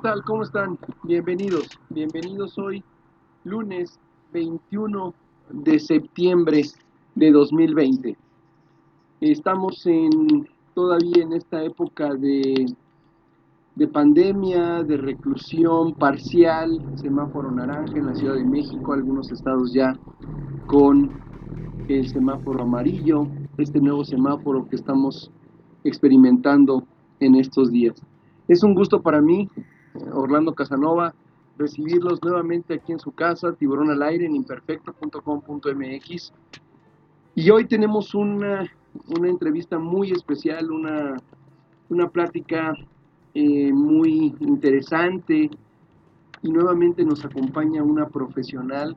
¿Qué 0.00 0.08
tal? 0.08 0.24
¿Cómo 0.24 0.44
están? 0.44 0.78
Bienvenidos. 1.02 1.68
Bienvenidos 1.90 2.56
hoy, 2.56 2.82
lunes 3.44 4.00
21 4.32 5.12
de 5.50 5.78
septiembre 5.78 6.62
de 7.14 7.30
2020. 7.30 8.16
Estamos 9.20 9.84
en 9.84 10.48
todavía 10.72 11.22
en 11.22 11.34
esta 11.34 11.62
época 11.62 12.14
de, 12.14 12.64
de 13.74 13.88
pandemia, 13.88 14.82
de 14.84 14.96
reclusión 14.96 15.92
parcial, 15.92 16.82
semáforo 16.94 17.50
naranja 17.50 17.98
en 17.98 18.06
la 18.06 18.14
Ciudad 18.14 18.36
de 18.36 18.44
México, 18.44 18.94
algunos 18.94 19.30
estados 19.30 19.74
ya 19.74 19.98
con 20.66 21.10
el 21.88 22.08
semáforo 22.08 22.62
amarillo, 22.62 23.26
este 23.58 23.82
nuevo 23.82 24.02
semáforo 24.06 24.66
que 24.66 24.76
estamos 24.76 25.30
experimentando 25.84 26.84
en 27.18 27.34
estos 27.34 27.70
días. 27.70 28.02
Es 28.48 28.62
un 28.62 28.74
gusto 28.74 29.02
para 29.02 29.20
mí, 29.20 29.46
Orlando 30.12 30.54
Casanova, 30.54 31.14
recibirlos 31.58 32.22
nuevamente 32.22 32.74
aquí 32.74 32.92
en 32.92 33.00
su 33.00 33.12
casa, 33.12 33.52
Tiburón 33.52 33.90
al 33.90 34.02
Aire, 34.02 34.26
en 34.26 34.34
imperfecto.com.mx. 34.36 36.32
Y 37.34 37.50
hoy 37.50 37.66
tenemos 37.66 38.14
una, 38.14 38.70
una, 39.16 39.28
entrevista 39.28 39.78
muy 39.78 40.10
especial, 40.10 40.70
una, 40.70 41.16
una 41.88 42.08
plática 42.08 42.74
eh, 43.34 43.72
muy 43.72 44.34
interesante 44.40 45.50
y 46.42 46.50
nuevamente 46.50 47.04
nos 47.04 47.24
acompaña 47.24 47.82
una 47.82 48.08
profesional 48.08 48.96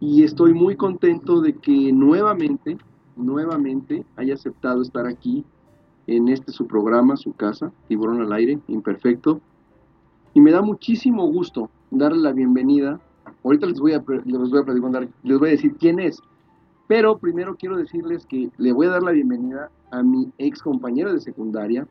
y 0.00 0.24
estoy 0.24 0.52
muy 0.52 0.74
contento 0.74 1.40
de 1.40 1.54
que 1.54 1.92
nuevamente, 1.92 2.76
nuevamente 3.14 4.04
haya 4.16 4.34
aceptado 4.34 4.82
estar 4.82 5.06
aquí 5.06 5.44
en 6.08 6.26
este 6.28 6.50
su 6.50 6.66
programa, 6.66 7.16
su 7.16 7.34
casa, 7.34 7.72
Tiburón 7.86 8.20
al 8.20 8.32
Aire, 8.32 8.58
Imperfecto. 8.66 9.40
Y 10.34 10.40
me 10.40 10.50
da 10.50 10.62
muchísimo 10.62 11.26
gusto 11.26 11.70
darle 11.90 12.18
la 12.18 12.32
bienvenida. 12.32 13.00
Ahorita 13.44 13.66
les 13.66 13.80
voy 13.80 13.92
a, 13.92 14.02
les 14.24 14.50
voy 14.50 14.60
a, 14.60 15.00
les 15.22 15.38
voy 15.38 15.48
a 15.48 15.52
decir 15.52 15.74
quién 15.78 15.98
es. 15.98 16.20
Pero 16.88 17.18
primero 17.18 17.56
quiero 17.56 17.76
decirles 17.76 18.26
que 18.26 18.50
le 18.58 18.72
voy 18.72 18.86
a 18.86 18.90
dar 18.90 19.02
la 19.02 19.12
bienvenida 19.12 19.70
a 19.90 20.02
mi 20.02 20.30
ex 20.38 20.62
compañera 20.62 21.12
de 21.12 21.20
secundaria 21.20 21.86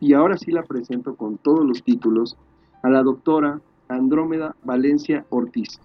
y 0.00 0.14
ahora 0.14 0.36
sí 0.36 0.50
la 0.50 0.62
presento 0.62 1.14
con 1.14 1.38
todos 1.38 1.64
los 1.64 1.82
títulos 1.82 2.36
a 2.82 2.90
la 2.90 3.02
doctora 3.02 3.60
Andrómeda 3.88 4.56
Valencia 4.64 5.24
Ortiz. 5.30 5.78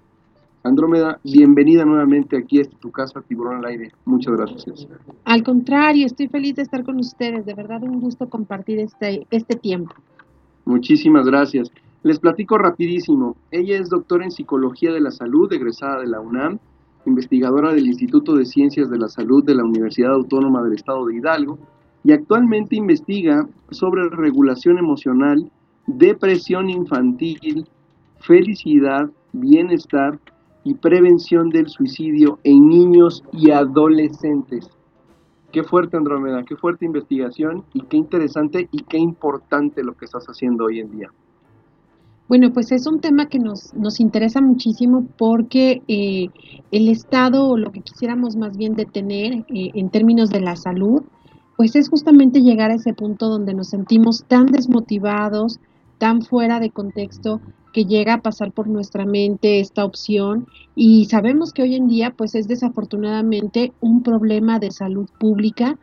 Andrómeda, 0.64 1.20
bienvenida 1.24 1.86
nuevamente 1.86 2.36
aquí 2.36 2.60
a 2.60 2.64
tu 2.66 2.92
casa, 2.92 3.22
Tiburón 3.22 3.58
al 3.58 3.66
Aire. 3.66 3.92
Muchas 4.06 4.36
gracias. 4.36 4.88
Al 5.24 5.44
contrario, 5.44 6.06
estoy 6.06 6.28
feliz 6.28 6.56
de 6.56 6.64
estar 6.64 6.84
con 6.84 7.00
ustedes. 7.00 7.46
De 7.46 7.54
verdad, 7.54 7.84
un 7.84 8.02
gusto 8.02 8.28
compartir 8.28 8.80
este, 8.80 9.26
este 9.30 9.56
tiempo. 9.56 9.94
Muchísimas 10.66 11.26
gracias. 11.26 11.72
Les 12.08 12.20
platico 12.20 12.58
rapidísimo. 12.58 13.36
Ella 13.52 13.78
es 13.78 13.90
doctora 13.90 14.24
en 14.24 14.32
Psicología 14.32 14.94
de 14.94 15.02
la 15.02 15.12
Salud, 15.12 15.52
egresada 15.52 16.00
de 16.00 16.08
la 16.08 16.22
UNAM, 16.22 16.58
investigadora 17.06 17.74
del 17.74 17.86
Instituto 17.86 18.34
de 18.36 18.46
Ciencias 18.46 18.90
de 18.90 18.98
la 18.98 19.10
Salud 19.10 19.44
de 19.44 19.56
la 19.56 19.66
Universidad 19.66 20.14
Autónoma 20.14 20.64
del 20.64 20.76
Estado 20.76 21.06
de 21.06 21.18
Hidalgo 21.18 21.60
y 22.06 22.14
actualmente 22.14 22.78
investiga 22.78 23.46
sobre 23.72 24.08
regulación 24.08 24.78
emocional, 24.78 25.52
depresión 25.86 26.70
infantil, 26.70 27.68
felicidad, 28.22 29.10
bienestar 29.34 30.18
y 30.64 30.76
prevención 30.76 31.50
del 31.50 31.68
suicidio 31.68 32.40
en 32.46 32.70
niños 32.70 33.22
y 33.34 33.52
adolescentes. 33.52 34.70
Qué 35.52 35.62
fuerte, 35.62 35.98
Andrómeda, 35.98 36.44
qué 36.44 36.56
fuerte 36.56 36.86
investigación 36.86 37.66
y 37.74 37.82
qué 37.82 37.98
interesante 37.98 38.70
y 38.72 38.84
qué 38.84 38.98
importante 38.98 39.84
lo 39.84 39.98
que 39.98 40.06
estás 40.06 40.26
haciendo 40.28 40.68
hoy 40.68 40.80
en 40.80 40.92
día. 40.92 41.12
Bueno, 42.28 42.52
pues 42.52 42.74
es 42.74 42.86
un 42.88 43.00
tema 43.00 43.28
que 43.28 43.40
nos, 43.40 43.74
nos 43.74 44.02
interesa 44.02 44.42
muchísimo 44.42 45.08
porque 45.18 45.82
eh, 45.88 46.28
el 46.72 46.90
Estado, 46.90 47.48
o 47.48 47.58
lo 47.58 47.72
que 47.72 47.80
quisiéramos 47.80 48.36
más 48.36 48.58
bien 48.58 48.76
detener 48.76 49.46
eh, 49.48 49.72
en 49.74 49.90
términos 49.90 50.30
de 50.30 50.42
la 50.42 50.58
salud, 50.58 51.04
pues 51.56 51.76
es 51.78 51.90
justamente 51.90 52.42
llegar 52.42 52.70
a 52.70 52.76
ese 52.76 52.94
punto 52.94 53.30
donde 53.30 53.54
nos 53.54 53.70
sentimos 53.70 54.26
tan 54.28 54.48
desmotivados, 54.48 55.60
tan 56.00 56.22
fuera 56.22 56.60
de 56.60 56.70
contexto, 56.70 57.40
que 57.72 57.86
llega 57.86 58.16
a 58.16 58.22
pasar 58.22 58.52
por 58.52 58.68
nuestra 58.68 59.06
mente 59.06 59.62
esta 59.62 59.86
opción. 59.86 60.48
Y 60.76 61.06
sabemos 61.06 61.54
que 61.54 61.62
hoy 61.62 61.76
en 61.76 61.88
día 61.88 62.14
pues 62.16 62.36
es 62.36 62.50
desafortunadamente 62.50 63.72
un 63.80 64.04
problema 64.04 64.60
de 64.60 64.72
salud 64.72 65.08
pública 65.18 65.80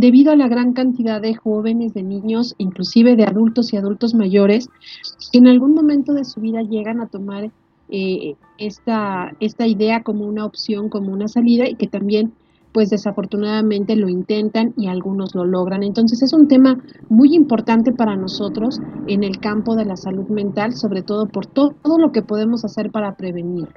debido 0.00 0.32
a 0.32 0.36
la 0.36 0.48
gran 0.48 0.72
cantidad 0.72 1.20
de 1.20 1.34
jóvenes, 1.34 1.94
de 1.94 2.02
niños, 2.02 2.54
inclusive 2.58 3.16
de 3.16 3.24
adultos 3.24 3.72
y 3.72 3.76
adultos 3.76 4.14
mayores, 4.14 4.68
que 5.30 5.38
en 5.38 5.46
algún 5.46 5.74
momento 5.74 6.12
de 6.12 6.24
su 6.24 6.40
vida 6.40 6.62
llegan 6.62 7.00
a 7.00 7.08
tomar 7.08 7.50
eh, 7.88 8.34
esta, 8.58 9.32
esta 9.40 9.66
idea 9.66 10.02
como 10.02 10.26
una 10.26 10.44
opción, 10.44 10.88
como 10.88 11.12
una 11.12 11.28
salida 11.28 11.68
y 11.68 11.76
que 11.76 11.86
también 11.86 12.32
pues 12.72 12.90
desafortunadamente 12.90 13.94
lo 13.94 14.08
intentan 14.08 14.74
y 14.76 14.88
algunos 14.88 15.36
lo 15.36 15.44
logran. 15.44 15.84
Entonces 15.84 16.22
es 16.22 16.32
un 16.32 16.48
tema 16.48 16.76
muy 17.08 17.32
importante 17.32 17.92
para 17.92 18.16
nosotros 18.16 18.80
en 19.06 19.22
el 19.22 19.38
campo 19.38 19.76
de 19.76 19.84
la 19.84 19.96
salud 19.96 20.26
mental, 20.28 20.72
sobre 20.72 21.02
todo 21.02 21.26
por 21.26 21.46
todo, 21.46 21.76
lo 21.98 22.10
que 22.10 22.22
podemos 22.22 22.64
hacer 22.64 22.90
para 22.90 23.14
prevenir. 23.14 23.68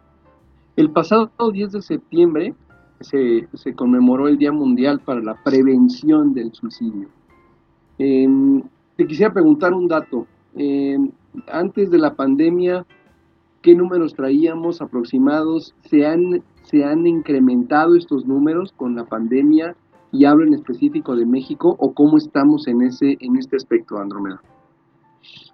El 0.75 0.89
pasado 0.89 1.29
10 1.37 1.73
de 1.73 1.81
septiembre 1.83 2.55
se, 2.99 3.47
conmemoró 3.75 4.27
el 4.27 4.37
Día 4.37 4.51
Mundial 4.51 4.99
para 4.99 5.21
la 5.21 5.35
Prevención 5.43 6.33
del 6.33 6.53
Suicidio. 6.53 7.07
Em, 7.97 8.61
te 8.95 9.07
quisiera 9.07 9.33
preguntar 9.33 9.73
un 9.73 9.87
dato. 9.87 10.27
Em, 10.55 11.11
antes 11.51 11.91
de 11.91 11.97
la 11.97 12.15
pandemia, 12.15 12.85
¿qué 13.61 13.75
números 13.75 14.13
traíamos 14.13 14.81
aproximados? 14.81 15.75
¿Se 15.83 16.05
han 16.05 16.41
se 16.63 16.83
han 16.83 17.07
incrementado 17.07 17.95
estos 17.95 18.25
números 18.25 18.73
con 18.75 18.95
la 18.95 19.05
pandemia 19.05 19.75
y 20.11 20.25
hablo 20.25 20.45
en 20.45 20.53
específico 20.53 21.15
de 21.15 21.25
México 21.25 21.77
o 21.79 21.93
cómo 21.93 22.17
estamos 22.17 22.67
en 22.67 22.81
ese 22.81 23.17
en 23.21 23.37
este 23.37 23.55
aspecto, 23.55 23.97
Andrómeda? 23.97 24.41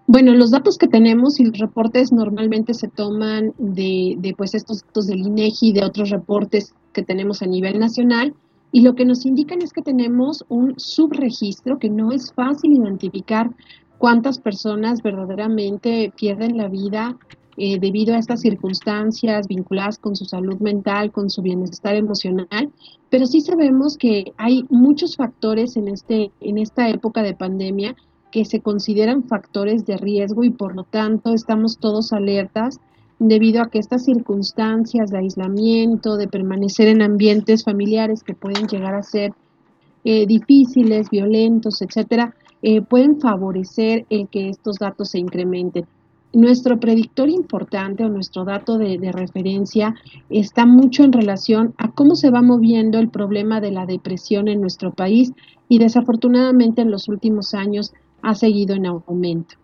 Bueno, 0.05 0.33
los 0.33 0.51
datos 0.51 0.77
que 0.77 0.87
tenemos 0.87 1.39
y 1.39 1.45
los 1.45 1.57
reportes 1.59 2.11
normalmente 2.11 2.73
se 2.73 2.89
toman 2.89 3.53
de, 3.57 4.15
de 4.17 4.33
pues 4.35 4.53
estos 4.53 4.81
datos 4.81 5.07
del 5.07 5.19
INEGI 5.19 5.69
y 5.69 5.73
de 5.73 5.85
otros 5.85 6.09
reportes 6.09 6.75
que 6.93 7.03
tenemos 7.03 7.41
a 7.41 7.47
nivel 7.47 7.79
nacional 7.79 8.33
y 8.71 8.81
lo 8.81 8.95
que 8.95 9.05
nos 9.05 9.25
indican 9.25 9.61
es 9.61 9.71
que 9.71 9.81
tenemos 9.81 10.45
un 10.49 10.73
subregistro 10.77 11.77
que 11.77 11.89
no 11.89 12.11
es 12.11 12.33
fácil 12.33 12.73
identificar 12.73 13.51
cuántas 13.99 14.39
personas 14.39 15.03
verdaderamente 15.03 16.11
pierden 16.17 16.57
la 16.57 16.67
vida 16.67 17.17
eh, 17.55 17.77
debido 17.79 18.15
a 18.15 18.17
estas 18.17 18.41
circunstancias 18.41 19.47
vinculadas 19.47 19.99
con 19.99 20.15
su 20.15 20.25
salud 20.25 20.59
mental, 20.59 21.11
con 21.11 21.29
su 21.29 21.43
bienestar 21.43 21.95
emocional, 21.95 22.71
pero 23.11 23.27
sí 23.27 23.41
sabemos 23.41 23.95
que 23.95 24.33
hay 24.37 24.65
muchos 24.71 25.17
factores 25.17 25.77
en, 25.77 25.87
este, 25.87 26.31
en 26.41 26.57
esta 26.57 26.89
época 26.89 27.21
de 27.21 27.35
pandemia 27.35 27.95
que 28.31 28.43
se 28.43 28.59
consideran 28.61 29.23
factores 29.23 29.85
de 29.85 29.97
riesgo 29.97 30.43
y 30.43 30.49
por 30.49 30.75
lo 30.75 30.83
tanto 30.83 31.31
estamos 31.35 31.77
todos 31.77 32.11
alertas 32.11 32.79
debido 33.27 33.61
a 33.61 33.69
que 33.69 33.79
estas 33.79 34.05
circunstancias 34.05 35.11
de 35.11 35.17
aislamiento, 35.17 36.17
de 36.17 36.27
permanecer 36.27 36.87
en 36.87 37.01
ambientes 37.01 37.63
familiares 37.63 38.23
que 38.23 38.33
pueden 38.33 38.67
llegar 38.67 38.95
a 38.95 39.03
ser 39.03 39.33
eh, 40.03 40.25
difíciles, 40.25 41.09
violentos, 41.09 41.81
etcétera, 41.81 42.35
eh, 42.61 42.81
pueden 42.81 43.19
favorecer 43.19 44.05
el 44.09 44.27
que 44.27 44.49
estos 44.49 44.77
datos 44.77 45.09
se 45.09 45.19
incrementen 45.19 45.85
nuestro 46.33 46.79
predictor 46.79 47.29
importante 47.29 48.03
o 48.03 48.09
nuestro 48.09 48.43
dato 48.43 48.77
de, 48.77 49.11
referencia 49.11 49.95
está 50.29 50.65
mucho 50.65 51.03
en 51.03 51.13
relación 51.13 51.75
a 51.77 51.91
cómo 51.91 52.15
se 52.15 52.31
va 52.31 52.41
moviendo 52.41 52.99
el 52.99 53.09
problema 53.09 53.61
de 53.61 53.71
la 53.71 53.85
depresión 53.85 54.47
en 54.47 54.59
nuestro 54.59 54.91
país 54.91 55.31
y 55.69 55.77
desafortunadamente 55.77 56.81
en 56.81 56.91
los 56.91 57.07
últimos 57.07 57.53
años 57.53 57.93
ha 58.23 58.33
seguido 58.33 58.75
en 58.75 58.87
aumento. 58.87 59.55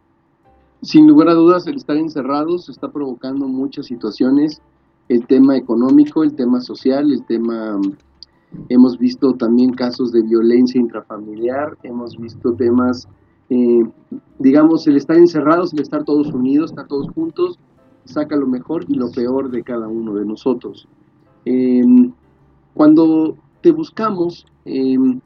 Sin 0.82 1.08
lugar 1.08 1.30
a 1.30 1.34
dudas, 1.34 1.68
el 1.68 1.76
estar 1.76 1.98
encerrados 1.98 2.70
está 2.70 2.90
provocando 2.90 3.48
muchas 3.48 3.88
situaciones, 3.88 4.62
el 5.10 5.26
tema 5.28 5.58
económico, 5.58 6.24
el 6.24 6.36
tema 6.36 6.62
social, 6.62 7.12
el 7.12 7.26
tema... 7.26 7.80
Hemos 8.68 8.98
visto 8.98 9.36
también 9.36 9.74
casos 9.74 10.12
de 10.12 10.24
violencia 10.24 10.82
intrafamiliar, 10.82 11.78
hemos 11.84 12.18
visto 12.18 12.54
temas 12.54 13.08
eh, 13.50 13.84
digamos, 14.38 14.88
el 14.88 14.98
estar 14.98 15.18
encerrados, 15.18 15.74
el 15.74 15.82
estar 15.82 16.04
todos 16.04 16.32
unidos, 16.32 16.72
estar 16.72 16.88
todos 16.88 17.10
juntos, 17.12 17.58
saca 18.06 18.36
lo 18.36 18.48
mejor 18.48 18.86
y 18.88 18.94
lo 18.94 19.12
peor 19.12 19.50
de 19.50 19.64
cada 19.64 19.88
uno 19.88 20.14
de 20.14 20.26
nosotros. 20.26 20.88
Em, 21.46 22.12
cuando 22.74 23.36
te 23.62 23.72
buscamos, 23.72 24.46
em, 24.66 25.20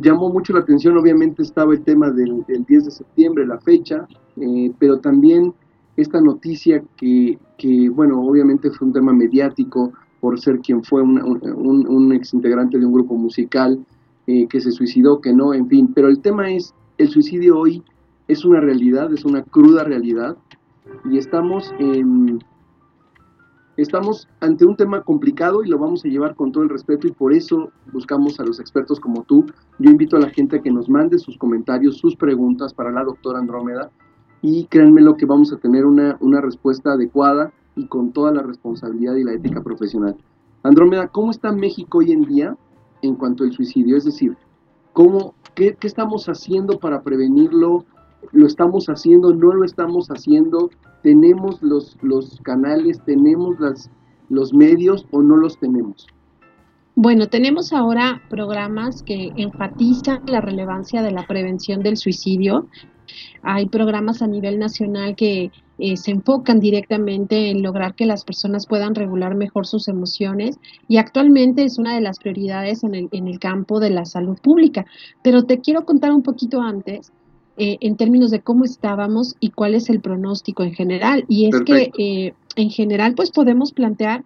llamó 0.00 0.30
mucho 0.30 0.52
la 0.52 0.60
atención, 0.60 0.96
obviamente 0.96 1.42
estaba 1.42 1.74
el 1.74 1.82
tema 1.82 2.10
del, 2.10 2.44
10 2.46 2.84
de 2.84 2.90
septiembre, 2.90 3.46
la 3.46 3.58
fecha, 3.58 4.06
eh, 4.36 4.72
pero 4.78 4.98
también 4.98 5.52
esta 5.96 6.20
noticia 6.20 6.82
que, 6.96 7.38
que, 7.58 7.88
bueno, 7.90 8.20
obviamente 8.20 8.70
fue 8.70 8.88
un 8.88 8.94
tema 8.94 9.12
mediático 9.12 9.92
por 10.20 10.40
ser 10.40 10.60
quien 10.60 10.82
fue 10.82 11.02
un, 11.02 11.20
un, 11.22 11.86
un 11.86 12.12
ex 12.12 12.32
integrante 12.34 12.78
de 12.78 12.86
un 12.86 12.92
grupo 12.92 13.14
musical 13.14 13.84
eh, 14.26 14.46
que 14.48 14.60
se 14.60 14.72
suicidó, 14.72 15.20
que 15.20 15.32
no, 15.32 15.52
en 15.52 15.68
fin, 15.68 15.92
pero 15.94 16.08
el 16.08 16.20
tema 16.20 16.50
es 16.50 16.74
el 16.96 17.08
suicidio 17.08 17.58
hoy 17.58 17.82
es 18.26 18.44
una 18.44 18.60
realidad, 18.60 19.12
es 19.12 19.24
una 19.24 19.42
cruda 19.42 19.84
realidad, 19.84 20.36
y 21.10 21.18
estamos 21.18 21.74
en 21.78 22.42
Estamos 23.76 24.28
ante 24.38 24.64
un 24.64 24.76
tema 24.76 25.02
complicado 25.02 25.64
y 25.64 25.68
lo 25.68 25.78
vamos 25.78 26.04
a 26.04 26.08
llevar 26.08 26.36
con 26.36 26.52
todo 26.52 26.62
el 26.62 26.70
respeto 26.70 27.08
y 27.08 27.12
por 27.12 27.32
eso 27.32 27.70
buscamos 27.92 28.38
a 28.38 28.44
los 28.44 28.60
expertos 28.60 29.00
como 29.00 29.24
tú. 29.24 29.46
Yo 29.80 29.90
invito 29.90 30.16
a 30.16 30.20
la 30.20 30.30
gente 30.30 30.56
a 30.56 30.62
que 30.62 30.70
nos 30.70 30.88
mande 30.88 31.18
sus 31.18 31.36
comentarios, 31.36 31.98
sus 31.98 32.14
preguntas 32.14 32.72
para 32.72 32.92
la 32.92 33.02
doctora 33.02 33.40
Andrómeda 33.40 33.90
y 34.42 34.66
créanme 34.66 35.00
lo 35.00 35.16
que 35.16 35.26
vamos 35.26 35.52
a 35.52 35.56
tener 35.56 35.86
una, 35.86 36.16
una 36.20 36.40
respuesta 36.40 36.92
adecuada 36.92 37.52
y 37.74 37.88
con 37.88 38.12
toda 38.12 38.30
la 38.30 38.42
responsabilidad 38.42 39.16
y 39.16 39.24
la 39.24 39.32
ética 39.32 39.60
profesional. 39.60 40.16
Andrómeda, 40.62 41.08
¿cómo 41.08 41.32
está 41.32 41.50
México 41.50 41.98
hoy 41.98 42.12
en 42.12 42.22
día 42.22 42.56
en 43.02 43.16
cuanto 43.16 43.42
al 43.42 43.52
suicidio? 43.52 43.96
Es 43.96 44.04
decir, 44.04 44.36
¿cómo, 44.92 45.34
qué, 45.56 45.74
¿qué 45.74 45.88
estamos 45.88 46.28
haciendo 46.28 46.78
para 46.78 47.02
prevenirlo? 47.02 47.84
¿Lo 48.32 48.46
estamos 48.46 48.86
haciendo? 48.86 49.34
¿No 49.34 49.52
lo 49.54 49.64
estamos 49.64 50.08
haciendo? 50.08 50.70
¿Tenemos 51.02 51.62
los, 51.62 51.96
los 52.02 52.40
canales? 52.42 53.00
¿Tenemos 53.04 53.58
las, 53.60 53.90
los 54.28 54.52
medios 54.52 55.06
o 55.10 55.22
no 55.22 55.36
los 55.36 55.58
tenemos? 55.58 56.06
Bueno, 56.96 57.26
tenemos 57.26 57.72
ahora 57.72 58.22
programas 58.30 59.02
que 59.02 59.32
enfatizan 59.36 60.22
la 60.26 60.40
relevancia 60.40 61.02
de 61.02 61.10
la 61.10 61.26
prevención 61.26 61.82
del 61.82 61.96
suicidio. 61.96 62.68
Hay 63.42 63.66
programas 63.66 64.22
a 64.22 64.28
nivel 64.28 64.60
nacional 64.60 65.16
que 65.16 65.50
eh, 65.78 65.96
se 65.96 66.12
enfocan 66.12 66.60
directamente 66.60 67.50
en 67.50 67.64
lograr 67.64 67.96
que 67.96 68.06
las 68.06 68.24
personas 68.24 68.66
puedan 68.66 68.94
regular 68.94 69.34
mejor 69.34 69.66
sus 69.66 69.88
emociones 69.88 70.60
y 70.86 70.98
actualmente 70.98 71.64
es 71.64 71.78
una 71.78 71.96
de 71.96 72.00
las 72.00 72.20
prioridades 72.20 72.84
en 72.84 72.94
el, 72.94 73.08
en 73.10 73.26
el 73.26 73.40
campo 73.40 73.80
de 73.80 73.90
la 73.90 74.04
salud 74.04 74.38
pública. 74.40 74.86
Pero 75.22 75.42
te 75.42 75.58
quiero 75.58 75.84
contar 75.84 76.12
un 76.12 76.22
poquito 76.22 76.60
antes 76.60 77.12
eh, 77.56 77.78
en 77.80 77.96
términos 77.96 78.30
de 78.30 78.40
cómo 78.40 78.64
estábamos 78.64 79.36
y 79.38 79.50
cuál 79.50 79.74
es 79.74 79.88
el 79.88 80.00
pronóstico 80.00 80.64
en 80.64 80.74
general. 80.74 81.24
Y 81.28 81.46
es 81.46 81.60
que 81.62 81.92
eh, 81.98 82.34
en 82.56 82.70
general 82.70 83.14
pues 83.14 83.30
podemos 83.30 83.72
plantear 83.72 84.24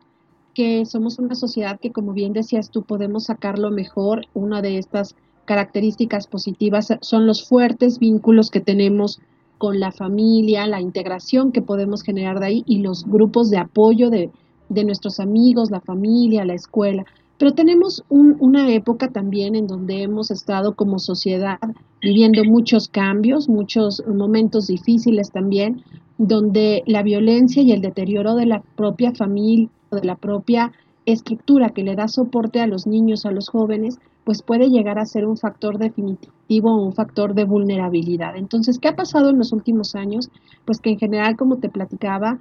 que 0.54 0.86
somos 0.86 1.18
una 1.18 1.34
sociedad 1.34 1.78
que 1.78 1.92
como 1.92 2.12
bien 2.12 2.32
decías 2.32 2.70
tú 2.70 2.82
podemos 2.82 3.24
sacarlo 3.24 3.70
mejor. 3.70 4.26
Una 4.32 4.62
de 4.62 4.78
estas 4.78 5.14
características 5.44 6.26
positivas 6.26 6.88
son 7.00 7.26
los 7.26 7.46
fuertes 7.46 7.98
vínculos 7.98 8.50
que 8.50 8.60
tenemos 8.60 9.20
con 9.58 9.78
la 9.78 9.92
familia, 9.92 10.66
la 10.66 10.80
integración 10.80 11.52
que 11.52 11.62
podemos 11.62 12.02
generar 12.02 12.40
de 12.40 12.46
ahí 12.46 12.64
y 12.66 12.78
los 12.78 13.04
grupos 13.04 13.50
de 13.50 13.58
apoyo 13.58 14.08
de, 14.08 14.30
de 14.68 14.84
nuestros 14.84 15.20
amigos, 15.20 15.70
la 15.70 15.80
familia, 15.80 16.44
la 16.44 16.54
escuela. 16.54 17.04
Pero 17.38 17.54
tenemos 17.54 18.04
una 18.08 18.72
época 18.72 19.08
también 19.08 19.54
en 19.54 19.68
donde 19.68 20.02
hemos 20.02 20.30
estado 20.32 20.74
como 20.74 20.98
sociedad 20.98 21.58
viviendo 22.00 22.44
muchos 22.44 22.88
cambios, 22.88 23.48
muchos 23.48 24.02
momentos 24.06 24.66
difíciles 24.66 25.30
también, 25.30 25.82
donde 26.18 26.82
la 26.86 27.02
violencia 27.02 27.62
y 27.62 27.70
el 27.70 27.80
deterioro 27.80 28.34
de 28.34 28.46
la 28.46 28.60
propia 28.76 29.12
familia, 29.12 29.68
de 29.92 30.04
la 30.04 30.16
propia 30.16 30.72
estructura 31.06 31.70
que 31.70 31.84
le 31.84 31.94
da 31.94 32.08
soporte 32.08 32.60
a 32.60 32.66
los 32.66 32.86
niños, 32.86 33.24
a 33.24 33.30
los 33.30 33.48
jóvenes, 33.48 33.98
pues 34.24 34.42
puede 34.42 34.68
llegar 34.68 34.98
a 34.98 35.06
ser 35.06 35.24
un 35.24 35.38
factor 35.38 35.78
definitivo 35.78 36.74
o 36.74 36.84
un 36.84 36.92
factor 36.92 37.34
de 37.34 37.44
vulnerabilidad. 37.44 38.36
Entonces, 38.36 38.78
¿qué 38.78 38.88
ha 38.88 38.96
pasado 38.96 39.30
en 39.30 39.38
los 39.38 39.52
últimos 39.52 39.94
años? 39.94 40.28
Pues 40.66 40.80
que 40.80 40.90
en 40.90 40.98
general, 40.98 41.36
como 41.36 41.56
te 41.58 41.70
platicaba, 41.70 42.38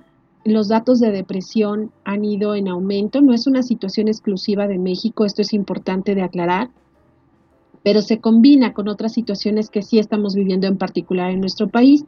los 0.54 0.70
datos 0.70 1.00
de 1.00 1.12
depresión 1.12 1.92
han 2.06 2.24
ido 2.24 2.56
en 2.56 2.68
aumento. 2.68 3.22
No 3.22 3.34
es 3.34 3.48
una 3.48 3.64
situación 3.64 4.08
exclusiva 4.08 4.68
de 4.68 4.78
México, 4.78 5.26
esto 5.26 5.42
es 5.42 5.54
importante 5.54 6.16
de 6.16 6.24
aclarar, 6.24 6.70
pero 7.84 8.02
se 8.02 8.20
combina 8.20 8.74
con 8.74 8.88
otras 8.88 9.14
situaciones 9.14 9.70
que 9.70 9.82
sí 9.82 10.00
estamos 10.00 10.36
viviendo 10.36 10.68
en 10.68 10.78
particular 10.78 11.32
en 11.32 11.42
nuestro 11.42 11.68
país, 11.68 12.06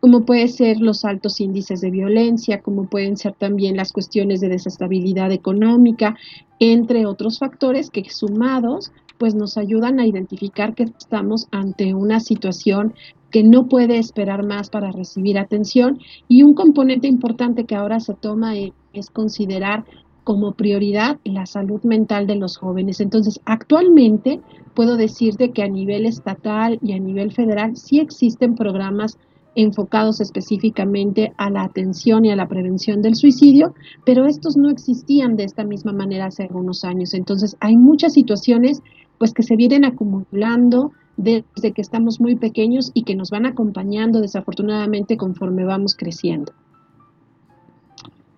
como 0.00 0.24
pueden 0.24 0.48
ser 0.48 0.80
los 0.80 1.04
altos 1.04 1.40
índices 1.40 1.80
de 1.80 1.90
violencia, 1.90 2.60
como 2.60 2.88
pueden 2.88 3.16
ser 3.16 3.34
también 3.34 3.76
las 3.76 3.92
cuestiones 3.92 4.40
de 4.40 4.48
desestabilidad 4.48 5.30
económica, 5.30 6.16
entre 6.58 7.06
otros 7.06 7.38
factores 7.38 7.90
que 7.90 8.08
sumados 8.10 8.90
pues 9.18 9.36
nos 9.36 9.56
ayudan 9.56 10.00
a 10.00 10.06
identificar 10.06 10.74
que 10.74 10.82
estamos 10.82 11.46
ante 11.52 11.94
una 11.94 12.18
situación 12.18 12.94
que 13.32 13.42
no 13.42 13.66
puede 13.66 13.98
esperar 13.98 14.46
más 14.46 14.70
para 14.70 14.92
recibir 14.92 15.38
atención 15.38 15.98
y 16.28 16.42
un 16.42 16.54
componente 16.54 17.08
importante 17.08 17.64
que 17.64 17.74
ahora 17.74 17.98
se 17.98 18.14
toma 18.14 18.54
es 18.92 19.10
considerar 19.10 19.84
como 20.22 20.52
prioridad 20.52 21.18
la 21.24 21.46
salud 21.46 21.82
mental 21.82 22.26
de 22.26 22.36
los 22.36 22.56
jóvenes. 22.56 23.00
Entonces, 23.00 23.40
actualmente 23.44 24.40
puedo 24.74 24.96
decirte 24.96 25.50
que 25.50 25.62
a 25.62 25.68
nivel 25.68 26.06
estatal 26.06 26.78
y 26.82 26.92
a 26.92 27.00
nivel 27.00 27.32
federal 27.32 27.76
sí 27.76 27.98
existen 27.98 28.54
programas 28.54 29.18
enfocados 29.54 30.20
específicamente 30.20 31.32
a 31.36 31.50
la 31.50 31.62
atención 31.62 32.24
y 32.24 32.30
a 32.30 32.36
la 32.36 32.48
prevención 32.48 33.02
del 33.02 33.16
suicidio, 33.16 33.74
pero 34.04 34.26
estos 34.26 34.56
no 34.56 34.70
existían 34.70 35.36
de 35.36 35.44
esta 35.44 35.64
misma 35.64 35.92
manera 35.92 36.26
hace 36.26 36.44
algunos 36.44 36.84
años. 36.84 37.14
Entonces, 37.14 37.56
hay 37.60 37.76
muchas 37.76 38.12
situaciones 38.12 38.82
pues 39.18 39.32
que 39.34 39.42
se 39.42 39.56
vienen 39.56 39.84
acumulando 39.84 40.92
desde 41.16 41.72
que 41.72 41.82
estamos 41.82 42.20
muy 42.20 42.36
pequeños 42.36 42.90
y 42.94 43.04
que 43.04 43.14
nos 43.14 43.30
van 43.30 43.46
acompañando 43.46 44.20
desafortunadamente 44.20 45.16
conforme 45.16 45.64
vamos 45.64 45.94
creciendo. 45.94 46.52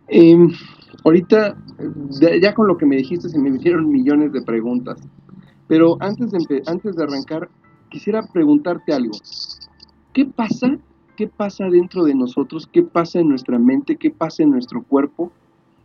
Em, 0.09 0.53
ahorita, 1.05 1.57
ya 2.21 2.55
con 2.55 2.67
lo 2.67 2.77
que 2.77 2.87
me 2.87 2.97
dijiste, 2.97 3.29
se 3.29 3.39
me 3.39 3.51
hicieron 3.51 3.91
millones 3.91 4.33
de 4.33 4.43
preguntas, 4.43 4.99
pero 5.67 5.97
antes 6.01 6.31
de, 6.31 6.63
antes 6.67 6.97
de 6.97 7.03
arrancar, 7.03 7.49
quisiera 7.91 8.23
preguntarte 8.33 8.93
algo. 8.93 9.17
¿Qué 10.13 10.25
pasa? 10.27 10.79
¿Qué 11.17 11.29
pasa 11.29 11.69
dentro 11.71 12.05
de 12.05 12.15
nosotros? 12.15 12.69
¿Qué 12.71 12.83
pasa 12.83 13.21
en 13.21 13.29
nuestra 13.29 13.59
mente? 13.59 13.97
¿Qué 13.97 14.11
pasa 14.11 14.43
en 14.43 14.51
nuestro 14.51 14.83
cuerpo 14.83 15.31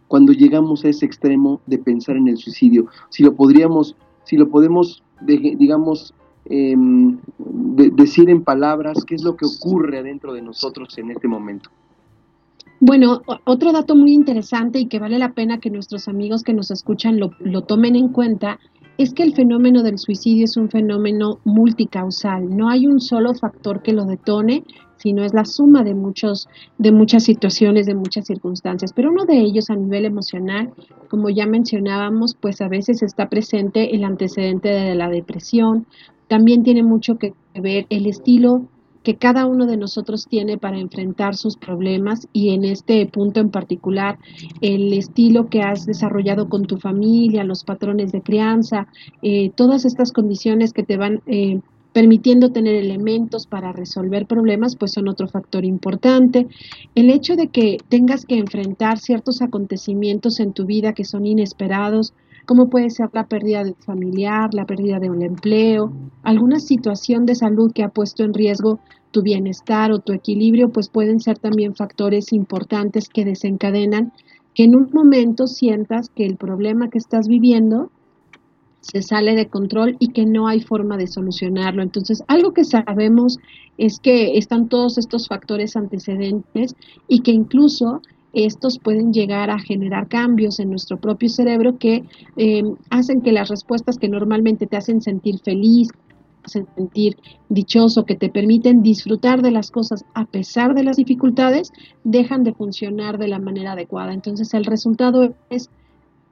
cuando 0.08 0.34
llegamos 0.34 0.84
a 0.84 0.89
ese 0.89 1.05
extremo 1.05 1.62
de 1.67 1.77
pensar 1.77 2.17
en 2.17 2.27
el 2.27 2.38
suicidio? 2.38 2.88
Si 3.10 3.24
lo 3.24 3.36
podríamos, 3.36 3.96
si 4.24 4.38
lo 4.38 4.50
podemos, 4.50 5.03
digamos, 5.22 6.13
Em, 6.46 7.19
decir 7.38 8.29
en 8.29 8.43
palabras 8.43 9.03
qué 9.05 9.15
es 9.15 9.24
lo 9.24 9.36
que 9.36 9.46
ocurre 9.46 10.00
adentro 10.00 10.34
de 10.34 10.41
nosotros 10.41 10.98
en 10.98 11.12
este 11.12 11.27
momento. 11.27 11.69
Bueno, 12.79 13.22
otro 13.46 13.72
dato 13.72 13.96
muy 13.96 14.13
interesante 14.13 14.79
y 14.79 14.88
que 14.88 15.00
vale 15.00 15.19
la 15.19 15.34
pena 15.34 15.60
que 15.60 15.69
nuestros 15.69 16.08
amigos 16.08 16.43
que 16.43 16.53
nos 16.53 16.72
escuchan 16.72 17.19
lo, 17.19 17.31
lo, 17.39 17.63
tomen 17.63 17.96
en 17.96 18.08
cuenta 18.08 18.58
es 18.98 19.13
que 19.13 19.24
el 19.24 19.36
fenómeno 19.36 19.84
del 19.84 19.98
suicidio 19.98 20.46
es 20.46 20.58
un 20.58 20.69
fenómeno 20.69 21.39
multicausal. 21.43 22.55
No 22.55 22.69
hay 22.69 22.88
un 22.88 23.00
solo 23.00 23.34
factor 23.34 23.81
que 23.81 23.93
lo 23.93 24.05
detone, 24.05 24.63
sino 24.96 25.24
es 25.24 25.34
la 25.34 25.46
suma 25.46 25.84
de, 25.84 25.93
muchos, 25.93 26.48
de 26.77 26.91
muchas 26.91 27.24
situaciones, 27.24 27.86
de 27.86 27.96
muchas 27.96 28.25
circunstancias. 28.25 28.91
Pero 28.93 29.12
uno 29.12 29.25
de 29.25 29.39
ellos 29.39 29.69
a 29.69 29.75
nivel 29.75 30.05
emocional, 30.05 30.74
como 31.10 31.29
ya 31.29 31.46
mencionábamos, 31.46 32.36
pues 32.36 32.62
a 32.62 32.67
veces 32.67 33.03
está 33.03 33.29
presente 33.29 33.96
el 33.96 34.03
antecedente 34.03 34.69
de 34.69 34.96
la 34.96 35.10
depresión 35.10 35.86
también 36.29 36.63
tiene 36.63 36.83
mucho 36.83 37.17
que 37.17 37.33
ver 37.55 37.86
el 37.89 38.05
estilo 38.05 38.69
que 39.03 39.15
cada 39.15 39.45
uno 39.45 39.65
de 39.65 39.77
nosotros 39.77 40.27
tiene 40.29 40.57
para 40.57 40.77
enfrentar 40.77 41.36
sus 41.36 41.57
problemas 41.57 42.27
y 42.33 42.50
en 42.50 42.63
este 42.63 43.05
punto 43.05 43.39
en 43.39 43.50
particular 43.50 44.19
el 44.62 44.93
estilo 44.93 45.50
que 45.50 45.62
has 45.62 45.86
desarrollado 45.86 46.48
con 46.48 46.65
tu 46.65 46.77
familia, 46.77 47.43
los 47.43 47.63
patrones 47.63 48.12
de 48.12 48.21
crianza, 48.21 48.88
eh, 49.21 49.51
todas 49.55 49.86
estas 49.86 50.12
condiciones 50.12 50.74
que 50.74 50.83
te 50.83 50.98
van 50.98 51.21
eh, 51.27 51.59
permitiendo 51.93 52.51
tener 52.51 52.75
elementos 52.75 53.48
para 53.48 53.71
resolver 53.71 54.27
problemas, 54.27 54.75
pues 54.75 54.91
son 54.91 55.07
otro 55.07 55.27
factor 55.27 55.65
importante. 55.65 56.48
El 56.93 57.09
hecho 57.09 57.36
de 57.36 57.48
que 57.48 57.77
tengas 57.89 58.25
que 58.25 58.38
enfrentar 58.38 59.00
ciertos 59.00 59.41
acontecimientos 59.41 60.39
en 60.39 60.53
tu 60.53 60.65
vida 60.65 60.93
que 60.93 61.05
son 61.05 61.25
inesperados, 61.25 62.13
como 62.50 62.68
puede 62.68 62.89
ser 62.89 63.12
la 63.13 63.27
pérdida 63.27 63.63
de 63.63 63.75
familiar, 63.75 64.56
la 64.56 64.65
pérdida 64.65 64.98
de 64.98 65.12
un 65.12 65.22
empleo, 65.22 65.94
alguna 66.24 66.60
situación 66.60 67.27
de 67.27 67.36
salud 67.36 67.72
que 67.72 67.84
ha 67.84 67.89
puesto 67.89 68.24
en 68.24 68.34
riesgo 68.34 68.79
tu 69.12 69.22
bienestar 69.22 69.91
o 69.91 70.00
tu 70.00 70.13
equilibrio, 70.13 70.70
pues 70.70 70.89
pueden 70.89 71.20
ser 71.20 71.38
también 71.38 71.75
factores 71.75 72.34
importantes 72.34 73.08
que 73.08 73.24
desencadenan 73.24 74.13
que 74.56 74.63
en 74.63 74.75
un 74.75 74.89
momento 74.91 75.46
sientas 75.46 76.10
que 76.10 76.25
el 76.25 76.38
problema 76.38 76.89
que 76.89 76.98
estás 76.98 77.27
viviendo 77.27 77.91
se 78.79 79.03
sale 79.03 79.36
de 79.36 79.48
control 79.48 79.96
y 80.00 80.08
que 80.08 80.25
no 80.25 80.48
hay 80.48 80.60
forma 80.60 80.98
de 80.98 81.06
solucionarlo. 81.06 81.84
Entonces, 81.84 82.24
algo 82.27 82.56
que 82.56 82.65
sabemos 82.65 83.38
es 83.77 84.00
que 84.00 84.39
están 84.39 84.70
todos 84.70 84.98
estos 84.98 85.27
factores 85.27 85.75
antecedentes 85.75 86.75
y 87.08 87.20
que 87.20 87.29
incluso 87.29 88.01
estos 88.33 88.79
pueden 88.79 89.13
llegar 89.13 89.50
a 89.50 89.59
generar 89.59 90.07
cambios 90.07 90.59
en 90.59 90.69
nuestro 90.69 90.98
propio 90.98 91.29
cerebro 91.29 91.77
que 91.77 92.03
eh, 92.38 92.63
hacen 92.89 93.21
que 93.21 93.31
las 93.31 93.50
respuestas 93.50 93.98
que 93.98 94.09
normalmente 94.09 94.67
te 94.67 94.77
hacen 94.77 95.01
sentir 95.01 95.39
feliz, 95.39 95.89
sentir 96.45 97.17
dichoso, 97.50 98.05
que 98.05 98.15
te 98.15 98.29
permiten 98.29 98.81
disfrutar 98.81 99.41
de 99.41 99.51
las 99.51 99.71
cosas 99.71 100.05
a 100.13 100.25
pesar 100.25 100.74
de 100.74 100.83
las 100.83 100.98
dificultades, 100.98 101.71
dejan 102.03 102.43
de 102.43 102.53
funcionar 102.53 103.17
de 103.17 103.27
la 103.27 103.39
manera 103.39 103.74
adecuada. 103.74 104.13
Entonces 104.13 104.53
el 104.53 104.65
resultado 104.65 105.33
es 105.50 105.69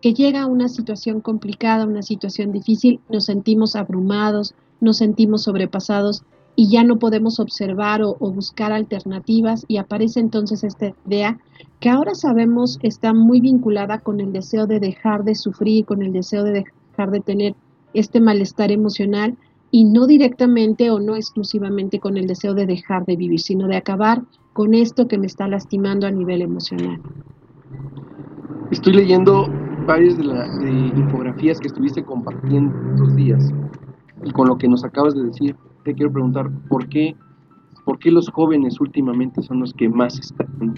que 0.02 0.14
llega 0.14 0.46
una 0.46 0.70
situación 0.70 1.22
complicada, 1.22 1.86
una 1.86 2.04
situación 2.04 2.52
difícil, 2.52 3.00
nos 3.10 3.26
sentimos 3.26 3.76
abrumados, 3.76 4.54
nos 4.80 4.98
sentimos 4.98 5.44
sobrepasados 5.44 6.24
y 6.60 6.70
ya 6.72 6.84
no 6.84 6.98
podemos 6.98 7.40
observar 7.40 8.02
o, 8.02 8.16
buscar 8.16 8.72
alternativas 8.72 9.64
y 9.68 9.78
aparece 9.78 10.20
entonces 10.20 10.64
esta 10.64 10.92
idea 11.06 11.38
que 11.80 11.88
ahora 11.88 12.16
sabemos 12.16 12.80
está 12.82 13.14
muy 13.14 13.40
vinculada 13.40 14.00
con 14.00 14.20
el 14.20 14.34
deseo 14.34 14.66
de 14.66 14.80
dejar 14.80 15.24
de 15.24 15.36
sufrir, 15.36 15.86
con 15.86 16.02
el 16.02 16.12
deseo 16.12 16.44
de 16.44 16.66
dejar 16.92 17.12
de 17.12 17.20
tener 17.20 17.56
este 17.94 18.20
malestar 18.20 18.72
emocional 18.72 19.38
y 19.70 19.86
no 19.86 20.08
directamente 20.08 20.90
o 20.90 21.00
no 21.00 21.16
exclusivamente 21.16 22.00
con 22.00 22.18
el 22.18 22.26
deseo 22.26 22.56
de 22.56 22.66
dejar 22.66 23.06
de 23.06 23.18
vivir, 23.18 23.40
sino 23.40 23.68
de 23.68 23.78
acabar 23.78 24.24
con 24.54 24.74
esto 24.74 25.08
que 25.08 25.20
me 25.20 25.28
está 25.28 25.48
lastimando 25.48 26.08
a 26.08 26.12
nivel 26.12 26.42
emocional. 26.42 27.00
Estoy 28.72 28.94
leyendo 28.94 29.48
varias 29.86 30.18
de, 30.18 30.24
las 30.24 30.50
infografías 30.64 31.60
que 31.60 31.68
estuviste 31.68 32.04
compartiendo 32.04 32.74
estos 32.94 33.16
días 33.16 33.54
y 34.26 34.32
con 34.32 34.48
lo 34.48 34.58
que 34.58 34.68
nos 34.68 34.84
acabas 34.84 35.14
de 35.14 35.24
decir, 35.24 35.56
te 35.88 35.96
quiero 35.96 36.12
preguntar, 36.12 36.52
¿por 36.68 36.90
qué, 36.90 37.16
por 37.86 37.98
qué 37.98 38.12
los 38.12 38.28
jóvenes 38.30 38.82
últimamente 38.82 39.42
son 39.42 39.62
los 39.62 39.74
que 39.74 39.88
más 39.88 40.20
están 40.20 40.76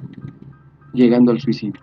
llegando 0.94 1.32
al 1.32 1.40
suicidio? 1.40 1.82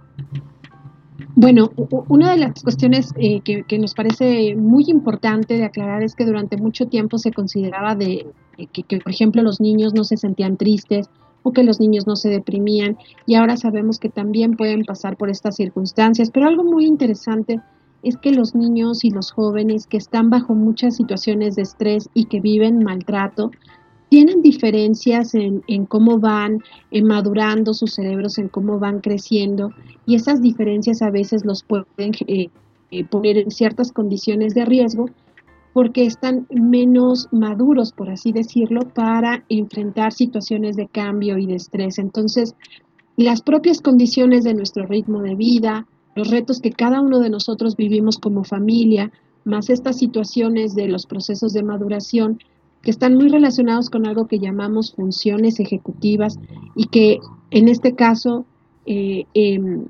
Bueno, 1.34 1.70
una 2.08 2.30
de 2.30 2.38
las 2.38 2.62
cuestiones 2.62 3.12
eh, 3.16 3.40
que, 3.40 3.78
nos 3.80 3.94
parece 3.94 4.54
muy 4.54 4.84
importante 4.86 5.56
de 5.56 5.64
aclarar 5.64 6.04
es 6.04 6.14
que 6.14 6.24
durante 6.24 6.56
mucho 6.56 6.86
tiempo 6.86 7.18
se 7.18 7.32
consideraba 7.32 7.96
de 7.96 8.28
que, 8.72 8.84
que, 8.84 8.98
por 8.98 9.10
ejemplo, 9.10 9.42
los 9.42 9.60
niños 9.60 9.92
no 9.92 10.04
se 10.04 10.16
sentían 10.16 10.56
tristes 10.56 11.10
o 11.42 11.52
que 11.52 11.64
los 11.64 11.80
niños 11.80 12.06
no 12.06 12.14
se 12.14 12.28
deprimían 12.28 12.96
y 13.26 13.34
ahora 13.34 13.56
sabemos 13.56 13.98
que 13.98 14.08
también 14.08 14.56
pueden 14.56 14.84
pasar 14.84 15.16
por 15.16 15.30
estas 15.30 15.56
circunstancias. 15.56 16.30
Pero 16.30 16.46
algo 16.46 16.62
muy 16.62 16.86
interesante 16.86 17.60
es 18.02 18.16
que 18.16 18.32
los 18.32 18.54
niños 18.54 19.04
y 19.04 19.10
los 19.10 19.30
jóvenes 19.32 19.86
que 19.86 19.96
están 19.96 20.30
bajo 20.30 20.54
muchas 20.54 20.96
situaciones 20.96 21.56
de 21.56 21.62
estrés 21.62 22.08
y 22.14 22.26
que 22.26 22.40
viven 22.40 22.82
maltrato, 22.82 23.50
tienen 24.08 24.40
diferencias 24.40 25.34
en, 25.34 25.62
cómo 25.86 26.18
van 26.18 26.62
eh, 26.90 27.02
madurando 27.02 27.74
sus 27.74 27.94
cerebros, 27.94 28.38
en 28.38 28.48
cómo 28.48 28.78
van 28.78 29.00
creciendo, 29.00 29.72
y 30.06 30.14
esas 30.14 30.40
diferencias 30.40 31.02
a 31.02 31.10
veces 31.10 31.44
los 31.44 31.64
pueden 31.64 32.12
eh, 32.26 32.48
eh, 32.92 33.04
poner 33.04 33.38
en 33.38 33.50
ciertas 33.50 33.92
condiciones 33.92 34.54
de 34.54 34.64
riesgo 34.64 35.06
porque 35.72 36.06
están 36.06 36.46
menos 36.50 37.28
maduros, 37.32 37.92
por 37.92 38.08
así 38.08 38.32
decirlo, 38.32 38.80
para 38.94 39.44
enfrentar 39.50 40.12
situaciones 40.12 40.74
de 40.76 40.86
cambio 40.86 41.36
y 41.36 41.44
de 41.44 41.56
estrés. 41.56 41.98
Entonces, 41.98 42.54
las 43.18 43.42
propias 43.42 43.82
condiciones 43.82 44.44
de 44.44 44.54
nuestro 44.54 44.86
ritmo 44.86 45.20
de 45.20 45.34
vida, 45.34 45.86
los 46.16 46.30
retos 46.30 46.60
que 46.60 46.72
cada 46.72 47.00
uno 47.00 47.20
de 47.20 47.30
nosotros 47.30 47.76
vivimos 47.76 48.18
como 48.18 48.42
familia, 48.42 49.12
más 49.44 49.70
estas 49.70 49.98
situaciones 49.98 50.74
de 50.74 50.88
los 50.88 51.06
procesos 51.06 51.52
de 51.52 51.62
maduración, 51.62 52.38
que 52.82 52.90
están 52.90 53.14
muy 53.14 53.28
relacionados 53.28 53.90
con 53.90 54.06
algo 54.06 54.26
que 54.26 54.38
llamamos 54.38 54.92
funciones 54.92 55.60
ejecutivas 55.60 56.38
y 56.74 56.86
que 56.86 57.20
en 57.50 57.68
este 57.68 57.94
caso 57.94 58.46
eh, 58.86 59.26
em, 59.34 59.88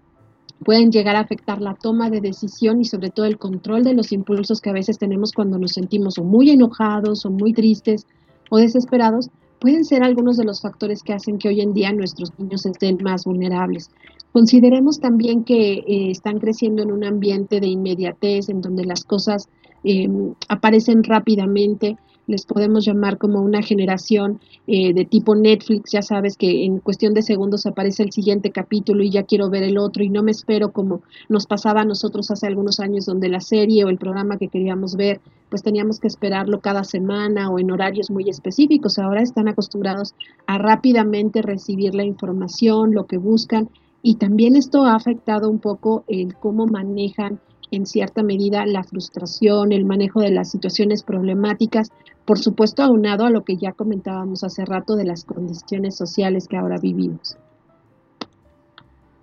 pueden 0.64 0.90
llegar 0.90 1.14
a 1.16 1.20
afectar 1.20 1.60
la 1.60 1.74
toma 1.74 2.10
de 2.10 2.20
decisión 2.20 2.80
y 2.80 2.84
sobre 2.86 3.10
todo 3.10 3.26
el 3.26 3.38
control 3.38 3.84
de 3.84 3.94
los 3.94 4.12
impulsos 4.12 4.60
que 4.60 4.70
a 4.70 4.74
veces 4.74 4.98
tenemos 4.98 5.32
cuando 5.32 5.58
nos 5.58 5.72
sentimos 5.72 6.18
o 6.18 6.24
muy 6.24 6.50
enojados 6.50 7.24
o 7.24 7.30
muy 7.30 7.52
tristes 7.52 8.06
o 8.50 8.58
desesperados, 8.58 9.30
pueden 9.60 9.84
ser 9.84 10.02
algunos 10.02 10.36
de 10.36 10.44
los 10.44 10.60
factores 10.60 11.02
que 11.02 11.12
hacen 11.12 11.38
que 11.38 11.48
hoy 11.48 11.60
en 11.60 11.72
día 11.72 11.92
nuestros 11.92 12.32
niños 12.38 12.66
estén 12.66 12.98
más 13.02 13.24
vulnerables. 13.24 13.90
Consideremos 14.36 15.00
también 15.00 15.44
que 15.44 15.78
eh, 15.78 16.10
están 16.10 16.40
creciendo 16.40 16.82
en 16.82 16.92
un 16.92 17.04
ambiente 17.04 17.58
de 17.58 17.68
inmediatez, 17.68 18.50
en 18.50 18.60
donde 18.60 18.84
las 18.84 19.02
cosas 19.02 19.48
em, 19.82 20.34
aparecen 20.50 21.04
rápidamente, 21.04 21.96
les 22.26 22.44
podemos 22.44 22.84
llamar 22.84 23.16
como 23.16 23.40
una 23.40 23.62
generación 23.62 24.38
eh, 24.66 24.92
de 24.92 25.06
tipo 25.06 25.34
Netflix, 25.34 25.92
ya 25.92 26.02
sabes 26.02 26.36
que 26.36 26.66
en 26.66 26.80
cuestión 26.80 27.14
de 27.14 27.22
segundos 27.22 27.64
aparece 27.64 28.02
el 28.02 28.12
siguiente 28.12 28.50
capítulo 28.50 29.02
y 29.02 29.08
ya 29.08 29.22
quiero 29.22 29.48
ver 29.48 29.62
el 29.62 29.78
otro 29.78 30.04
y 30.04 30.10
no 30.10 30.22
me 30.22 30.32
espero 30.32 30.70
como 30.70 31.00
nos 31.30 31.46
pasaba 31.46 31.80
a 31.80 31.86
nosotros 31.86 32.30
hace 32.30 32.46
algunos 32.46 32.78
años 32.78 33.06
donde 33.06 33.30
la 33.30 33.40
serie 33.40 33.86
o 33.86 33.88
el 33.88 33.96
programa 33.96 34.36
que 34.36 34.48
queríamos 34.48 34.96
ver 34.96 35.22
pues 35.48 35.62
teníamos 35.62 35.98
que 35.98 36.08
esperarlo 36.08 36.60
cada 36.60 36.84
semana 36.84 37.48
o 37.48 37.58
en 37.58 37.70
horarios 37.70 38.10
muy 38.10 38.28
específicos. 38.28 38.98
Ahora 38.98 39.22
están 39.22 39.48
acostumbrados 39.48 40.14
a 40.46 40.58
rápidamente 40.58 41.40
recibir 41.40 41.94
la 41.94 42.04
información, 42.04 42.92
lo 42.92 43.06
que 43.06 43.16
buscan 43.16 43.70
y 44.06 44.14
también 44.14 44.54
esto 44.54 44.84
ha 44.84 44.94
afectado 44.94 45.50
un 45.50 45.58
poco 45.58 46.04
el 46.06 46.36
cómo 46.36 46.68
manejan 46.68 47.40
en 47.72 47.86
cierta 47.86 48.22
medida 48.22 48.64
la 48.64 48.84
frustración, 48.84 49.72
el 49.72 49.84
manejo 49.84 50.20
de 50.20 50.30
las 50.30 50.48
situaciones 50.48 51.02
problemáticas, 51.02 51.90
por 52.24 52.38
supuesto 52.38 52.84
aunado 52.84 53.24
a 53.24 53.30
lo 53.30 53.42
que 53.42 53.56
ya 53.56 53.72
comentábamos 53.72 54.44
hace 54.44 54.64
rato 54.64 54.94
de 54.94 55.06
las 55.06 55.24
condiciones 55.24 55.96
sociales 55.96 56.46
que 56.46 56.56
ahora 56.56 56.78
vivimos. 56.78 57.36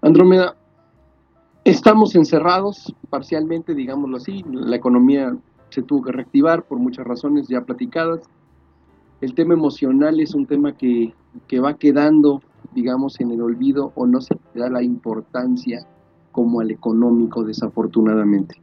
Andrómeda, 0.01 0.57
estamos 1.63 2.13
encerrados 2.15 2.93
parcialmente, 3.09 3.73
digámoslo 3.73 4.17
así, 4.17 4.43
la 4.51 4.75
economía 4.75 5.33
se 5.69 5.81
tuvo 5.81 6.03
que 6.03 6.11
reactivar 6.11 6.63
por 6.65 6.79
muchas 6.79 7.07
razones 7.07 7.47
ya 7.47 7.61
platicadas. 7.61 8.23
El 9.21 9.33
tema 9.33 9.53
emocional 9.53 10.19
es 10.19 10.35
un 10.35 10.45
tema 10.45 10.75
que, 10.75 11.13
que 11.47 11.61
va 11.61 11.75
quedando, 11.75 12.41
digamos, 12.73 13.19
en 13.19 13.31
el 13.31 13.41
olvido 13.41 13.91
o 13.95 14.05
no 14.05 14.21
se 14.21 14.35
da 14.55 14.69
la 14.69 14.83
importancia 14.83 15.85
como 16.31 16.59
al 16.59 16.71
económico, 16.71 17.43
desafortunadamente. 17.43 18.55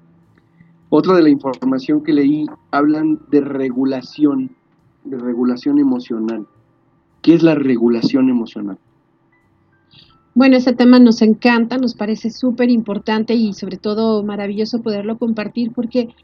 Otra 0.88 1.14
de 1.14 1.22
la 1.22 1.30
información 1.30 2.02
que 2.02 2.12
leí, 2.12 2.46
hablan 2.72 3.20
de 3.30 3.40
regulación, 3.40 4.50
de 5.04 5.18
regulación 5.18 5.78
emocional. 5.78 6.46
¿Qué 7.22 7.34
es 7.34 7.42
la 7.42 7.54
regulación 7.54 8.28
emocional? 8.28 8.78
Bueno, 10.34 10.56
ese 10.56 10.72
tema 10.72 10.98
nos 10.98 11.22
encanta, 11.22 11.76
nos 11.76 11.94
parece 11.94 12.30
súper 12.30 12.70
importante 12.70 13.34
y 13.34 13.52
sobre 13.52 13.76
todo 13.76 14.22
maravilloso 14.22 14.80
poderlo 14.80 15.18
compartir 15.18 15.72
porque 15.72 16.14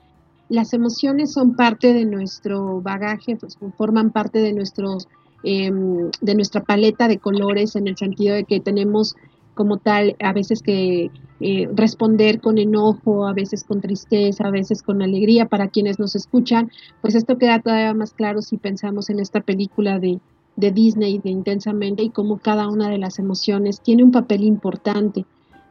las 0.49 0.73
emociones 0.73 1.33
son 1.33 1.55
parte 1.55 1.93
de 1.93 2.05
nuestro 2.05 2.81
bagaje, 2.81 3.37
pues, 3.37 3.59
forman 3.76 4.11
parte 4.11 4.38
de, 4.38 4.52
nuestros, 4.52 5.09
em, 5.47 6.11
de 6.21 6.35
nuestra 6.35 6.65
paleta 6.65 7.07
de 7.07 7.19
colores 7.19 7.76
en 7.76 7.87
el 7.87 7.97
sentido 7.97 8.35
de 8.35 8.45
que 8.45 8.59
tenemos 8.59 9.15
como 9.55 9.79
tal, 9.79 10.17
a 10.21 10.33
veces 10.33 10.61
que 10.61 11.11
eh, 11.41 11.69
responder 11.73 12.41
con 12.41 12.59
enojo, 12.59 13.26
a 13.26 13.33
veces 13.33 13.65
con 13.65 13.81
tristeza, 13.81 14.49
a 14.49 14.50
veces 14.50 14.83
con 14.83 15.03
alegría 15.03 15.47
para 15.47 15.69
quienes 15.69 15.99
nos 15.99 16.17
escuchan, 16.17 16.71
pues 17.00 17.15
esto 17.15 17.38
queda 17.38 17.61
todavía 17.61 17.95
más 17.95 18.12
claro 18.12 18.43
si 18.43 18.59
pensamos 18.59 19.09
en 19.09 19.21
esta 19.21 19.41
película 19.41 19.99
de, 19.99 20.21
de 20.57 20.73
Disney 20.73 21.19
de 21.19 21.31
Intensamente 21.31 22.03
y 22.03 22.11
cómo 22.11 22.38
cada 22.38 22.69
una 22.69 22.91
de 22.91 22.99
las 22.99 23.19
emociones 23.19 23.81
tiene 23.81 24.03
un 24.03 24.11
papel 24.11 24.43
importante. 24.43 25.25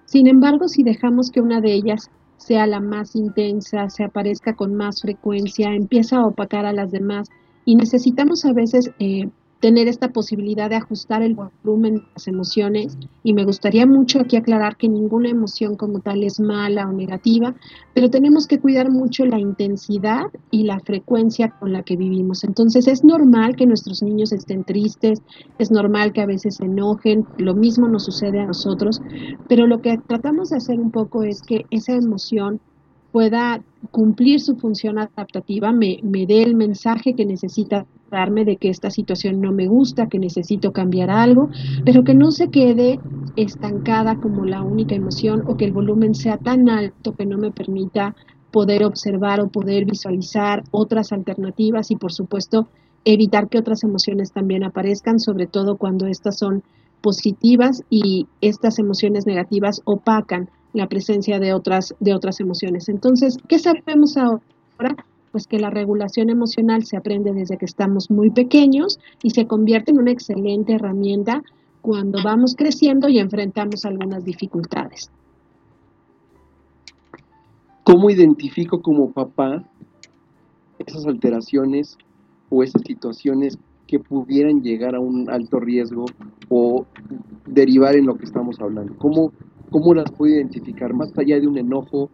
Sin 0.05 0.27
embargo, 0.27 0.67
si 0.67 0.83
dejamos 0.83 1.29
que 1.29 1.41
una 1.41 1.61
de 1.61 1.73
ellas 1.73 2.09
sea 2.37 2.65
la 2.67 2.79
más 2.79 3.15
intensa, 3.15 3.89
se 3.89 4.03
aparezca 4.03 4.55
con 4.55 4.73
más 4.73 5.01
frecuencia, 5.01 5.73
empieza 5.73 6.17
a 6.17 6.27
opacar 6.27 6.65
a 6.65 6.73
las 6.73 6.91
demás 6.91 7.29
y 7.65 7.75
necesitamos 7.75 8.45
a 8.45 8.53
veces 8.53 8.91
eh, 8.99 9.29
tener 9.59 9.87
esta 9.87 10.09
posibilidad 10.09 10.69
de 10.69 10.75
ajustar 10.75 11.21
el 11.23 11.35
volumen 11.35 11.95
de 11.95 12.03
las 12.13 12.27
emociones 12.27 12.97
y 13.23 13.33
me 13.33 13.45
gustaría 13.45 13.85
mucho 13.85 14.19
aquí 14.19 14.35
aclarar 14.35 14.77
que 14.77 14.89
ninguna 14.89 15.29
emoción 15.29 15.75
como 15.75 15.99
tal 15.99 16.23
es 16.23 16.39
mala 16.39 16.87
o 16.87 16.93
negativa, 16.93 17.55
pero 17.93 18.09
tenemos 18.09 18.47
que 18.47 18.59
cuidar 18.59 18.91
mucho 18.91 19.25
la 19.25 19.39
intensidad 19.39 20.25
y 20.51 20.63
la 20.63 20.79
frecuencia 20.79 21.49
con 21.49 21.73
la 21.73 21.83
que 21.83 21.95
vivimos. 21.95 22.43
Entonces 22.43 22.87
es 22.87 23.03
normal 23.03 23.55
que 23.55 23.65
nuestros 23.65 24.03
niños 24.03 24.31
estén 24.33 24.63
tristes, 24.63 25.21
es 25.57 25.71
normal 25.71 26.13
que 26.13 26.21
a 26.21 26.27
veces 26.27 26.55
se 26.57 26.65
enojen, 26.65 27.25
lo 27.37 27.55
mismo 27.55 27.87
nos 27.87 28.05
sucede 28.05 28.39
a 28.39 28.45
nosotros, 28.45 29.01
pero 29.47 29.67
lo 29.67 29.81
que 29.81 29.97
tratamos 29.97 30.49
de 30.49 30.57
hacer 30.57 30.79
un 30.79 30.91
poco 30.91 31.23
es 31.23 31.41
que 31.41 31.65
esa 31.71 31.93
emoción 31.93 32.59
pueda 33.11 33.63
cumplir 33.91 34.41
su 34.41 34.57
función 34.57 34.99
adaptativa, 34.99 35.71
me, 35.71 35.99
me 36.03 36.25
dé 36.25 36.43
el 36.43 36.53
mensaje 36.53 37.15
que 37.15 37.25
necesita 37.25 37.85
de 38.45 38.57
que 38.57 38.69
esta 38.69 38.89
situación 38.89 39.41
no 39.41 39.51
me 39.51 39.67
gusta, 39.67 40.07
que 40.07 40.19
necesito 40.19 40.71
cambiar 40.71 41.09
algo, 41.09 41.49
pero 41.83 42.03
que 42.03 42.13
no 42.13 42.31
se 42.31 42.49
quede 42.49 42.99
estancada 43.35 44.15
como 44.15 44.45
la 44.45 44.63
única 44.63 44.95
emoción 44.95 45.43
o 45.45 45.57
que 45.57 45.65
el 45.65 45.73
volumen 45.73 46.15
sea 46.15 46.37
tan 46.37 46.69
alto 46.69 47.13
que 47.13 47.25
no 47.25 47.37
me 47.37 47.51
permita 47.51 48.15
poder 48.51 48.85
observar 48.85 49.41
o 49.41 49.49
poder 49.49 49.83
visualizar 49.83 50.63
otras 50.71 51.11
alternativas 51.11 51.91
y 51.91 51.97
por 51.97 52.13
supuesto 52.13 52.69
evitar 53.03 53.49
que 53.49 53.59
otras 53.59 53.83
emociones 53.83 54.31
también 54.31 54.63
aparezcan, 54.63 55.19
sobre 55.19 55.45
todo 55.47 55.75
cuando 55.77 56.07
estas 56.07 56.37
son 56.37 56.63
positivas 57.01 57.83
y 57.89 58.27
estas 58.39 58.79
emociones 58.79 59.27
negativas 59.27 59.81
opacan 59.83 60.49
la 60.71 60.87
presencia 60.87 61.39
de 61.39 61.53
otras, 61.53 61.93
de 61.99 62.13
otras 62.13 62.39
emociones. 62.39 62.87
Entonces, 62.87 63.37
¿qué 63.47 63.59
sabemos 63.59 64.15
ahora? 64.17 65.05
Pues 65.35 65.47
que 65.47 65.59
la 65.59 65.69
regulación 65.69 66.29
emocional 66.29 66.85
se 66.85 66.95
aprende 66.95 67.33
desde 67.33 67.57
que 67.57 67.65
estamos 67.65 68.09
muy 68.09 68.29
pequeños 68.29 69.01
y 69.21 69.31
se 69.31 69.47
convierte 69.47 69.91
en 69.91 69.99
una 69.99 70.11
excelente 70.11 70.75
herramienta 70.75 71.43
cuando 71.81 72.23
vamos 72.23 72.55
creciendo 72.55 73.09
y 73.09 73.19
enfrentamos 73.19 73.83
algunas 73.83 74.23
dificultades. 74.23 75.11
¿Cómo 77.83 78.09
identifico 78.09 78.81
como 78.81 79.11
papá 79.11 79.61
esas 80.79 81.05
alteraciones 81.05 81.97
o 82.49 82.63
esas 82.63 82.83
situaciones 82.83 83.57
que 83.87 83.99
pudieran 83.99 84.61
llegar 84.61 84.95
a 84.95 85.01
un 85.01 85.29
alto 85.29 85.59
riesgo 85.59 86.05
o 86.47 86.85
derivar 87.45 87.97
en 87.97 88.05
lo 88.05 88.15
que 88.15 88.23
estamos 88.23 88.61
hablando? 88.61 88.95
¿Cómo, 88.99 89.33
cómo 89.69 89.93
las 89.93 90.09
puedo 90.11 90.33
identificar? 90.33 90.93
Más 90.93 91.11
allá 91.17 91.41
de 91.41 91.47
un 91.47 91.57
enojo, 91.57 92.09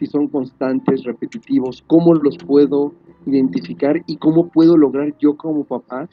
si 0.00 0.06
son 0.06 0.28
constantes, 0.28 1.04
repetitivos, 1.04 1.84
¿cómo 1.86 2.14
los 2.14 2.38
puedo 2.38 2.94
identificar 3.26 4.02
y 4.06 4.16
cómo 4.16 4.48
puedo 4.48 4.78
lograr 4.78 5.14
yo 5.18 5.36
como 5.36 5.64
papá 5.64 6.08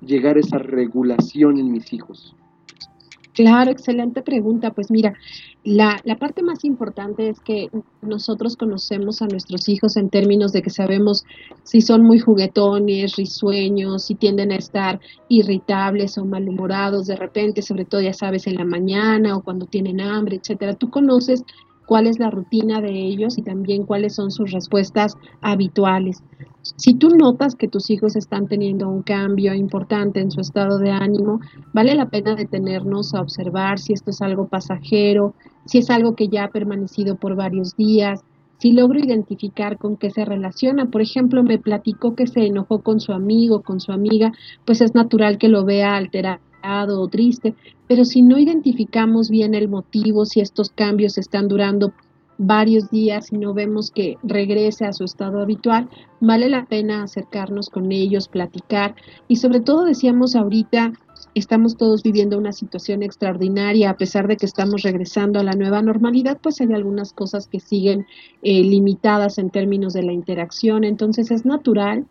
llegar 0.00 0.36
a 0.36 0.40
esa 0.40 0.58
regulación 0.58 1.58
en 1.58 1.72
mis 1.72 1.92
hijos? 1.92 2.36
Claro, 3.34 3.72
excelente 3.72 4.22
pregunta. 4.22 4.70
Pues 4.70 4.90
mira, 4.90 5.14
la, 5.64 6.00
la, 6.04 6.16
parte 6.16 6.42
más 6.42 6.64
importante 6.64 7.28
es 7.28 7.40
que 7.40 7.70
nosotros 8.02 8.56
conocemos 8.56 9.20
a 9.20 9.26
nuestros 9.26 9.68
hijos 9.68 9.96
en 9.96 10.10
términos 10.10 10.52
de 10.52 10.62
que 10.62 10.70
sabemos 10.70 11.24
si 11.62 11.80
son 11.80 12.02
muy 12.02 12.18
juguetones, 12.20 13.16
risueños, 13.16 14.04
si 14.04 14.14
tienden 14.16 14.50
a 14.50 14.56
estar 14.56 15.00
irritables 15.28 16.18
o 16.18 16.24
malhumorados 16.24 17.06
de 17.06 17.14
repente, 17.14 17.62
sobre 17.62 17.84
todo 17.84 18.00
ya 18.00 18.12
sabes 18.12 18.46
en 18.46 18.56
la 18.56 18.64
mañana 18.64 19.36
o 19.36 19.42
cuando 19.42 19.66
tienen 19.66 20.00
hambre, 20.00 20.36
etcétera. 20.36 20.74
Tú 20.74 20.90
conoces 20.90 21.44
cuál 21.88 22.06
es 22.06 22.18
la 22.18 22.30
rutina 22.30 22.82
de 22.82 22.90
ellos 22.90 23.38
y 23.38 23.42
también 23.42 23.86
cuáles 23.86 24.14
son 24.14 24.30
sus 24.30 24.52
respuestas 24.52 25.16
habituales. 25.40 26.22
Si 26.76 26.92
tú 26.92 27.08
notas 27.08 27.54
que 27.54 27.66
tus 27.66 27.88
hijos 27.88 28.14
están 28.14 28.46
teniendo 28.46 28.90
un 28.90 29.02
cambio 29.02 29.54
importante 29.54 30.20
en 30.20 30.30
su 30.30 30.42
estado 30.42 30.78
de 30.78 30.90
ánimo, 30.90 31.40
vale 31.72 31.94
la 31.94 32.10
pena 32.10 32.34
detenernos 32.34 33.14
a 33.14 33.22
observar 33.22 33.78
si 33.78 33.94
esto 33.94 34.10
es 34.10 34.20
algo 34.20 34.48
pasajero, 34.48 35.34
si 35.64 35.78
es 35.78 35.88
algo 35.88 36.14
que 36.14 36.28
ya 36.28 36.44
ha 36.44 36.50
permanecido 36.50 37.16
por 37.16 37.36
varios 37.36 37.74
días, 37.74 38.20
si 38.58 38.72
logro 38.72 38.98
identificar 38.98 39.78
con 39.78 39.96
qué 39.96 40.10
se 40.10 40.26
relaciona. 40.26 40.90
Por 40.90 41.00
ejemplo, 41.00 41.42
me 41.42 41.58
platicó 41.58 42.14
que 42.14 42.26
se 42.26 42.44
enojó 42.44 42.82
con 42.82 43.00
su 43.00 43.12
amigo, 43.12 43.62
con 43.62 43.80
su 43.80 43.92
amiga, 43.92 44.32
pues 44.66 44.82
es 44.82 44.94
natural 44.94 45.38
que 45.38 45.48
lo 45.48 45.64
vea 45.64 45.96
alterado 45.96 46.47
o 46.62 47.08
triste, 47.08 47.54
pero 47.86 48.04
si 48.04 48.22
no 48.22 48.38
identificamos 48.38 49.30
bien 49.30 49.54
el 49.54 49.68
motivo, 49.68 50.26
si 50.26 50.40
estos 50.40 50.70
cambios 50.70 51.18
están 51.18 51.48
durando 51.48 51.92
varios 52.38 52.88
días 52.90 53.32
y 53.32 53.38
no 53.38 53.52
vemos 53.52 53.90
que 53.90 54.16
regrese 54.22 54.84
a 54.84 54.92
su 54.92 55.04
estado 55.04 55.40
habitual, 55.40 55.88
vale 56.20 56.48
la 56.48 56.66
pena 56.66 57.02
acercarnos 57.02 57.68
con 57.68 57.90
ellos, 57.90 58.28
platicar. 58.28 58.94
Y 59.26 59.36
sobre 59.36 59.60
todo 59.60 59.84
decíamos 59.84 60.36
ahorita, 60.36 60.92
estamos 61.34 61.76
todos 61.76 62.02
viviendo 62.04 62.38
una 62.38 62.52
situación 62.52 63.02
extraordinaria, 63.02 63.90
a 63.90 63.96
pesar 63.96 64.28
de 64.28 64.36
que 64.36 64.46
estamos 64.46 64.82
regresando 64.82 65.40
a 65.40 65.44
la 65.44 65.52
nueva 65.52 65.82
normalidad, 65.82 66.38
pues 66.40 66.60
hay 66.60 66.72
algunas 66.72 67.12
cosas 67.12 67.48
que 67.48 67.58
siguen 67.58 68.06
eh, 68.42 68.62
limitadas 68.62 69.38
en 69.38 69.50
términos 69.50 69.92
de 69.92 70.04
la 70.04 70.12
interacción, 70.12 70.84
entonces 70.84 71.32
es 71.32 71.44
natural 71.44 72.06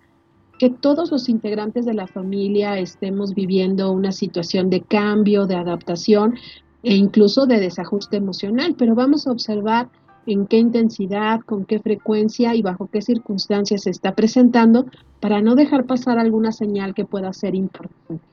que 0.57 0.69
todos 0.69 1.11
los 1.11 1.29
integrantes 1.29 1.85
de 1.85 1.93
la 1.93 2.07
familia 2.07 2.79
estemos 2.79 3.33
viviendo 3.33 3.91
una 3.91 4.11
situación 4.11 4.69
de 4.69 4.81
cambio, 4.81 5.45
de 5.45 5.55
adaptación 5.55 6.35
e 6.83 6.95
incluso 6.95 7.45
de 7.45 7.59
desajuste 7.59 8.17
emocional, 8.17 8.75
pero 8.77 8.95
vamos 8.95 9.27
a 9.27 9.31
observar 9.31 9.89
en 10.25 10.45
qué 10.45 10.57
intensidad, 10.57 11.41
con 11.41 11.65
qué 11.65 11.79
frecuencia 11.79 12.53
y 12.53 12.61
bajo 12.61 12.87
qué 12.87 13.01
circunstancias 13.01 13.83
se 13.83 13.91
está 13.91 14.13
presentando 14.13 14.85
para 15.19 15.41
no 15.41 15.55
dejar 15.55 15.85
pasar 15.85 16.19
alguna 16.19 16.51
señal 16.51 16.93
que 16.93 17.05
pueda 17.05 17.31
ser 17.33 17.55
importante. 17.55 18.23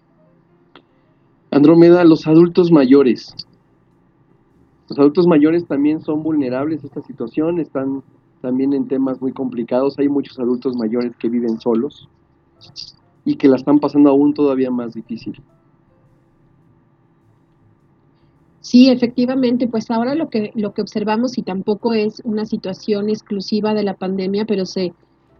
Andrómeda, 1.51 2.03
los 2.05 2.27
adultos 2.27 2.73
mayores. 2.73 3.33
Los 4.89 4.99
adultos 4.99 5.27
mayores 5.27 5.67
también 5.67 6.01
son 6.01 6.23
vulnerables 6.23 6.83
a 6.83 6.89
esta 6.89 7.01
situación, 7.03 7.61
están 7.61 8.03
también 8.44 8.74
en 8.74 8.87
temas 8.87 9.22
muy 9.22 9.33
complicados. 9.33 9.98
Hay 9.98 10.11
muchos 10.11 10.38
adultos 10.38 10.76
mayores 10.76 11.16
que 11.16 11.30
viven 11.30 11.59
solos 11.61 12.07
y 13.24 13.37
que 13.37 13.48
la 13.48 13.57
están 13.57 13.78
pasando 13.78 14.11
aún 14.11 14.35
todavía 14.35 14.70
más 14.70 14.92
difícil. 14.92 15.40
Sí, 18.61 18.90
efectivamente, 18.90 19.66
pues 19.66 19.90
ahora 19.90 20.14
lo 20.14 20.28
que, 20.28 20.52
lo 20.54 20.74
que 20.74 20.83
observamos 20.83 21.38
y 21.38 21.42
tampoco 21.42 21.94
es 21.94 22.20
una 22.24 22.44
situación 22.44 23.09
exclusiva 23.09 23.72
de 23.72 23.83
la 23.83 23.94
pandemia, 23.94 24.44
pero 24.44 24.66
se, 24.66 24.92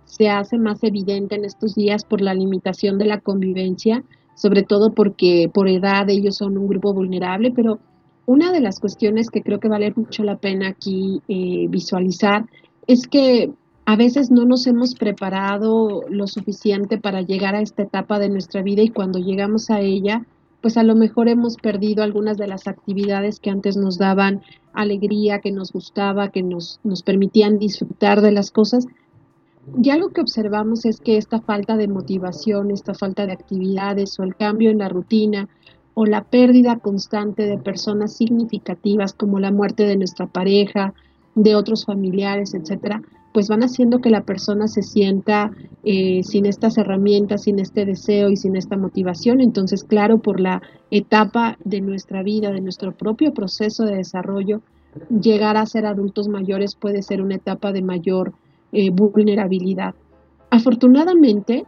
se 0.06 0.30
hace 0.30 0.56
más 0.56 0.82
evidente 0.82 1.34
en 1.34 1.44
estos 1.44 1.74
días 1.74 2.04
por 2.06 2.22
la 2.22 2.32
limitación 2.32 2.96
de 2.96 3.04
la 3.04 3.20
convivencia, 3.20 4.02
sobre 4.34 4.62
todo 4.62 4.94
porque 4.94 5.50
por 5.52 5.68
edad 5.68 6.08
ellos 6.08 6.36
son 6.36 6.56
un 6.56 6.68
grupo 6.68 6.94
vulnerable, 6.94 7.52
pero 7.54 7.80
una 8.24 8.50
de 8.50 8.60
las 8.60 8.80
cuestiones 8.80 9.28
que 9.28 9.42
creo 9.42 9.60
que 9.60 9.68
vale 9.68 9.92
mucho 9.94 10.22
la 10.22 10.36
pena 10.36 10.68
aquí 10.68 11.20
eh, 11.28 11.66
visualizar 11.68 12.46
es 12.87 13.07
que 13.07 13.53
a 13.87 13.97
veces 13.97 14.31
no 14.31 14.44
nos 14.44 14.66
hemos 14.66 14.94
preparado 14.94 16.03
lo 16.09 16.27
suficiente 16.27 16.99
para 16.99 17.20
llegar 17.20 17.55
a 17.55 17.61
esta 17.61 17.83
etapa 17.83 18.18
de 18.18 18.31
nuestra 18.31 18.62
vida 18.62 18.83
y 18.83 18.88
cuando 18.88 19.18
llegamos 19.18 19.70
a 19.70 19.81
ella, 19.81 20.25
pues 20.62 20.79
a 20.79 20.83
lo 20.83 20.94
mejor 20.94 21.29
hemos 21.29 21.57
perdido 21.57 22.03
algunas 22.03 22.38
de 22.38 22.47
las 22.47 22.66
actividades 22.66 23.40
que 23.40 23.51
antes 23.51 23.77
nos 23.77 23.99
daban 23.99 24.42
alegría, 24.73 25.40
que 25.40 25.53
nos 25.53 25.73
gustaba, 25.73 26.31
que 26.31 26.42
nos, 26.42 26.81
nos 26.83 27.03
permitían 27.03 27.59
disfrutar 27.59 28.23
de 28.23 28.33
las 28.33 28.51
cosas. 28.51 28.87
Y 29.83 29.90
algo 29.90 30.11
que 30.11 30.23
observamos 30.23 30.87
es 30.87 31.01
que 31.01 31.18
esta 31.18 31.40
falta 31.40 31.77
de 31.77 31.88
motivación, 31.88 32.70
esta 32.70 32.94
falta 32.94 33.27
de 33.27 33.33
actividades 33.33 34.18
o 34.18 34.23
el 34.23 34.37
cambio 34.37 34.70
en 34.70 34.79
la 34.79 34.88
rutina 34.88 35.49
o 35.92 36.07
la 36.07 36.25
pérdida 36.25 36.79
constante 36.79 37.47
de 37.47 37.59
personas 37.59 38.16
significativas 38.16 39.12
como 39.12 39.38
la 39.40 39.53
muerte 39.53 39.87
de 39.87 39.97
nuestra 39.97 40.27
pareja, 40.27 40.94
de 41.35 41.57
otros 41.57 41.85
familiares, 41.85 42.55
etcétera, 42.55 43.03
pues 43.33 43.49
van 43.49 43.64
haciendo 43.64 44.01
que 44.01 44.11
la 44.11 44.23
persona 44.23 44.68
se 44.68 44.83
sienta 44.83 45.51
eh, 45.83 46.23
sin 46.23 46.47
estas 46.47 46.79
herramientas, 46.79 47.42
sin 47.42 47.59
este 47.59 47.85
deseo 47.85 48.31
y 48.31 48.37
sin 48.37 48.55
esta 48.55 48.77
motivación. 48.77 49.40
Entonces, 49.40 49.83
claro, 49.83 50.18
por 50.18 50.38
la 50.38 50.62
etapa 50.92 51.59
de 51.64 51.81
nuestra 51.81 52.23
vida, 52.23 52.53
de 52.53 52.61
nuestro 52.61 52.92
propio 52.92 53.35
proceso 53.35 53.85
de 53.85 53.97
desarrollo, 53.97 54.62
llegar 55.09 55.57
a 55.57 55.66
ser 55.66 55.87
adultos 55.87 56.29
mayores 56.29 56.77
puede 56.77 57.03
ser 57.03 57.20
una 57.20 57.35
etapa 57.35 57.73
de 57.73 57.83
mayor 57.83 58.35
eh, 58.70 58.90
vulnerabilidad. 58.90 59.97
Afortunadamente, 60.51 61.64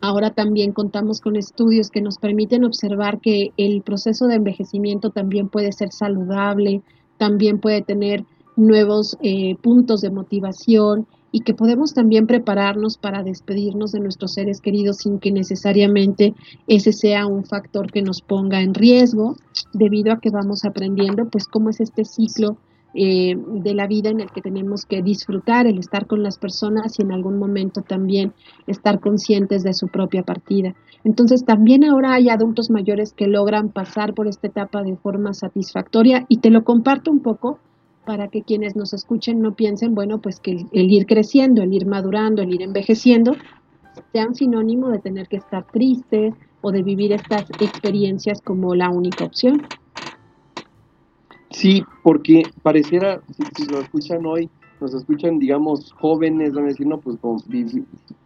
ahora 0.00 0.30
también 0.30 0.72
contamos 0.72 1.20
con 1.20 1.36
estudios 1.36 1.90
que 1.90 2.00
nos 2.00 2.16
permiten 2.16 2.64
observar 2.64 3.20
que 3.20 3.52
el 3.58 3.82
proceso 3.82 4.26
de 4.26 4.36
envejecimiento 4.36 5.10
también 5.10 5.50
puede 5.50 5.72
ser 5.72 5.92
saludable, 5.92 6.80
también 7.18 7.60
puede 7.60 7.82
tener 7.82 8.24
nuevos 8.56 9.16
eh, 9.22 9.56
puntos 9.62 10.00
de 10.00 10.10
motivación 10.10 11.06
y 11.30 11.40
que 11.40 11.54
podemos 11.54 11.92
también 11.92 12.26
prepararnos 12.26 12.96
para 12.96 13.22
despedirnos 13.22 13.92
de 13.92 14.00
nuestros 14.00 14.32
seres 14.32 14.60
queridos 14.60 14.98
sin 14.98 15.18
que 15.18 15.30
necesariamente 15.30 16.34
ese 16.66 16.92
sea 16.92 17.26
un 17.26 17.44
factor 17.44 17.92
que 17.92 18.02
nos 18.02 18.22
ponga 18.22 18.62
en 18.62 18.72
riesgo, 18.72 19.36
debido 19.74 20.12
a 20.12 20.20
que 20.20 20.30
vamos 20.30 20.64
aprendiendo 20.64 21.28
pues 21.28 21.46
cómo 21.46 21.70
es 21.70 21.80
este 21.80 22.04
ciclo 22.04 22.56
eh, 22.94 23.34
de 23.36 23.74
la 23.74 23.86
vida 23.86 24.08
en 24.08 24.20
el 24.20 24.30
que 24.30 24.40
tenemos 24.40 24.86
que 24.86 25.02
disfrutar 25.02 25.66
el 25.66 25.78
estar 25.78 26.06
con 26.06 26.22
las 26.22 26.38
personas 26.38 26.98
y 26.98 27.02
en 27.02 27.12
algún 27.12 27.38
momento 27.38 27.82
también 27.82 28.32
estar 28.66 29.00
conscientes 29.00 29.62
de 29.62 29.74
su 29.74 29.88
propia 29.88 30.22
partida. 30.22 30.74
Entonces 31.04 31.44
también 31.44 31.84
ahora 31.84 32.14
hay 32.14 32.30
adultos 32.30 32.70
mayores 32.70 33.12
que 33.12 33.26
logran 33.26 33.68
pasar 33.68 34.14
por 34.14 34.26
esta 34.28 34.46
etapa 34.46 34.82
de 34.82 34.96
forma 34.96 35.34
satisfactoria 35.34 36.24
y 36.30 36.38
te 36.38 36.48
lo 36.48 36.64
comparto 36.64 37.10
un 37.10 37.20
poco 37.20 37.58
para 38.06 38.28
que 38.28 38.42
quienes 38.42 38.76
nos 38.76 38.94
escuchen 38.94 39.42
no 39.42 39.54
piensen, 39.54 39.94
bueno, 39.94 40.18
pues 40.18 40.40
que 40.40 40.64
el, 40.72 40.90
ir 40.90 41.06
creciendo, 41.06 41.62
el 41.62 41.74
ir 41.74 41.86
madurando, 41.86 42.40
el 42.40 42.54
ir 42.54 42.62
envejeciendo, 42.62 43.34
sean 44.12 44.34
sinónimo 44.34 44.88
de 44.88 45.00
tener 45.00 45.26
que 45.28 45.36
estar 45.36 45.66
tristes 45.66 46.32
o 46.62 46.70
de 46.70 46.82
vivir 46.82 47.12
estas 47.12 47.50
experiencias 47.60 48.40
como 48.40 48.74
la 48.74 48.90
única 48.90 49.24
opción. 49.24 49.66
Sí, 51.50 51.82
porque 52.02 52.44
pareciera, 52.62 53.20
si, 53.56 53.66
lo 53.66 53.80
escuchan 53.80 54.24
hoy, 54.24 54.48
nos 54.80 54.94
escuchan, 54.94 55.38
digamos, 55.38 55.92
jóvenes, 55.92 56.52
van 56.52 56.64
a 56.64 56.68
decir, 56.68 56.86
no, 56.86 57.00
pues 57.00 57.18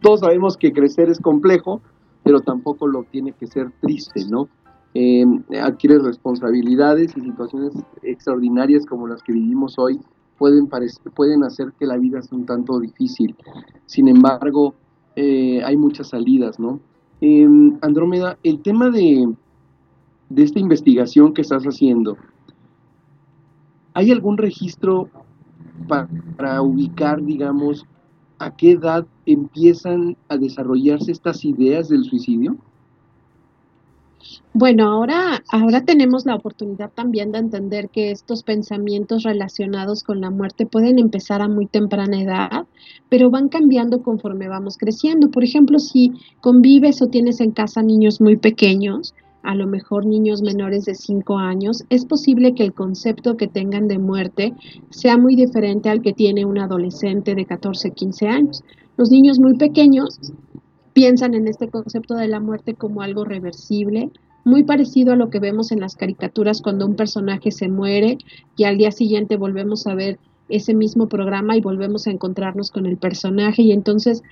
todos 0.01 0.19
sabemos 0.19 0.57
que 0.57 0.71
crecer 0.71 1.09
es 1.09 1.19
complejo, 1.19 1.81
pero 2.23 2.41
tampoco 2.41 2.87
lo 2.87 3.03
tiene 3.03 3.31
que 3.31 3.47
ser 3.47 3.71
triste, 3.81 4.25
¿no? 4.29 4.47
Eh, 4.93 5.25
adquiere 5.61 5.99
responsabilidades 5.99 7.15
y 7.15 7.21
situaciones 7.21 7.73
extraordinarias 8.03 8.85
como 8.85 9.07
las 9.07 9.23
que 9.23 9.33
vivimos 9.33 9.79
hoy 9.79 9.99
pueden, 10.37 10.67
pueden 11.15 11.43
hacer 11.43 11.71
que 11.79 11.85
la 11.85 11.97
vida 11.97 12.21
sea 12.21 12.37
un 12.37 12.45
tanto 12.45 12.79
difícil. 12.79 13.35
Sin 13.85 14.07
embargo, 14.07 14.73
eh, 15.15 15.61
hay 15.63 15.77
muchas 15.77 16.09
salidas, 16.09 16.59
¿no? 16.59 16.79
Em, 17.21 17.77
Andrómeda, 17.81 18.37
el 18.41 18.61
tema 18.61 18.89
de, 18.89 19.31
de 20.29 20.43
esta 20.43 20.59
investigación 20.59 21.33
que 21.33 21.41
estás 21.41 21.63
haciendo, 21.63 22.17
¿hay 23.93 24.11
algún 24.11 24.37
registro 24.37 25.09
para 25.87 26.61
ubicar, 26.61 27.23
digamos, 27.23 27.85
a 28.39 28.55
qué 28.55 28.71
edad 28.71 29.05
empiezan 29.27 30.17
a 30.27 30.37
desarrollarse 30.37 31.11
estas 31.11 31.45
ideas 31.45 31.89
del 31.89 32.03
suicidio? 32.03 32.57
Bueno, 34.53 34.91
ahora, 34.91 35.43
ahora 35.49 35.85
tenemos 35.85 36.25
la 36.25 36.35
oportunidad 36.35 36.91
también 36.93 37.31
de 37.31 37.39
entender 37.39 37.89
que 37.89 38.11
estos 38.11 38.43
pensamientos 38.43 39.23
relacionados 39.23 40.03
con 40.03 40.19
la 40.19 40.29
muerte 40.29 40.65
pueden 40.65 40.99
empezar 40.99 41.41
a 41.41 41.47
muy 41.47 41.67
temprana 41.67 42.21
edad, 42.21 42.65
pero 43.09 43.29
van 43.29 43.47
cambiando 43.47 44.03
conforme 44.03 44.49
vamos 44.49 44.77
creciendo. 44.77 45.31
Por 45.31 45.43
ejemplo, 45.43 45.79
si 45.79 46.11
convives 46.41 47.01
o 47.01 47.07
tienes 47.07 47.39
en 47.39 47.51
casa 47.51 47.81
niños 47.81 48.19
muy 48.19 48.35
pequeños, 48.35 49.13
a 49.43 49.55
lo 49.55 49.67
mejor 49.67 50.05
niños 50.05 50.41
menores 50.41 50.85
de 50.85 50.95
5 50.95 51.37
años, 51.37 51.83
es 51.89 52.05
posible 52.05 52.53
que 52.53 52.63
el 52.63 52.73
concepto 52.73 53.37
que 53.37 53.47
tengan 53.47 53.87
de 53.87 53.97
muerte 53.97 54.53
sea 54.89 55.17
muy 55.17 55.35
diferente 55.35 55.89
al 55.89 56.01
que 56.01 56.13
tiene 56.13 56.45
un 56.45 56.59
adolescente 56.59 57.35
de 57.35 57.45
14, 57.45 57.91
15 57.91 58.27
años. 58.27 58.63
Los 58.97 59.09
niños 59.09 59.39
muy 59.39 59.55
pequeños 59.55 60.19
piensan 60.93 61.33
en 61.33 61.47
este 61.47 61.69
concepto 61.69 62.15
de 62.15 62.27
la 62.27 62.39
muerte 62.39 62.73
como 62.73 63.01
algo 63.01 63.23
reversible, 63.23 64.09
muy 64.43 64.63
parecido 64.63 65.13
a 65.13 65.15
lo 65.15 65.29
que 65.29 65.39
vemos 65.39 65.71
en 65.71 65.79
las 65.79 65.95
caricaturas 65.95 66.61
cuando 66.61 66.85
un 66.85 66.95
personaje 66.95 67.51
se 67.51 67.69
muere 67.69 68.17
y 68.57 68.63
al 68.63 68.77
día 68.77 68.91
siguiente 68.91 69.37
volvemos 69.37 69.87
a 69.87 69.95
ver 69.95 70.19
ese 70.49 70.73
mismo 70.73 71.07
programa 71.07 71.55
y 71.55 71.61
volvemos 71.61 72.07
a 72.07 72.11
encontrarnos 72.11 72.71
con 72.71 72.85
el 72.85 72.97
personaje 72.97 73.61
y 73.61 73.71
entonces 73.71 74.23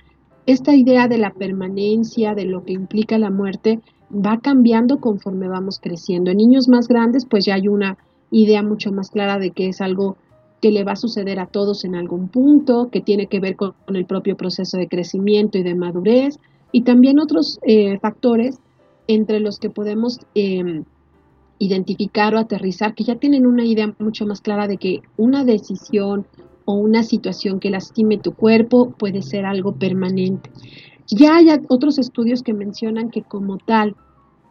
esta 0.46 0.74
idea 0.74 1.06
de 1.06 1.18
la 1.18 1.32
permanencia, 1.32 2.34
de 2.34 2.44
lo 2.44 2.64
que 2.64 2.72
implica 2.72 3.18
la 3.18 3.30
muerte, 3.30 3.80
va 4.12 4.40
cambiando 4.40 4.98
conforme 4.98 5.48
vamos 5.48 5.78
creciendo. 5.78 6.30
En 6.30 6.38
niños 6.38 6.68
más 6.68 6.88
grandes 6.88 7.24
pues 7.24 7.44
ya 7.44 7.54
hay 7.54 7.68
una 7.68 7.96
idea 8.30 8.62
mucho 8.62 8.92
más 8.92 9.10
clara 9.10 9.38
de 9.38 9.52
que 9.52 9.68
es 9.68 9.80
algo 9.80 10.16
que 10.60 10.70
le 10.70 10.84
va 10.84 10.92
a 10.92 10.96
suceder 10.96 11.40
a 11.40 11.46
todos 11.46 11.84
en 11.84 11.94
algún 11.94 12.28
punto, 12.28 12.90
que 12.90 13.00
tiene 13.00 13.26
que 13.26 13.40
ver 13.40 13.56
con, 13.56 13.74
el 13.88 14.04
propio 14.04 14.36
proceso 14.36 14.76
de 14.76 14.88
crecimiento 14.88 15.58
y 15.58 15.62
de 15.62 15.74
madurez, 15.74 16.38
y 16.72 16.82
también 16.82 17.18
otros 17.18 17.58
eh, 17.62 17.98
factores 17.98 18.58
entre 19.06 19.40
los 19.40 19.58
que 19.58 19.70
podemos 19.70 20.20
em, 20.34 20.84
identificar 21.58 22.34
o 22.34 22.38
aterrizar, 22.38 22.94
que 22.94 23.04
ya 23.04 23.16
tienen 23.16 23.46
una 23.46 23.64
idea 23.64 23.94
mucho 23.98 24.26
más 24.26 24.40
clara 24.40 24.68
de 24.68 24.76
que 24.76 25.02
una 25.16 25.44
decisión 25.44 26.26
o 26.64 26.74
una 26.74 27.02
situación 27.02 27.60
que 27.60 27.70
lastime 27.70 28.18
tu 28.18 28.32
cuerpo 28.32 28.90
puede 28.90 29.22
ser 29.22 29.44
algo 29.46 29.72
permanente. 29.72 30.50
Ya 31.08 31.36
hay 31.36 31.48
otros 31.68 31.98
estudios 31.98 32.42
que 32.42 32.54
mencionan 32.54 33.10
que 33.10 33.22
como 33.22 33.58
tal, 33.58 33.96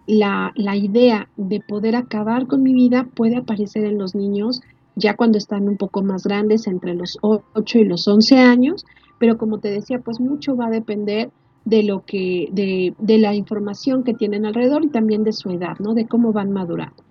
la, 0.07 0.51
la 0.55 0.75
idea 0.75 1.29
de 1.37 1.61
poder 1.61 1.95
acabar 1.95 2.47
con 2.47 2.63
mi 2.63 2.73
vida 2.73 3.07
puede 3.15 3.37
aparecer 3.37 3.85
en 3.85 3.97
los 3.97 4.15
niños 4.15 4.61
ya 4.95 5.15
cuando 5.15 5.37
están 5.37 5.67
un 5.69 5.77
poco 5.77 6.03
más 6.03 6.23
grandes, 6.23 6.67
entre 6.67 6.93
los 6.93 7.17
8 7.21 7.79
y 7.79 7.85
los 7.85 8.07
11 8.07 8.37
años, 8.39 8.85
pero 9.17 9.37
como 9.37 9.59
te 9.59 9.71
decía, 9.71 9.99
pues 9.99 10.19
mucho 10.19 10.55
va 10.55 10.67
a 10.67 10.71
depender 10.71 11.31
de 11.65 11.83
lo 11.83 12.05
que, 12.05 12.49
de, 12.51 12.93
de 12.97 13.17
la 13.17 13.35
información 13.35 14.03
que 14.03 14.13
tienen 14.13 14.45
alrededor 14.45 14.83
y 14.83 14.89
también 14.89 15.23
de 15.23 15.33
su 15.33 15.49
edad, 15.49 15.77
¿no? 15.79 15.93
De 15.93 16.07
cómo 16.07 16.33
van 16.33 16.51
madurando. 16.51 17.03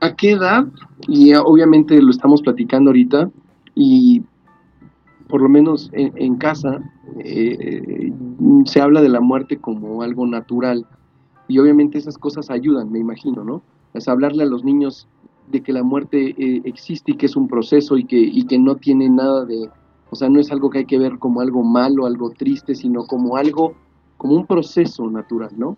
¿A 0.00 0.14
qué 0.14 0.32
edad? 0.32 0.66
Y 1.08 1.34
obviamente 1.34 2.00
lo 2.00 2.10
estamos 2.10 2.42
platicando 2.42 2.90
ahorita, 2.90 3.30
y 3.74 4.22
por 5.28 5.42
lo 5.42 5.48
menos 5.48 5.90
en, 5.92 6.36
casa 6.36 6.80
eh, 7.18 8.12
se 8.64 8.80
habla 8.80 9.00
de 9.02 9.10
la 9.10 9.20
muerte 9.20 9.58
como 9.58 10.02
algo 10.02 10.26
natural, 10.26 10.86
y 11.48 11.58
obviamente 11.58 11.98
esas 11.98 12.16
cosas 12.16 12.50
ayudan, 12.50 12.90
me 12.90 12.98
imagino, 12.98 13.44
¿no? 13.44 13.62
Es 13.92 14.08
hablarle 14.08 14.44
a 14.44 14.46
los 14.46 14.64
niños 14.64 15.06
de 15.50 15.62
que 15.62 15.72
la 15.72 15.82
muerte 15.82 16.34
eh, 16.38 16.62
existe 16.64 17.12
y 17.12 17.16
que 17.16 17.26
es 17.26 17.36
un 17.36 17.48
proceso 17.48 17.98
y 17.98 18.04
que, 18.04 18.18
y 18.18 18.44
que 18.44 18.58
no 18.58 18.76
tiene 18.76 19.08
nada 19.08 19.44
de, 19.44 19.68
o 20.10 20.16
sea, 20.16 20.28
no 20.28 20.40
es 20.40 20.50
algo 20.50 20.70
que 20.70 20.78
hay 20.78 20.86
que 20.86 20.98
ver 20.98 21.18
como 21.18 21.40
algo 21.40 21.62
malo, 21.62 22.06
algo 22.06 22.30
triste, 22.30 22.74
sino 22.74 23.04
como 23.04 23.36
algo, 23.36 23.74
como 24.16 24.34
un 24.34 24.46
proceso 24.46 25.08
natural, 25.08 25.50
¿no? 25.56 25.76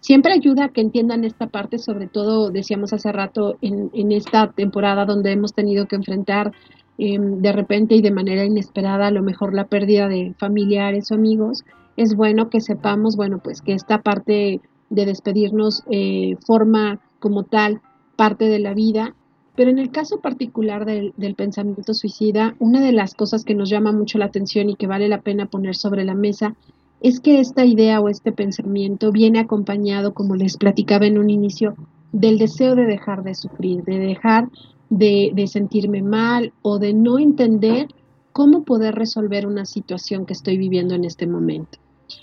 Siempre 0.00 0.32
ayuda 0.32 0.66
a 0.66 0.68
que 0.68 0.82
entiendan 0.82 1.24
esta 1.24 1.48
parte, 1.48 1.78
sobre 1.78 2.06
todo, 2.06 2.50
decíamos 2.50 2.92
hace 2.92 3.10
rato, 3.10 3.56
en, 3.60 3.90
en 3.92 4.12
esta 4.12 4.52
temporada 4.52 5.04
donde 5.04 5.32
hemos 5.32 5.52
tenido 5.52 5.86
que 5.86 5.96
enfrentar 5.96 6.52
em, 6.98 7.40
de 7.40 7.52
repente 7.52 7.96
y 7.96 8.02
de 8.02 8.12
manera 8.12 8.44
inesperada 8.44 9.08
a 9.08 9.10
lo 9.10 9.22
mejor 9.22 9.52
la 9.52 9.66
pérdida 9.66 10.08
de 10.08 10.34
familiares 10.38 11.10
o 11.10 11.14
amigos, 11.14 11.64
es 11.96 12.14
bueno 12.14 12.50
que 12.50 12.60
sepamos, 12.60 13.16
bueno, 13.16 13.40
pues 13.42 13.62
que 13.62 13.72
esta 13.72 14.02
parte 14.02 14.60
de 14.90 15.06
despedirnos 15.06 15.82
eh, 15.90 16.36
forma 16.46 17.00
como 17.18 17.42
tal 17.42 17.80
parte 18.14 18.44
de 18.44 18.58
la 18.58 18.74
vida, 18.74 19.14
pero 19.56 19.70
en 19.70 19.78
el 19.78 19.90
caso 19.90 20.20
particular 20.20 20.84
del, 20.84 21.34
pensamiento 21.34 21.94
suicida, 21.94 22.54
una 22.58 22.80
de 22.80 22.92
las 22.92 23.14
cosas 23.14 23.44
que 23.44 23.54
nos 23.54 23.70
llama 23.70 23.92
mucho 23.92 24.18
la 24.18 24.26
atención 24.26 24.68
y 24.68 24.76
que 24.76 24.86
vale 24.86 25.08
la 25.08 25.22
pena 25.22 25.46
poner 25.46 25.74
sobre 25.74 26.04
la 26.04 26.14
mesa 26.14 26.54
es 27.00 27.20
que 27.20 27.40
esta 27.40 27.64
idea 27.64 28.00
o 28.00 28.08
este 28.08 28.32
pensamiento 28.32 29.12
viene 29.12 29.38
acompañado, 29.38 30.14
como 30.14 30.34
les 30.34 30.56
platicaba 30.56 31.06
en 31.06 31.18
un 31.18 31.30
inicio, 31.30 31.74
del 32.12 32.38
deseo 32.38 32.74
de 32.74 32.86
dejar 32.86 33.22
de 33.22 33.34
sufrir, 33.34 33.84
de 33.84 33.98
dejar 33.98 34.48
de, 34.90 35.44
sentirme 35.46 36.02
mal 36.02 36.52
o 36.62 36.78
de 36.78 36.92
no 36.92 37.18
entender 37.18 37.88
cómo 38.32 38.64
poder 38.64 38.94
resolver 38.94 39.46
una 39.46 39.64
situación 39.64 40.26
que 40.26 40.32
estoy 40.32 40.58
viviendo 40.58 40.94
en 40.94 41.04
este 41.04 41.26
momento. 41.26 41.78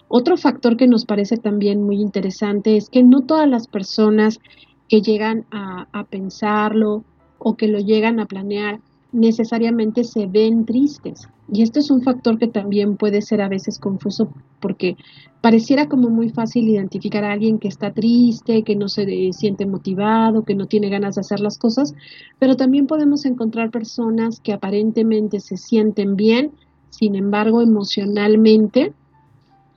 Otro 0.07 0.37
factor 0.37 0.77
que 0.77 0.87
nos 0.87 1.05
parece 1.05 1.37
también 1.37 1.83
muy 1.83 1.99
interesante 1.99 2.77
es 2.77 2.89
que 2.89 3.03
no 3.03 3.21
todas 3.21 3.49
las 3.49 3.67
personas 3.67 4.39
que 4.87 5.01
llegan 5.01 5.45
a, 5.51 6.05
pensarlo 6.09 7.03
o 7.43 7.55
que 7.55 7.67
lo 7.67 7.79
llegan 7.79 8.19
a 8.19 8.25
planear 8.25 8.79
necesariamente 9.11 10.03
se 10.03 10.25
ven 10.25 10.65
tristes. 10.65 11.29
Y 11.51 11.61
esto 11.61 11.79
es 11.79 11.91
un 11.91 12.01
factor 12.01 12.39
que 12.39 12.47
también 12.47 12.97
puede 12.97 13.21
ser 13.21 13.41
a 13.41 13.47
veces 13.47 13.77
confuso 13.77 14.29
porque 14.59 14.97
pareciera 15.41 15.87
como 15.87 16.09
muy 16.09 16.29
fácil 16.29 16.67
identificar 16.67 17.23
a 17.23 17.33
alguien 17.33 17.59
que 17.59 17.67
está 17.67 17.93
triste, 17.93 18.63
que 18.63 18.75
no 18.75 18.89
se 18.89 19.31
siente 19.33 19.65
motivado, 19.65 20.43
que 20.43 20.55
no 20.55 20.65
tiene 20.65 20.89
ganas 20.89 21.15
de 21.15 21.21
hacer 21.21 21.41
las 21.41 21.59
cosas, 21.59 21.93
pero 22.39 22.55
también 22.55 22.87
podemos 22.87 23.25
encontrar 23.25 23.69
personas 23.69 24.39
que 24.39 24.53
aparentemente 24.53 25.39
se 25.39 25.57
sienten 25.57 26.15
bien, 26.15 26.51
sin 26.89 27.15
embargo 27.15 27.61
emocionalmente 27.61 28.93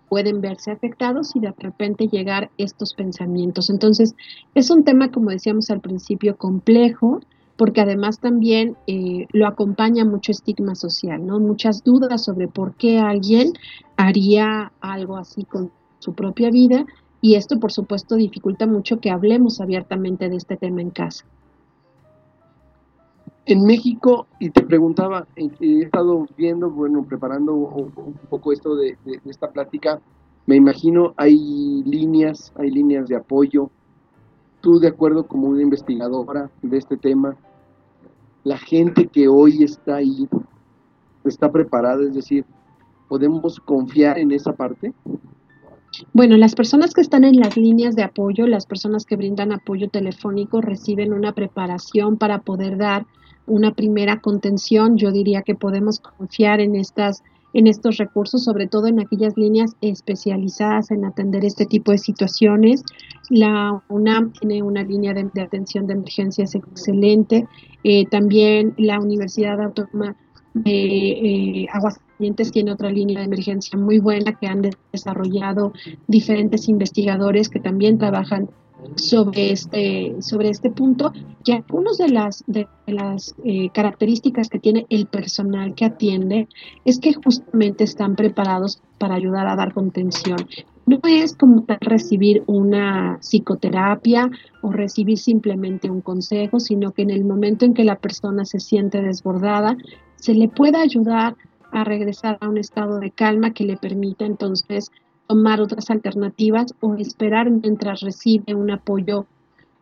pueden 0.09 0.41
verse 0.41 0.71
afectados 0.71 1.35
y 1.35 1.41
de 1.41 1.53
repente 1.59 2.07
llegar 2.07 2.51
estos 2.59 2.95
pensamientos. 2.95 3.71
Entonces, 3.71 4.15
es 4.55 4.71
un 4.71 4.85
tema, 4.85 5.11
como 5.11 5.31
decíamos 5.31 5.69
al 5.71 5.81
principio, 5.81 6.37
complejo, 6.37 7.21
porque 7.57 7.81
además 7.81 8.21
también 8.21 8.77
eh, 8.87 9.27
lo 9.33 9.47
acompaña 9.47 10.05
mucho 10.05 10.33
estigma 10.33 10.75
social, 10.75 11.27
¿no? 11.27 11.41
Muchas 11.41 11.83
dudas 11.83 12.25
sobre 12.25 12.49
por 12.49 12.75
qué 12.75 12.99
alguien 12.99 13.53
haría 13.97 14.73
algo 14.81 15.17
así 15.17 15.45
con 15.45 15.71
su 15.99 16.15
propia 16.15 16.51
vida 16.51 16.87
y 17.21 17.35
esto, 17.35 17.59
por 17.59 17.73
supuesto, 17.73 18.15
dificulta 18.17 18.67
mucho 18.67 19.01
que 19.01 19.11
hablemos 19.11 19.61
abiertamente 19.61 20.29
de 20.29 20.37
este 20.37 20.57
tema 20.57 20.81
en 20.81 20.91
casa. 20.91 21.25
En 23.47 23.65
México, 23.65 24.27
y 24.39 24.51
te 24.51 24.63
preguntaba, 24.63 25.27
he 25.37 25.81
estado 25.83 26.27
viendo, 26.37 26.71
bueno, 26.71 27.05
preparando 27.05 27.55
un 27.55 28.15
poco 28.29 28.53
esto 28.53 28.77
de, 28.77 28.99
esta 29.25 29.51
plática, 29.51 30.01
me 30.47 30.57
imagino 30.57 31.15
hay 31.17 31.83
líneas, 31.85 32.53
hay 32.57 32.71
líneas 32.71 33.09
de 33.09 33.17
apoyo. 33.17 33.71
Tú, 34.61 34.79
de 34.79 34.89
acuerdo 34.89 35.27
como 35.27 35.49
una 35.49 35.63
investigadora 35.63 36.51
de 36.63 36.77
este 36.77 36.97
tema, 36.97 37.37
la 38.47 38.59
gente 38.59 39.09
que 39.09 39.27
hoy 39.27 39.65
está 39.65 39.97
ahí 39.97 40.29
está 41.25 41.51
preparada, 41.51 42.05
es 42.05 42.15
decir, 42.15 42.45
¿podemos 43.09 43.59
confiar 43.59 44.21
en 44.21 44.31
esa 44.31 44.53
parte? 44.53 44.93
Bueno, 46.13 46.37
las 46.37 46.55
personas 46.55 46.95
que 46.95 47.01
están 47.01 47.25
en 47.25 47.41
las 47.41 47.57
líneas 47.57 47.97
de 47.97 48.05
apoyo, 48.05 48.47
las 48.47 48.65
personas 48.65 49.05
que 49.05 49.17
brindan 49.17 49.51
apoyo 49.51 49.89
telefónico, 49.89 50.61
reciben 50.61 51.13
una 51.13 51.33
preparación 51.33 52.19
para 52.19 52.43
poder 52.43 52.77
dar 52.77 53.05
una 53.49 53.75
primera 53.75 54.21
contención, 54.21 54.97
yo 54.97 55.11
diría 55.11 55.43
que 55.43 55.57
podemos 55.57 55.99
confiar 55.99 56.61
en 56.61 56.77
estas 56.77 57.25
en 57.57 57.67
estos 57.67 57.97
recursos, 57.97 58.45
sobre 58.45 58.67
todo 58.67 58.87
en 58.87 59.01
aquellas 59.01 59.35
líneas 59.39 59.77
especializadas 59.81 60.91
en 60.91 61.07
atender 61.07 61.43
este 61.43 61.65
tipo 61.65 61.91
de 61.91 61.97
situaciones. 61.97 62.83
La 63.31 63.83
UNAM 63.89 64.33
tiene 64.33 64.63
una 64.63 64.83
línea 64.83 65.15
de, 65.15 65.41
atención 65.41 65.87
de 65.87 65.95
emergencias 65.95 66.55
excelente. 66.55 67.47
Eh, 67.83 68.05
también 68.11 68.75
la 68.77 69.01
Universidad 69.01 69.59
Autónoma 69.63 70.15
de 70.53 70.71
eh, 70.71 71.67
Aguascalientes 71.73 72.53
tiene 72.53 72.73
otra 72.73 72.91
línea 72.91 73.21
de 73.21 73.25
emergencia 73.25 73.79
muy 73.79 74.01
buena 74.01 74.35
que 74.39 74.49
han 74.49 74.61
desarrollado 74.93 75.73
diferentes 76.09 76.69
investigadores 76.69 77.49
que 77.49 77.61
también 77.61 77.97
trabajan 77.97 78.51
sobre 78.95 79.53
este, 79.53 80.17
sobre 80.21 80.51
este 80.51 80.71
punto 80.71 81.13
y 81.45 81.53
algunas 81.53 81.99
de 81.99 82.09
las, 82.09 82.45
de 82.47 82.67
las 82.87 83.35
eh, 83.45 83.71
características 83.71 84.49
que 84.49 84.59
tiene 84.59 84.87
el 84.89 85.07
personal 85.07 85.75
que 85.75 85.85
atiende 85.85 86.49
es 86.85 86.99
que 86.99 87.15
justamente 87.15 87.85
están 87.85 88.17
preparados 88.17 88.81
para 88.99 89.15
ayudar 89.15 89.47
a 89.47 89.57
dar 89.57 89.73
contención. 89.75 90.39
No 90.87 91.01
es 91.05 91.35
como 91.37 91.65
recibir 91.81 92.45
una 92.47 93.19
psicoterapia 93.21 94.31
o 94.63 94.71
recibir 94.71 95.19
simplemente 95.19 95.91
un 95.91 96.01
consejo, 96.01 96.61
sino 96.61 96.93
que 96.93 97.03
en 97.03 97.11
el 97.11 97.25
momento 97.25 97.65
en 97.65 97.75
que 97.75 97.85
la 97.85 97.97
persona 97.97 98.45
se 98.45 98.61
siente 98.61 99.03
desbordada, 99.03 99.77
se 100.15 100.35
le 100.35 100.49
pueda 100.49 100.81
ayudar 100.81 101.37
a 101.73 101.85
regresar 101.85 102.39
a 102.41 102.49
un 102.49 102.59
estado 102.59 103.01
de 103.01 103.11
calma 103.11 103.53
que 103.53 103.65
le 103.65 103.77
permita 103.77 104.25
entonces 104.25 104.91
tomar 105.27 105.61
otras 105.61 105.91
alternativas 105.91 106.75
o 106.81 106.95
esperar 106.95 107.51
mientras 107.51 108.01
recibe 108.01 108.55
un 108.55 108.71
apoyo 108.71 109.27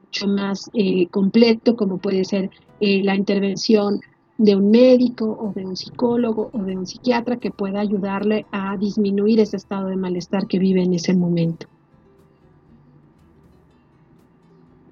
mucho 0.03 0.27
más 0.29 0.71
eh, 0.75 1.07
completo, 1.09 1.77
como 1.77 1.99
puede 1.99 2.25
ser 2.25 2.51
eh, 2.81 3.03
la 3.03 3.15
intervención 3.15 4.01
de 4.37 4.57
un 4.57 4.71
médico 4.71 5.27
o 5.27 5.53
de 5.53 5.65
un 5.65 5.77
psicólogo 5.77 6.51
o 6.53 6.59
de 6.59 6.77
un 6.77 6.87
psiquiatra 6.87 7.37
que 7.37 7.51
pueda 7.51 7.81
ayudarle 7.81 8.47
a 8.51 8.77
disminuir 8.77 9.41
ese 9.41 9.57
estado 9.57 9.89
de 9.89 9.97
malestar 9.97 10.47
que 10.47 10.59
vive 10.59 10.83
en 10.83 10.95
ese 10.95 11.15
momento. 11.15 11.67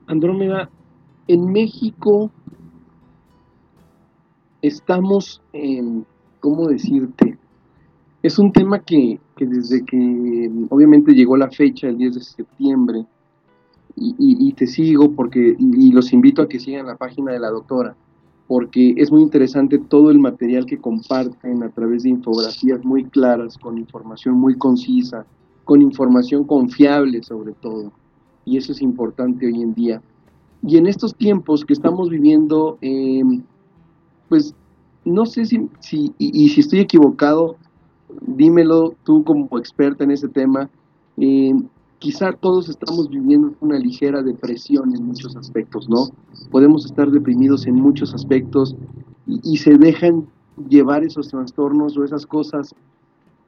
Andrómeda, 0.06 0.70
en 1.26 1.52
México 1.52 2.30
estamos 4.60 5.42
en, 5.52 6.06
¿cómo 6.40 6.68
decirte? 6.68 7.31
Es 8.22 8.38
un 8.38 8.52
tema 8.52 8.78
que, 8.78 9.18
desde 9.36 9.84
que 9.84 10.50
obviamente 10.70 11.12
llegó 11.12 11.36
la 11.36 11.50
fecha, 11.50 11.88
el 11.88 11.98
10 11.98 12.14
de 12.14 12.20
septiembre, 12.20 13.06
y, 13.94 14.52
te 14.54 14.66
sigo 14.66 15.12
porque, 15.12 15.54
y, 15.58 15.92
los 15.92 16.12
invito 16.12 16.40
a 16.40 16.48
que 16.48 16.58
sigan 16.58 16.86
la 16.86 16.96
página 16.96 17.32
de 17.32 17.40
la 17.40 17.50
doctora, 17.50 17.94
porque 18.46 18.94
es 18.96 19.10
muy 19.10 19.22
interesante 19.22 19.78
todo 19.78 20.10
el 20.10 20.18
material 20.18 20.66
que 20.66 20.78
comparten 20.78 21.62
a 21.62 21.68
través 21.68 22.04
de 22.04 22.10
infografías 22.10 22.84
muy 22.84 23.04
claras, 23.04 23.58
con 23.58 23.76
información 23.76 24.36
muy 24.36 24.56
concisa, 24.56 25.26
con 25.64 25.82
información 25.82 26.44
confiable 26.44 27.22
sobre 27.22 27.52
todo, 27.52 27.92
y 28.44 28.56
eso 28.56 28.72
es 28.72 28.80
importante 28.82 29.46
hoy 29.46 29.62
en 29.62 29.74
día. 29.74 30.00
Y 30.66 30.76
en 30.76 30.86
estos 30.86 31.14
tiempos 31.14 31.64
que 31.64 31.72
estamos 31.72 32.08
viviendo, 32.08 32.78
em, 32.80 33.42
pues 34.28 34.54
no 35.04 35.26
sé 35.26 35.44
si, 35.44 35.68
si 35.80 36.12
y, 36.18 36.48
si 36.48 36.60
estoy 36.60 36.80
equivocado, 36.80 37.56
dímelo 38.20 38.94
tú 39.04 39.24
como 39.24 39.48
experta 39.58 40.04
en 40.04 40.10
ese 40.12 40.28
tema. 40.28 40.68
Quizá 42.02 42.32
todos 42.32 42.68
estamos 42.68 43.08
viviendo 43.08 43.54
una 43.60 43.78
ligera 43.78 44.24
depresión 44.24 44.92
en 44.92 45.06
muchos 45.06 45.36
aspectos, 45.36 45.88
¿no? 45.88 46.08
Podemos 46.50 46.84
estar 46.84 47.08
deprimidos 47.12 47.64
en 47.68 47.76
muchos 47.76 48.12
aspectos 48.12 48.74
y, 49.24 49.56
se 49.58 49.78
dejan 49.78 50.26
llevar 50.68 51.04
esos 51.04 51.28
trastornos 51.28 51.96
o 51.96 52.02
esas 52.02 52.26
cosas. 52.26 52.74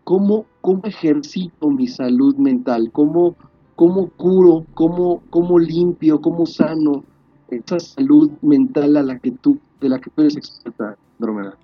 ¿Cómo, 0.05 0.46
cómo 0.61 0.83
ejercito 0.85 1.68
mi 1.68 1.88
salud 1.88 2.37
mental? 2.37 2.92
¿Cómo, 2.92 3.35
cómo 3.74 4.09
curo? 4.11 4.64
¿Cómo, 4.74 5.20
¿Cómo 5.31 5.59
limpio? 5.59 6.20
¿Cómo 6.20 6.46
sano 6.46 7.03
esa 7.48 7.81
salud 7.81 8.31
mental 8.40 8.96
a 8.96 9.03
la 9.03 9.18
que 9.18 9.33
tú, 9.33 9.59
de 9.81 9.88
la 9.88 9.98
que 9.98 10.11
tú 10.11 10.22
eres 10.22 10.37
experta, 10.37 10.96
Dromeda? 11.18 11.59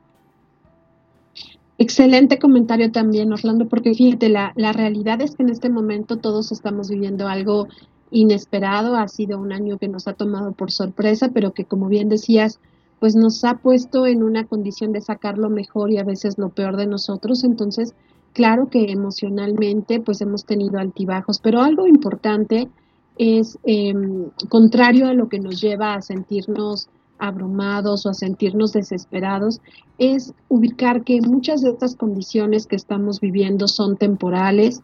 Excelente 1.82 2.38
comentario 2.38 2.92
también, 2.92 3.32
Orlando, 3.32 3.66
porque 3.66 3.94
fíjate, 3.94 4.28
la, 4.28 4.52
la 4.54 4.70
realidad 4.74 5.22
es 5.22 5.34
que 5.34 5.44
en 5.44 5.48
este 5.48 5.70
momento 5.70 6.18
todos 6.18 6.52
estamos 6.52 6.90
viviendo 6.90 7.26
algo 7.26 7.68
inesperado, 8.10 8.96
ha 8.96 9.08
sido 9.08 9.38
un 9.38 9.50
año 9.50 9.78
que 9.78 9.88
nos 9.88 10.06
ha 10.06 10.12
tomado 10.12 10.52
por 10.52 10.70
sorpresa, 10.70 11.30
pero 11.32 11.54
que 11.54 11.64
como 11.64 11.88
bien 11.88 12.10
decías, 12.10 12.60
pues 12.98 13.16
nos 13.16 13.42
ha 13.44 13.54
puesto 13.54 14.06
en 14.06 14.22
una 14.22 14.46
condición 14.46 14.92
de 14.92 15.00
sacar 15.00 15.38
lo 15.38 15.48
mejor 15.48 15.90
y 15.90 15.96
a 15.96 16.04
veces 16.04 16.36
lo 16.36 16.50
peor 16.50 16.76
de 16.76 16.86
nosotros, 16.86 17.44
entonces 17.44 17.94
claro 18.34 18.68
que 18.68 18.92
emocionalmente 18.92 20.00
pues 20.00 20.20
hemos 20.20 20.44
tenido 20.44 20.78
altibajos, 20.78 21.40
pero 21.40 21.62
algo 21.62 21.86
importante 21.86 22.68
es 23.16 23.58
em, 23.62 24.28
contrario 24.50 25.08
a 25.08 25.14
lo 25.14 25.30
que 25.30 25.40
nos 25.40 25.62
lleva 25.62 25.94
a 25.94 26.02
sentirnos 26.02 26.90
abrumados 27.20 28.06
o 28.06 28.10
a 28.10 28.14
sentirnos 28.14 28.72
desesperados, 28.72 29.60
es 29.98 30.32
ubicar 30.48 31.04
que 31.04 31.20
muchas 31.20 31.60
de 31.60 31.70
estas 31.70 31.94
condiciones 31.94 32.66
que 32.66 32.76
estamos 32.76 33.20
viviendo 33.20 33.68
son 33.68 33.96
temporales, 33.96 34.82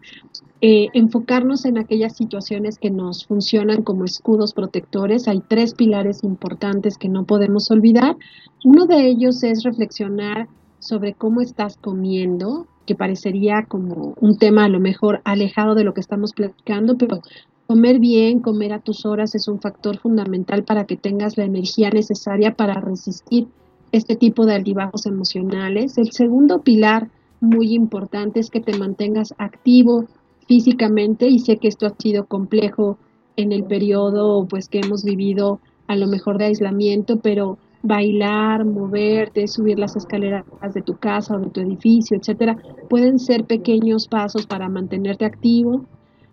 eh, 0.60 0.88
enfocarnos 0.94 1.64
en 1.64 1.78
aquellas 1.78 2.16
situaciones 2.16 2.78
que 2.78 2.90
nos 2.90 3.26
funcionan 3.26 3.82
como 3.82 4.04
escudos 4.04 4.52
protectores. 4.52 5.28
Hay 5.28 5.40
tres 5.46 5.74
pilares 5.74 6.22
importantes 6.24 6.98
que 6.98 7.08
no 7.08 7.24
podemos 7.24 7.70
olvidar. 7.70 8.16
Uno 8.64 8.86
de 8.86 9.06
ellos 9.06 9.42
es 9.42 9.64
reflexionar 9.64 10.48
sobre 10.78 11.14
cómo 11.14 11.40
estás 11.40 11.76
comiendo, 11.76 12.66
que 12.86 12.94
parecería 12.94 13.64
como 13.68 14.14
un 14.20 14.38
tema 14.38 14.64
a 14.64 14.68
lo 14.68 14.80
mejor 14.80 15.20
alejado 15.24 15.74
de 15.74 15.84
lo 15.84 15.92
que 15.92 16.00
estamos 16.00 16.32
platicando, 16.32 16.96
pero 16.96 17.20
Comer 17.66 17.98
bien, 17.98 18.38
comer 18.38 18.72
a 18.72 18.78
tus 18.78 19.04
horas 19.06 19.34
es 19.34 19.48
un 19.48 19.60
factor 19.60 19.98
fundamental 19.98 20.62
para 20.62 20.84
que 20.84 20.96
tengas 20.96 21.36
la 21.36 21.44
energía 21.44 21.90
necesaria 21.90 22.54
para 22.54 22.80
resistir 22.80 23.48
este 23.90 24.14
tipo 24.14 24.46
de 24.46 24.54
altibajos 24.54 25.04
emocionales. 25.06 25.98
El 25.98 26.12
segundo 26.12 26.60
pilar 26.60 27.08
muy 27.40 27.74
importante 27.74 28.38
es 28.38 28.50
que 28.50 28.60
te 28.60 28.78
mantengas 28.78 29.34
activo 29.38 30.04
físicamente 30.46 31.26
y 31.26 31.40
sé 31.40 31.56
que 31.56 31.66
esto 31.66 31.86
ha 31.86 31.94
sido 31.98 32.26
complejo 32.26 32.98
en 33.34 33.50
el 33.50 33.64
periodo 33.64 34.46
pues 34.46 34.68
que 34.68 34.78
hemos 34.78 35.02
vivido 35.02 35.58
a 35.88 35.96
lo 35.96 36.06
mejor 36.06 36.38
de 36.38 36.44
aislamiento, 36.44 37.18
pero 37.18 37.58
bailar, 37.82 38.64
moverte, 38.64 39.48
subir 39.48 39.80
las 39.80 39.96
escaleras 39.96 40.44
de 40.72 40.82
tu 40.82 40.96
casa 40.98 41.34
o 41.34 41.40
de 41.40 41.50
tu 41.50 41.60
edificio, 41.60 42.16
etcétera, 42.16 42.58
pueden 42.88 43.18
ser 43.18 43.44
pequeños 43.44 44.06
pasos 44.06 44.46
para 44.46 44.68
mantenerte 44.68 45.24
activo 45.24 45.84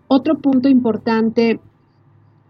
otro 0.08 0.38
punto 0.38 0.70
importante 0.70 1.60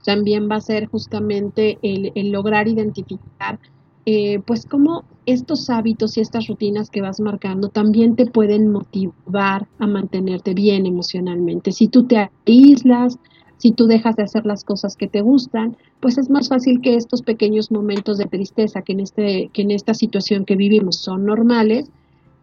también 0.04 0.50
va 0.50 0.56
a 0.56 0.62
ser 0.62 0.88
justamente 0.88 1.78
el, 1.82 2.32
lograr 2.32 2.68
identificar, 2.68 3.60
eh, 4.06 4.40
pues 4.46 4.66
cómo 4.66 5.06
estos 5.26 5.70
hábitos 5.70 6.18
y 6.18 6.22
estas 6.22 6.48
rutinas 6.48 6.90
que 6.90 7.02
vas 7.02 7.22
marcando 7.22 7.70
también 7.70 8.16
te 8.16 8.26
pueden 8.26 8.70
motivar 8.70 9.68
a 9.80 9.88
mantenerte 9.88 10.54
bien 10.54 10.86
emocionalmente. 10.86 11.72
Si 11.72 11.88
tú 11.88 12.06
te 12.06 12.30
aíslas, 12.46 13.18
si 13.58 13.72
tú 13.72 13.88
dejas 13.88 14.18
de 14.18 14.24
hacer 14.24 14.46
las 14.46 14.66
cosas 14.66 14.98
que 14.98 15.08
te 15.08 15.22
gustan, 15.22 15.78
pues 16.02 16.18
es 16.18 16.30
más 16.30 16.50
fácil 16.50 16.82
que 16.82 16.96
estos 16.96 17.22
pequeños 17.22 17.72
momentos 17.72 18.18
de 18.18 18.26
tristeza 18.26 18.82
que 18.82 18.92
en, 18.92 19.00
este, 19.00 19.50
que 19.54 19.62
en 19.62 19.72
esta 19.72 19.94
situación 19.94 20.44
que 20.44 20.58
vivimos 20.58 20.98
son 20.98 21.26
normales, 21.26 21.90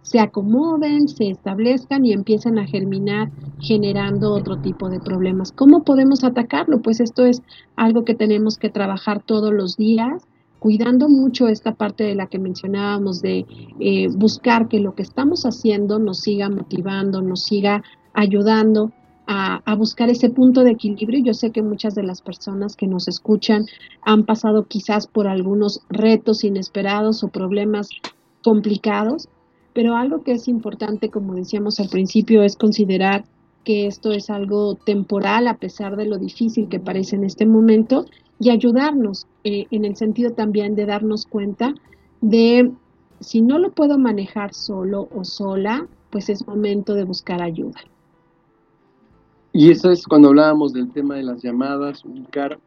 se 0.03 0.19
acomoden, 0.19 1.09
se 1.09 1.31
establezcan 1.31 2.05
y 2.05 2.13
empiezan 2.13 2.59
a 2.59 2.67
germinar 2.67 3.31
generando 3.61 4.33
otro 4.33 4.61
tipo 4.61 4.89
de 4.89 5.01
problemas. 5.01 5.53
¿Cómo 5.53 5.85
podemos 5.85 6.25
atacarlo? 6.25 6.81
Pues 6.81 7.01
esto 7.01 7.27
es 7.27 7.43
algo 7.77 8.05
que 8.05 8.15
tenemos 8.15 8.57
que 8.57 8.71
trabajar 8.71 9.23
todos 9.23 9.53
los 9.53 9.77
días, 9.77 10.27
cuidando 10.59 11.09
mucho 11.09 11.49
esta 11.49 11.75
parte 11.75 12.05
de 12.05 12.15
la 12.15 12.27
que 12.27 12.39
mencionábamos 12.39 13.23
de 13.23 13.47
eh, 13.79 14.09
buscar 14.09 14.69
que 14.69 14.81
lo 14.81 14.95
que 14.95 15.03
estamos 15.03 15.45
haciendo 15.45 15.99
nos 15.99 16.21
siga 16.21 16.49
motivando, 16.49 17.23
nos 17.23 17.45
siga 17.45 17.83
ayudando 18.13 18.93
a, 19.27 19.63
a, 19.65 19.75
buscar 19.77 20.11
ese 20.11 20.29
punto 20.29 20.65
de 20.65 20.73
equilibrio. 20.73 21.23
Yo 21.25 21.35
sé 21.35 21.53
que 21.53 21.63
muchas 21.63 21.95
de 21.95 22.03
las 22.03 22.21
personas 22.21 22.75
que 22.75 22.89
nos 22.89 23.07
escuchan 23.07 23.67
han 24.03 24.25
pasado 24.25 24.67
quizás 24.67 25.07
por 25.07 25.29
algunos 25.29 25.83
retos 25.89 26.43
inesperados 26.43 27.23
o 27.23 27.29
problemas 27.29 27.91
complicados 28.43 29.29
pero 29.72 29.96
algo 29.96 30.22
que 30.22 30.33
es 30.33 30.48
importante, 30.48 31.11
como 31.11 31.35
decíamos 31.35 31.80
al 31.80 31.88
principio, 31.88 32.42
es 32.42 32.56
considerar 32.56 33.24
que 33.64 33.87
esto 33.87 34.12
es 34.12 34.30
algo 34.30 34.74
temporal 34.74 35.46
a 35.46 35.59
pesar 35.59 35.96
de 35.96 36.06
lo 36.06 36.18
difícil 36.18 36.68
que 36.68 36.80
parece 36.80 37.16
en 37.16 37.24
este 37.24 37.46
momento 37.46 38.06
y 38.38 38.50
ayudarnos 38.50 39.26
eh, 39.44 39.66
en 39.70 39.85
el 39.85 39.96
sentido 39.96 40.33
también 40.33 40.74
de 40.74 40.87
darnos 40.87 41.26
cuenta 41.26 41.74
de 42.22 42.72
si 43.20 43.42
no 43.42 43.59
lo 43.59 43.70
puedo 43.72 43.98
manejar 43.98 44.54
solo 44.54 45.09
o 45.14 45.24
sola, 45.24 45.87
pues 46.09 46.30
es 46.30 46.46
momento 46.46 46.94
de 46.94 47.04
buscar 47.04 47.42
ayuda. 47.42 47.80
Y 49.52 49.70
eso 49.70 49.90
es 49.90 50.06
cuando 50.06 50.28
hablábamos 50.28 50.72
del 50.72 50.90
tema 50.90 51.16
de 51.16 51.24
las 51.24 51.42
llamadas, 51.42 52.04
ubicar 52.04 52.59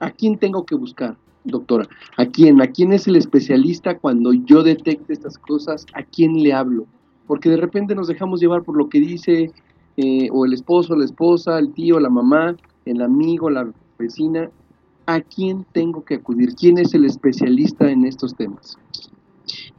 a 0.00 0.10
quién 0.10 0.38
tengo 0.38 0.64
que 0.64 0.74
buscar 0.74 1.16
doctora? 1.46 1.88
¿A 2.16 2.26
quién? 2.26 2.60
¿A 2.60 2.66
quién 2.66 2.92
es 2.92 3.06
el 3.06 3.16
especialista 3.16 3.98
cuando 3.98 4.32
yo 4.32 4.62
detecte 4.62 5.12
estas 5.12 5.38
cosas? 5.38 5.86
¿A 5.94 6.02
quién 6.02 6.42
le 6.42 6.52
hablo? 6.52 6.86
Porque 7.26 7.50
de 7.50 7.56
repente 7.56 7.94
nos 7.94 8.08
dejamos 8.08 8.40
llevar 8.40 8.62
por 8.62 8.76
lo 8.76 8.88
que 8.88 9.00
dice 9.00 9.52
eh, 9.96 10.28
o 10.32 10.44
el 10.44 10.52
esposo, 10.52 10.94
la 10.96 11.04
esposa, 11.04 11.58
el 11.58 11.72
tío, 11.72 11.98
la 11.98 12.10
mamá, 12.10 12.56
el 12.84 13.02
amigo, 13.02 13.50
la 13.50 13.70
vecina. 13.98 14.50
¿A 15.06 15.20
quién 15.20 15.64
tengo 15.72 16.04
que 16.04 16.14
acudir? 16.14 16.54
¿Quién 16.54 16.78
es 16.78 16.92
el 16.94 17.04
especialista 17.04 17.90
en 17.90 18.04
estos 18.04 18.34
temas? 18.34 18.76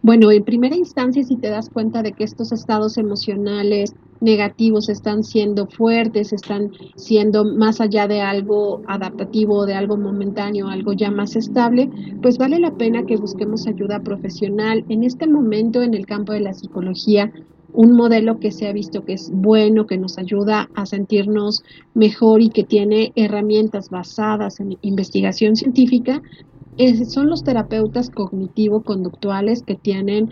Bueno, 0.02 0.32
en 0.32 0.44
primera 0.44 0.76
instancia, 0.76 1.24
si 1.24 1.36
te 1.36 1.50
das 1.50 1.70
cuenta 1.70 2.02
de 2.02 2.14
que 2.14 2.24
estos 2.24 2.52
estados 2.52 2.98
emocionales 2.98 3.94
negativos 4.22 4.90
están 4.90 5.24
siendo 5.24 5.68
fuertes, 5.68 6.34
están 6.34 6.72
siendo 6.96 7.46
más 7.46 7.82
allá 7.82 8.08
de 8.08 8.22
algo 8.22 8.82
adaptativo, 8.88 9.66
de 9.66 9.76
algo 9.76 9.98
momentáneo, 9.98 10.68
algo 10.68 10.94
ya 10.94 11.12
más 11.12 11.36
estable, 11.36 11.90
pues 12.22 12.38
vale 12.38 12.60
la 12.60 12.76
pena 12.76 13.06
que 13.06 13.18
busquemos 13.18 13.68
ayuda 13.68 14.02
profesional. 14.02 14.86
En 14.90 15.04
este 15.04 15.28
momento, 15.28 15.82
en 15.82 15.94
el 15.94 16.06
campo 16.06 16.34
de 16.34 16.42
la 16.42 16.54
psicología, 16.54 17.32
un 17.74 17.92
modelo 17.92 18.40
que 18.40 18.52
se 18.52 18.68
ha 18.68 18.74
visto 18.74 19.04
que 19.04 19.14
es 19.14 19.30
bueno, 19.32 19.86
que 19.86 19.98
nos 19.98 20.18
ayuda 20.18 20.70
a 20.74 20.86
sentirnos 20.86 21.64
mejor 21.94 22.42
y 22.42 22.50
que 22.50 22.64
tiene 22.64 23.12
herramientas 23.16 23.90
basadas 23.90 24.60
en 24.60 24.78
investigación 24.82 25.56
científica, 25.56 26.22
son 27.10 27.30
los 27.30 27.44
terapeutas 27.44 28.10
cognitivo-conductuales 28.10 29.64
que 29.64 29.76
tienen 29.76 30.30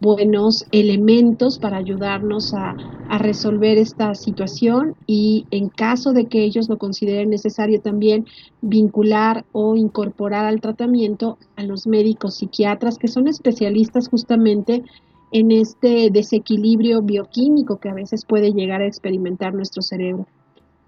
buenos 0.00 0.64
elementos 0.70 1.58
para 1.58 1.78
ayudarnos 1.78 2.52
a, 2.54 2.76
resolver 3.06 3.78
esta 3.78 4.14
situación 4.16 4.94
y 5.06 5.46
en 5.52 5.68
caso 5.68 6.12
de 6.12 6.26
que 6.26 6.42
ellos 6.42 6.68
lo 6.68 6.78
consideren 6.78 7.30
necesario 7.30 7.80
también 7.80 8.26
vincular 8.60 9.44
o 9.52 9.76
incorporar 9.76 10.46
al 10.46 10.60
tratamiento 10.60 11.38
a 11.54 11.62
los 11.62 11.86
médicos 11.86 12.38
psiquiatras 12.38 12.98
que 12.98 13.06
son 13.06 13.28
especialistas 13.28 14.08
justamente 14.08 14.82
en 15.30 15.52
este 15.52 16.10
desequilibrio 16.10 17.02
bioquímico 17.02 17.78
que 17.78 17.90
a 17.90 17.94
veces 17.94 18.24
puede 18.24 18.52
llegar 18.52 18.80
a 18.80 18.88
experimentar 18.88 19.54
nuestro 19.54 19.82
cerebro. 19.82 20.26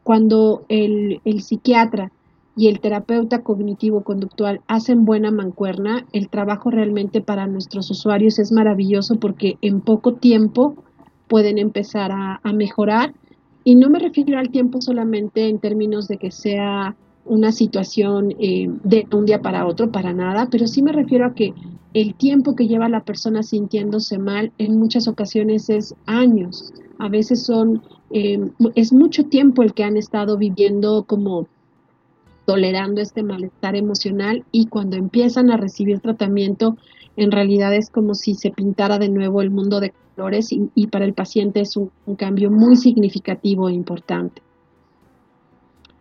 Cuando 0.03 0.65
el, 0.69 1.21
el 1.25 1.43
psiquiatra 1.43 2.11
y 2.57 2.69
el 2.69 2.81
terapeuta 2.81 3.43
cognitivo-conductual 3.43 4.63
hacen 4.67 5.05
buena 5.05 5.31
mancuerna, 5.31 6.07
el 6.13 6.31
trabajo 6.31 6.71
realmente 6.71 7.21
para 7.21 7.47
nuestros 7.47 7.91
usuarios 7.91 8.39
es 8.39 8.51
maravilloso 8.51 9.17
porque 9.17 9.59
en 9.61 9.83
poco 9.83 10.15
tiempo 10.15 10.75
pueden 11.29 11.59
empezar 11.59 12.13
a, 12.13 12.41
mejorar. 12.55 13.13
Y 13.63 13.75
no 13.75 13.91
me 13.91 13.99
refiero 13.99 14.39
al 14.39 14.51
tiempo 14.51 14.81
solamente 14.81 15.49
en 15.49 15.59
términos 15.59 16.09
de 16.09 16.17
que 16.17 16.31
sea 16.31 16.97
una 17.27 17.53
situación 17.53 18.33
eh, 18.39 18.71
de 18.85 19.07
un 19.13 19.27
día 19.27 19.43
para 19.43 19.67
otro, 19.67 19.91
para 19.91 20.15
nada, 20.15 20.49
pero 20.51 20.67
sí 20.67 20.83
me 20.83 20.93
refiero 20.93 21.27
a 21.27 21.35
que 21.35 21.53
el 21.93 22.15
tiempo 22.15 22.55
que 22.55 22.69
lleva 22.69 22.89
la 22.89 23.05
persona 23.05 23.43
sintiéndose 23.43 24.19
mal 24.19 24.53
en 24.59 24.79
muchas 24.79 25.09
ocasiones 25.09 25.69
es 25.69 25.95
años, 26.07 26.73
a 26.99 27.09
veces 27.09 27.43
son, 27.43 27.83
eh, 28.11 28.39
es 28.77 28.93
mucho 28.93 29.25
tiempo 29.25 29.63
el 29.63 29.75
que 29.75 29.85
han 29.85 29.97
estado 29.97 30.39
viviendo 30.39 31.05
como 31.05 31.49
tolerando 32.47 33.01
este 33.01 33.23
malestar 33.23 33.77
emocional 33.77 34.45
y 34.53 34.67
cuando 34.67 34.97
empiezan 34.97 35.51
a 35.51 35.57
recibir 35.57 36.01
tratamiento, 36.01 36.77
en 37.17 37.33
realidad 37.33 37.75
es 37.75 37.91
como 37.91 38.15
si 38.15 38.35
se 38.35 38.51
pintara 38.51 38.99
de 38.99 39.09
nuevo 39.09 39.43
el 39.43 39.51
mundo 39.51 39.81
de 39.81 39.93
colores 40.15 40.49
y, 40.53 40.87
para 40.87 41.05
el 41.05 41.13
paciente 41.13 41.61
es 41.61 41.77
un, 41.77 41.91
cambio 42.17 42.51
muy 42.51 42.77
significativo 42.77 43.69
e 43.69 43.75
importante. 43.75 44.41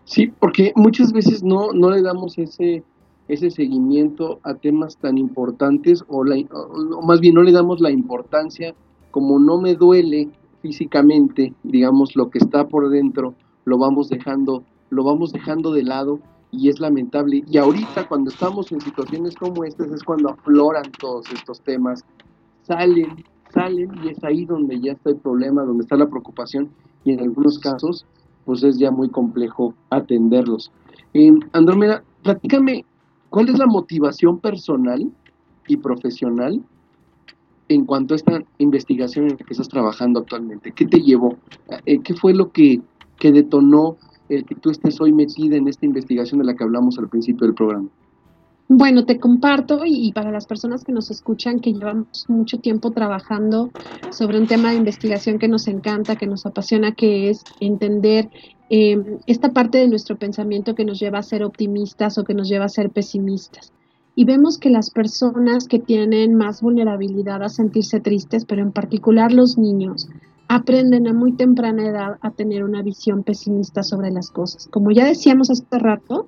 Sí, 0.05 0.31
porque 0.39 0.71
muchas 0.75 1.12
veces 1.12 1.43
no, 1.43 1.73
no 1.73 1.89
le 1.89 2.03
damos 2.03 2.38
ese, 2.38 2.84
ese 3.27 3.49
seguimiento 3.49 4.39
a 4.43 4.53
temas 4.53 4.97
tan 4.97 5.17
importantes 5.17 6.03
o, 6.08 6.23
o 6.23 7.01
más 7.01 7.19
bien 7.19 7.34
no 7.34 7.41
le 7.41 7.51
damos 7.51 7.81
la 7.81 7.89
importancia 7.89 8.75
como 9.10 9.39
no 9.39 9.60
me 9.60 9.73
duele 9.75 10.29
físicamente, 10.62 11.53
digamos, 11.63 12.15
lo 12.15 12.29
que 12.29 12.38
está 12.38 12.67
por 12.67 12.89
dentro, 12.89 13.34
lo 13.63 13.77
vamos 13.77 14.10
dejando, 14.10 14.63
lo 14.89 15.03
vamos 15.03 15.31
dejando 15.31 15.71
de 15.71 15.84
lado 15.84 16.19
y 16.57 16.69
es 16.69 16.79
lamentable. 16.79 17.43
Y 17.47 17.57
ahorita 17.57 18.07
cuando 18.07 18.31
estamos 18.31 18.71
en 18.71 18.81
situaciones 18.81 19.35
como 19.35 19.63
estas 19.63 19.91
es 19.91 20.03
cuando 20.03 20.29
afloran 20.29 20.91
todos 20.99 21.25
estos 21.33 21.61
temas, 21.61 22.03
salen, 22.63 23.23
salen 23.53 23.91
y 24.03 24.09
es 24.09 24.23
ahí 24.23 24.45
donde 24.45 24.79
ya 24.79 24.93
está 24.93 25.11
el 25.11 25.17
problema, 25.17 25.63
donde 25.63 25.83
está 25.83 25.95
la 25.95 26.09
preocupación 26.09 26.69
y 27.03 27.11
en 27.11 27.19
algunos 27.21 27.59
casos 27.59 28.05
pues 28.45 28.63
es 28.63 28.77
ya 28.77 28.91
muy 28.91 29.09
complejo 29.09 29.73
atenderlos. 29.89 30.71
Eh, 31.13 31.31
Andrómeda, 31.53 32.03
platícame, 32.23 32.85
¿cuál 33.29 33.49
es 33.49 33.57
la 33.57 33.65
motivación 33.65 34.39
personal 34.39 35.11
y 35.67 35.77
profesional 35.77 36.61
en 37.67 37.85
cuanto 37.85 38.13
a 38.13 38.17
esta 38.17 38.43
investigación 38.59 39.25
en 39.25 39.31
la 39.31 39.37
que 39.37 39.53
estás 39.53 39.67
trabajando 39.67 40.19
actualmente? 40.19 40.71
¿Qué 40.71 40.85
te 40.85 41.01
llevó? 41.01 41.37
Eh, 41.85 41.99
¿Qué 42.01 42.13
fue 42.13 42.35
lo 42.35 42.51
que, 42.51 42.81
que 43.17 43.31
detonó 43.31 43.97
el 44.29 44.45
que 44.45 44.55
tú 44.55 44.69
estés 44.69 44.99
hoy 44.99 45.13
metida 45.13 45.55
en 45.55 45.67
esta 45.67 45.85
investigación 45.85 46.39
de 46.39 46.45
la 46.45 46.55
que 46.55 46.63
hablamos 46.63 46.97
al 46.97 47.09
principio 47.09 47.45
del 47.45 47.55
programa? 47.55 47.89
Bueno, 48.67 49.05
te 49.05 49.19
comparto 49.19 49.81
y, 49.85 50.11
para 50.11 50.31
las 50.31 50.47
personas 50.47 50.83
que 50.83 50.91
nos 50.91 51.11
escuchan 51.11 51.59
que 51.59 51.71
llevamos 51.71 52.25
mucho 52.27 52.57
tiempo 52.57 52.89
trabajando 52.89 53.69
sobre 54.09 54.39
un 54.39 54.47
tema 54.47 54.71
de 54.71 54.77
investigación 54.77 55.38
que 55.38 55.47
nos 55.47 55.67
encanta, 55.67 56.15
que 56.15 56.25
nos 56.25 56.47
apasiona, 56.47 56.93
que 56.93 57.29
es 57.29 57.43
entender 57.59 58.31
em, 58.71 59.19
esta 59.27 59.51
parte 59.51 59.77
de 59.77 59.88
nuestro 59.88 60.15
pensamiento 60.15 60.73
que 60.73 60.83
nos 60.83 60.99
lleva 60.99 61.19
a 61.19 61.23
ser 61.23 61.43
optimistas 61.43 62.17
o 62.17 62.23
que 62.23 62.33
nos 62.33 62.49
lleva 62.49 62.65
a 62.65 62.69
ser 62.69 62.89
pesimistas. 62.89 63.71
Y 64.15 64.25
vemos 64.25 64.57
que 64.57 64.71
las 64.71 64.89
personas 64.89 65.67
que 65.67 65.77
tienen 65.77 66.33
más 66.33 66.63
vulnerabilidad 66.63 67.43
a 67.43 67.49
sentirse 67.49 67.99
tristes, 67.99 68.45
pero 68.45 68.63
en 68.63 68.71
particular 68.71 69.31
los 69.31 69.59
niños, 69.59 70.07
aprenden 70.47 71.08
a 71.08 71.13
muy 71.13 71.31
temprana 71.34 71.88
edad 71.88 72.17
a 72.21 72.31
tener 72.31 72.63
una 72.63 72.81
visión 72.81 73.23
pesimista 73.23 73.84
sobre 73.84 74.12
las 74.12 74.29
cosas. 74.29 74.67
Como 74.67 74.91
ya 74.91 75.05
decíamos 75.05 75.49
hace 75.49 75.65
rato, 75.79 76.27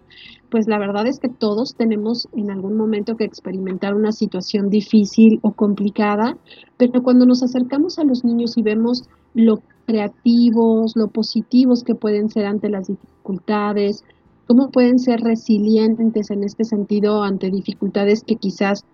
pues 0.50 0.68
la 0.68 0.80
verdad 0.80 1.06
es 1.08 1.20
que 1.20 1.30
todos 1.30 1.76
tenemos 1.76 2.28
en 2.34 2.50
algún 2.50 2.78
momento 2.78 3.16
que 3.16 3.26
experimentar 3.26 3.94
una 3.94 4.12
situación 4.12 4.70
difícil 4.70 5.40
o 5.44 5.52
complicada, 5.52 6.38
pero 6.78 7.04
cuando 7.04 7.26
nos 7.26 7.44
acercamos 7.44 8.00
a 8.00 8.04
los 8.04 8.24
niños 8.24 8.58
y 8.58 8.64
vemos 8.64 9.04
lo 9.34 9.62
creativos, 9.86 10.96
lo 10.96 11.08
positivos 11.10 11.84
que 11.84 11.96
pueden 11.96 12.30
ser 12.30 12.46
ante 12.46 12.70
las 12.70 12.88
dificultades, 12.88 14.04
cómo 14.48 14.70
pueden 14.70 15.00
ser 15.00 15.22
resilientes 15.22 16.32
en 16.32 16.44
este 16.44 16.64
sentido 16.64 17.24
ante 17.24 17.52
dificultades 17.52 18.24
que 18.24 18.36
quizás 18.36 18.86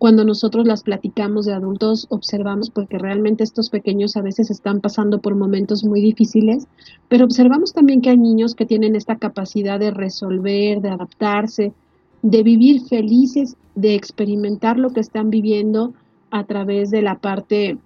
cuando 0.00 0.24
nosotros 0.24 0.66
las 0.66 0.82
platicamos 0.82 1.44
de 1.44 1.52
adultos, 1.52 2.06
observamos 2.08 2.70
porque 2.70 2.96
realmente 2.96 3.44
estos 3.44 3.68
pequeños 3.68 4.16
a 4.16 4.22
veces 4.22 4.50
están 4.50 4.80
pasando 4.80 5.20
por 5.20 5.34
momentos 5.34 5.84
muy 5.84 6.00
difíciles, 6.00 6.66
pero 7.10 7.26
observamos 7.26 7.74
también 7.74 8.00
que 8.00 8.08
hay 8.08 8.16
niños 8.16 8.54
que 8.54 8.64
tienen 8.64 8.96
esta 8.96 9.16
capacidad 9.16 9.78
de 9.78 9.90
resolver, 9.90 10.80
de 10.80 10.88
adaptarse, 10.88 11.74
de 12.22 12.42
vivir 12.42 12.80
felices, 12.88 13.58
de 13.74 13.94
experimentar 13.94 14.78
lo 14.78 14.88
que 14.88 15.00
están 15.00 15.28
viviendo 15.28 15.92
a 16.30 16.44
través 16.44 16.90
de 16.90 17.02
la 17.02 17.18
parte 17.18 17.76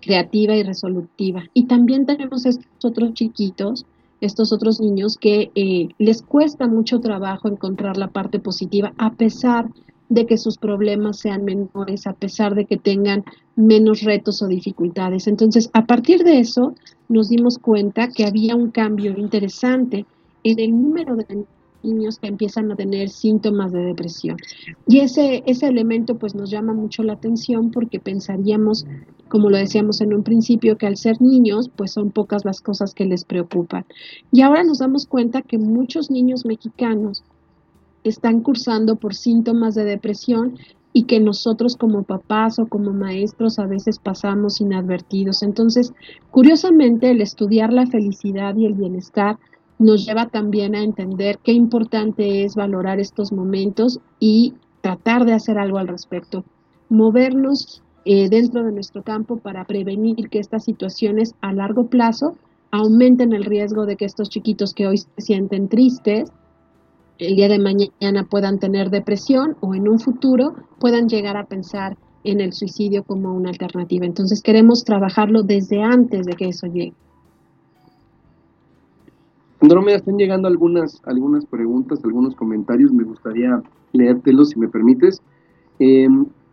creativa 0.00 0.56
y 0.56 0.62
resolutiva. 0.62 1.44
Y 1.52 1.66
también 1.66 2.06
tenemos 2.06 2.46
estos 2.46 2.66
otros 2.82 3.12
chiquitos, 3.12 3.84
estos 4.22 4.54
otros 4.54 4.80
niños 4.80 5.18
que 5.18 5.50
eh, 5.54 5.88
les 5.98 6.22
cuesta 6.22 6.66
mucho 6.66 7.00
trabajo 7.00 7.46
encontrar 7.46 7.98
la 7.98 8.08
parte 8.08 8.38
positiva 8.38 8.94
a 8.96 9.12
pesar 9.12 9.68
de 9.68 9.95
de 10.08 10.26
que 10.26 10.38
sus 10.38 10.58
problemas 10.58 11.18
sean 11.18 11.44
menores 11.44 12.06
a 12.06 12.12
pesar 12.12 12.54
de 12.54 12.64
que 12.64 12.76
tengan 12.76 13.24
menos 13.56 14.02
retos 14.02 14.42
o 14.42 14.46
dificultades. 14.46 15.26
Entonces, 15.26 15.70
a 15.72 15.86
partir 15.86 16.22
de 16.22 16.38
eso, 16.38 16.74
nos 17.08 17.28
dimos 17.28 17.58
cuenta 17.58 18.08
que 18.08 18.24
había 18.24 18.54
un 18.54 18.70
cambio 18.70 19.16
interesante 19.16 20.06
en 20.44 20.60
el 20.60 20.70
número 20.70 21.16
de 21.16 21.44
niños 21.82 22.18
que 22.18 22.28
empiezan 22.28 22.70
a 22.70 22.76
tener 22.76 23.08
síntomas 23.08 23.72
de 23.72 23.80
depresión. 23.80 24.36
Y 24.86 25.00
ese, 25.00 25.42
ese 25.46 25.66
elemento 25.66 26.16
pues 26.16 26.34
nos 26.34 26.50
llama 26.50 26.72
mucho 26.72 27.02
la 27.02 27.14
atención 27.14 27.70
porque 27.70 28.00
pensaríamos, 28.00 28.86
como 29.28 29.50
lo 29.50 29.56
decíamos 29.56 30.00
en 30.00 30.12
un 30.12 30.22
principio, 30.22 30.76
que 30.76 30.86
al 30.86 30.96
ser 30.96 31.20
niños 31.20 31.70
pues 31.74 31.92
son 31.92 32.10
pocas 32.10 32.44
las 32.44 32.60
cosas 32.60 32.94
que 32.94 33.06
les 33.06 33.24
preocupan. 33.24 33.84
Y 34.32 34.42
ahora 34.42 34.64
nos 34.64 34.78
damos 34.78 35.06
cuenta 35.06 35.42
que 35.42 35.58
muchos 35.58 36.10
niños 36.10 36.44
mexicanos 36.44 37.22
están 38.08 38.40
cursando 38.40 38.96
por 38.96 39.14
síntomas 39.14 39.74
de 39.74 39.84
depresión 39.84 40.56
y 40.92 41.04
que 41.04 41.20
nosotros 41.20 41.76
como 41.76 42.04
papás 42.04 42.58
o 42.58 42.66
como 42.66 42.92
maestros 42.92 43.58
a 43.58 43.66
veces 43.66 43.98
pasamos 43.98 44.60
inadvertidos. 44.62 45.42
Entonces, 45.42 45.92
curiosamente, 46.30 47.10
el 47.10 47.20
estudiar 47.20 47.72
la 47.72 47.86
felicidad 47.86 48.56
y 48.56 48.64
el 48.64 48.72
bienestar 48.74 49.38
nos 49.78 50.06
lleva 50.06 50.26
también 50.26 50.74
a 50.74 50.82
entender 50.82 51.38
qué 51.44 51.52
importante 51.52 52.44
es 52.44 52.54
valorar 52.54 52.98
estos 52.98 53.30
momentos 53.30 54.00
y 54.20 54.54
tratar 54.80 55.26
de 55.26 55.34
hacer 55.34 55.58
algo 55.58 55.76
al 55.78 55.88
respecto. 55.88 56.44
Movernos 56.88 57.82
eh, 58.06 58.28
dentro 58.30 58.64
de 58.64 58.72
nuestro 58.72 59.02
campo 59.02 59.36
para 59.36 59.64
prevenir 59.64 60.30
que 60.30 60.38
estas 60.38 60.64
situaciones 60.64 61.34
a 61.40 61.52
largo 61.52 61.88
plazo 61.88 62.36
aumenten 62.70 63.32
el 63.32 63.44
riesgo 63.44 63.84
de 63.84 63.96
que 63.96 64.04
estos 64.04 64.30
chiquitos 64.30 64.72
que 64.72 64.86
hoy 64.86 64.98
se 64.98 65.08
sienten 65.18 65.68
tristes 65.68 66.32
el 67.18 67.36
día 67.36 67.48
de 67.48 67.58
mañana 67.58 68.24
puedan 68.24 68.58
tener 68.58 68.90
depresión 68.90 69.56
o 69.60 69.74
en 69.74 69.88
un 69.88 69.98
futuro 69.98 70.54
puedan 70.78 71.08
llegar 71.08 71.36
a 71.36 71.46
pensar 71.46 71.96
en 72.24 72.40
el 72.40 72.52
suicidio 72.52 73.04
como 73.04 73.34
una 73.34 73.50
alternativa. 73.50 74.04
Entonces 74.04 74.42
queremos 74.42 74.84
trabajarlo 74.84 75.42
desde 75.42 75.82
antes 75.82 76.26
de 76.26 76.32
que 76.34 76.48
eso 76.48 76.66
llegue. 76.66 76.94
Andrómeda, 79.60 79.96
están 79.96 80.18
llegando 80.18 80.48
algunas, 80.48 81.00
algunas 81.04 81.46
preguntas, 81.46 82.00
algunos 82.04 82.34
comentarios, 82.34 82.92
me 82.92 83.04
gustaría 83.04 83.62
leértelos 83.92 84.50
si 84.50 84.58
me 84.58 84.68
permites. 84.68 85.22
Eh, 85.78 86.08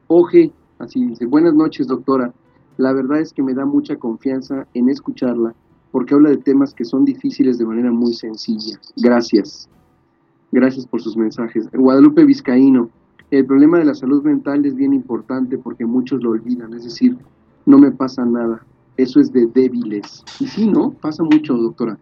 Oje, 0.08 0.52
así 0.80 1.04
dice, 1.06 1.26
buenas 1.26 1.56
noches 1.56 1.88
doctora, 1.88 2.34
la 2.78 2.94
verdad 2.94 3.20
es 3.20 3.34
que 3.34 3.42
me 3.42 3.54
da 3.54 3.66
mucha 3.66 3.96
confianza 3.96 4.68
en 4.74 4.90
escucharla 4.90 5.56
porque 5.92 6.14
habla 6.14 6.30
de 6.30 6.38
temas 6.38 6.74
que 6.74 6.86
son 6.86 7.06
difíciles 7.06 7.58
de 7.58 7.66
manera 7.66 7.92
muy 7.92 8.14
sencilla. 8.14 8.80
Gracias. 8.98 9.70
Gracias 10.54 10.86
por 10.86 11.02
sus 11.02 11.18
mensajes. 11.18 11.68
Guadalupe 11.72 12.24
Vizcaíno, 12.24 12.88
el 13.32 13.44
problema 13.44 13.80
de 13.80 13.86
la 13.86 13.96
salud 13.96 14.22
mental 14.22 14.64
es 14.68 14.76
bien 14.76 14.94
importante 14.94 15.58
porque 15.58 15.84
muchos 15.84 16.22
lo 16.22 16.30
olvidan, 16.30 16.76
es 16.76 16.84
decir, 16.84 17.18
no 17.66 17.80
me 17.80 17.92
pasa 17.92 18.24
nada, 18.24 18.64
eso 18.98 19.20
es 19.20 19.34
de 19.34 19.48
débiles. 19.48 20.24
Y 20.40 20.46
sí, 20.46 20.68
¿no? 20.68 20.92
Pasa 20.92 21.24
mucho, 21.24 21.58
doctora. 21.58 21.98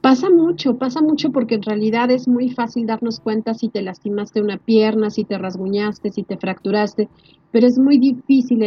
Pasa 0.00 0.30
mucho, 0.30 0.78
pasa 0.78 1.02
mucho 1.02 1.32
porque 1.32 1.56
en 1.56 1.62
realidad 1.64 2.10
es 2.10 2.26
muy 2.26 2.48
fácil 2.48 2.86
darnos 2.86 3.20
cuenta 3.20 3.52
si 3.52 3.68
te 3.68 3.82
lastimaste 3.82 4.40
una 4.40 4.56
pierna, 4.56 5.10
si 5.10 5.24
te 5.24 5.36
rasguñaste, 5.36 6.12
si 6.12 6.22
te 6.22 6.38
fracturaste, 6.38 7.10
pero 7.50 7.66
es 7.66 7.78
muy 7.78 7.98
difícil 7.98 8.64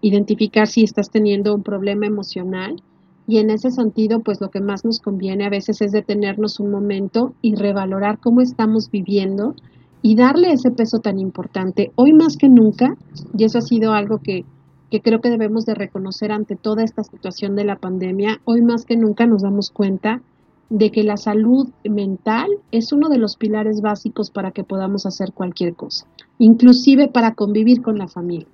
identificar 0.00 0.66
si 0.66 0.82
estás 0.82 1.10
teniendo 1.10 1.54
un 1.54 1.62
problema 1.62 2.06
emocional 2.06 2.82
y 3.26 3.38
en 3.38 3.50
ese 3.50 3.70
sentido, 3.70 4.20
pues 4.20 4.40
lo 4.40 4.50
que 4.50 4.60
más 4.60 4.84
nos 4.84 5.00
conviene 5.00 5.46
a 5.46 5.50
veces 5.50 5.80
es 5.80 5.92
detenernos 5.92 6.60
un 6.60 6.70
momento 6.70 7.34
y 7.40 7.54
revalorar 7.54 8.18
cómo 8.18 8.40
estamos 8.40 8.90
viviendo 8.90 9.54
y 10.02 10.16
darle 10.16 10.52
ese 10.52 10.70
peso 10.70 10.98
tan 10.98 11.18
importante. 11.18 11.90
Hoy 11.94 12.12
más 12.12 12.36
que 12.36 12.50
nunca, 12.50 12.96
y 13.36 13.44
eso 13.44 13.58
ha 13.58 13.62
sido 13.62 13.94
algo 13.94 14.18
que, 14.18 14.44
que 14.90 15.00
creo 15.00 15.22
que 15.22 15.30
debemos 15.30 15.64
de 15.64 15.74
reconocer 15.74 16.32
ante 16.32 16.56
toda 16.56 16.82
esta 16.82 17.02
situación 17.02 17.56
de 17.56 17.64
la 17.64 17.76
pandemia, 17.76 18.40
hoy 18.44 18.60
más 18.60 18.84
que 18.84 18.96
nunca 18.96 19.26
nos 19.26 19.42
damos 19.42 19.70
cuenta 19.70 20.20
de 20.68 20.90
que 20.90 21.04
la 21.04 21.16
salud 21.16 21.68
mental 21.84 22.48
es 22.72 22.92
uno 22.92 23.08
de 23.08 23.18
los 23.18 23.36
pilares 23.36 23.80
básicos 23.80 24.30
para 24.30 24.50
que 24.50 24.64
podamos 24.64 25.06
hacer 25.06 25.32
cualquier 25.32 25.74
cosa, 25.74 26.06
inclusive 26.38 27.08
para 27.08 27.34
convivir 27.34 27.80
con 27.80 27.96
la 27.96 28.08
familia. 28.08 28.48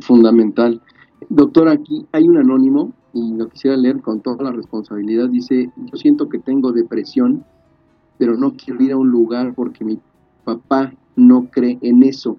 Fundamental. 0.00 0.82
Doctor, 1.30 1.68
aquí 1.68 2.06
hay 2.12 2.28
un 2.28 2.36
anónimo 2.36 2.92
y 3.16 3.32
lo 3.32 3.48
quisiera 3.48 3.78
leer 3.78 4.02
con 4.02 4.20
toda 4.20 4.44
la 4.44 4.52
responsabilidad. 4.52 5.30
Dice, 5.30 5.70
yo 5.74 5.96
siento 5.96 6.28
que 6.28 6.38
tengo 6.38 6.72
depresión, 6.72 7.44
pero 8.18 8.36
no 8.36 8.52
quiero 8.52 8.82
ir 8.82 8.92
a 8.92 8.98
un 8.98 9.10
lugar 9.10 9.54
porque 9.54 9.84
mi 9.84 9.98
papá 10.44 10.92
no 11.16 11.46
cree 11.50 11.78
en 11.80 12.02
eso, 12.02 12.38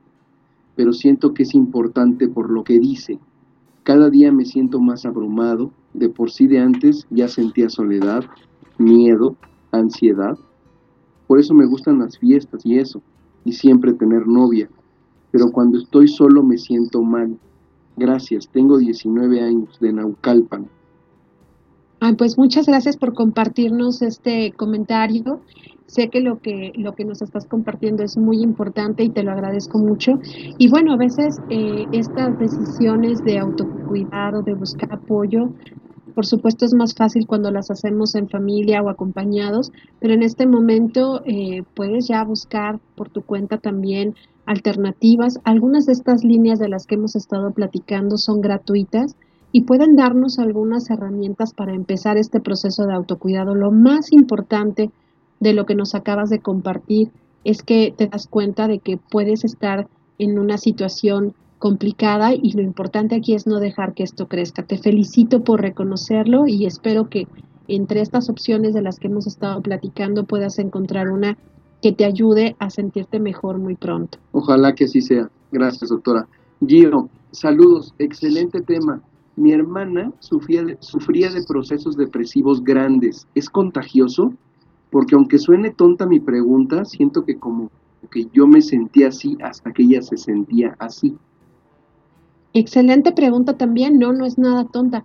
pero 0.76 0.94
siento 0.94 1.34
que 1.34 1.44
es 1.44 1.56
importante 1.56 2.28
por 2.28 2.52
lo 2.52 2.64
que 2.64 2.80
dice. 2.80 3.18
Cada 3.82 4.12
día 4.12 4.32
me 4.32 4.46
siento 4.46 4.80
más 4.80 5.04
abrumado, 5.06 5.72
de 5.96 6.10
por 6.10 6.30
sí 6.30 6.46
de 6.46 6.60
antes 6.60 7.08
ya 7.10 7.28
sentía 7.28 7.70
soledad, 7.70 8.24
miedo, 8.78 9.36
ansiedad. 9.72 10.38
Por 11.26 11.40
eso 11.40 11.56
me 11.56 11.66
gustan 11.66 11.98
las 11.98 12.20
fiestas 12.20 12.64
y 12.64 12.78
eso, 12.78 13.02
y 13.46 13.54
siempre 13.54 13.94
tener 13.94 14.28
novia. 14.28 14.70
Pero 15.32 15.52
cuando 15.52 15.80
estoy 15.80 16.08
solo 16.08 16.44
me 16.44 16.60
siento 16.60 17.02
mal. 17.02 17.36
Gracias, 17.98 18.48
tengo 18.50 18.78
19 18.78 19.42
años 19.42 19.80
de 19.80 19.92
Naucalpan. 19.92 20.68
Ay, 22.00 22.14
pues 22.14 22.38
muchas 22.38 22.68
gracias 22.68 22.96
por 22.96 23.16
compartirnos 23.16 24.04
este 24.04 24.52
comentario. 24.52 25.42
Sé 25.88 26.10
que 26.10 26.20
lo 26.20 26.40
que 26.40 26.74
lo 26.76 26.94
que 26.94 27.06
nos 27.06 27.24
estás 27.24 27.48
compartiendo 27.48 28.04
es 28.04 28.18
muy 28.18 28.42
importante 28.42 29.04
y 29.04 29.10
te 29.10 29.24
lo 29.24 29.32
agradezco 29.32 29.80
mucho. 29.80 30.20
Y 30.60 30.70
bueno, 30.70 30.94
a 30.94 30.98
veces 30.98 31.40
eh, 31.50 31.86
estas 31.92 32.38
decisiones 32.38 33.24
de 33.24 33.40
autocuidado, 33.40 34.44
de 34.44 34.54
buscar 34.54 34.94
apoyo, 34.94 35.50
por 36.14 36.26
supuesto 36.26 36.66
es 36.66 36.74
más 36.74 36.94
fácil 36.94 37.26
cuando 37.26 37.52
las 37.52 37.72
hacemos 37.72 38.14
en 38.16 38.30
familia 38.30 38.82
o 38.82 38.90
acompañados, 38.90 39.72
pero 40.00 40.14
en 40.14 40.24
este 40.24 40.46
momento 40.46 41.22
eh, 41.26 41.64
puedes 41.74 42.08
ya 42.08 42.24
buscar 42.24 42.80
por 42.96 43.10
tu 43.10 43.22
cuenta 43.22 43.58
también 43.58 44.16
alternativas. 44.48 45.40
Algunas 45.44 45.86
de 45.86 45.94
estas 45.94 46.24
líneas 46.24 46.58
de 46.58 46.70
las 46.70 46.88
que 46.88 46.96
hemos 46.96 47.16
estado 47.16 47.52
platicando 47.52 48.18
son 48.18 48.42
gratuitas 48.42 49.16
y 49.52 49.62
pueden 49.62 49.96
darnos 49.96 50.40
algunas 50.40 50.90
herramientas 50.90 51.54
para 51.54 51.74
empezar 51.74 52.18
este 52.18 52.40
proceso 52.40 52.86
de 52.86 52.94
autocuidado. 52.94 53.54
Lo 53.54 53.72
más 53.72 54.12
importante 54.12 54.90
de 55.40 55.54
lo 55.54 55.66
que 55.66 55.76
nos 55.76 55.94
acabas 55.94 56.30
de 56.30 56.40
compartir 56.40 57.12
es 57.44 57.62
que 57.62 57.94
te 57.96 58.08
das 58.08 58.28
cuenta 58.28 58.68
de 58.68 58.80
que 58.80 58.98
puedes 58.98 59.46
estar 59.46 59.88
en 60.18 60.40
una 60.40 60.58
situación 60.58 61.34
complicada 61.60 62.34
y 62.34 62.52
lo 62.52 62.62
importante 62.62 63.16
aquí 63.16 63.34
es 63.34 63.48
no 63.48 63.60
dejar 63.60 63.94
que 63.94 64.04
esto 64.04 64.28
crezca. 64.28 64.64
Te 64.64 64.78
felicito 64.78 65.44
por 65.44 65.62
reconocerlo 65.62 66.48
y 66.48 66.66
espero 66.66 67.10
que 67.10 67.28
entre 67.68 68.02
estas 68.02 68.30
opciones 68.30 68.74
de 68.74 68.82
las 68.82 69.00
que 69.00 69.08
hemos 69.08 69.28
estado 69.28 69.62
platicando 69.62 70.26
puedas 70.26 70.60
encontrar 70.60 71.10
una 71.10 71.38
que 71.82 71.92
te 71.92 72.06
ayude 72.06 72.56
a 72.60 72.70
sentirte 72.70 73.20
mejor 73.20 73.58
muy 73.60 73.76
pronto. 73.76 74.18
Ojalá 74.32 74.74
que 74.74 74.86
así 74.86 75.02
sea. 75.02 75.30
Gracias, 75.52 75.90
doctora. 75.90 76.28
Gio, 76.66 77.10
saludos, 77.32 77.94
excelente 78.00 78.62
tema. 78.62 79.02
Mi 79.36 79.52
hermana 79.52 80.12
sufría 80.20 80.64
de, 80.64 80.78
sufría 80.80 81.30
de 81.30 81.44
procesos 81.44 81.96
depresivos 81.96 82.64
grandes. 82.64 83.28
¿Es 83.36 83.50
contagioso? 83.50 84.34
Porque 84.90 85.16
aunque 85.16 85.38
suene 85.38 85.72
tonta 85.72 86.08
mi 86.08 86.20
pregunta, 86.20 86.86
siento 86.86 87.24
que 87.24 87.38
como 87.38 87.70
que 88.10 88.28
yo 88.34 88.48
me 88.48 88.62
sentía 88.62 89.10
así 89.10 89.38
hasta 89.42 89.72
que 89.72 89.84
ella 89.84 90.02
se 90.02 90.18
sentía 90.18 90.76
así. 90.80 91.16
Excelente 92.54 93.12
pregunta 93.12 93.58
también, 93.58 94.00
no, 94.00 94.14
no 94.14 94.26
es 94.26 94.38
nada 94.38 94.66
tonta. 94.66 95.04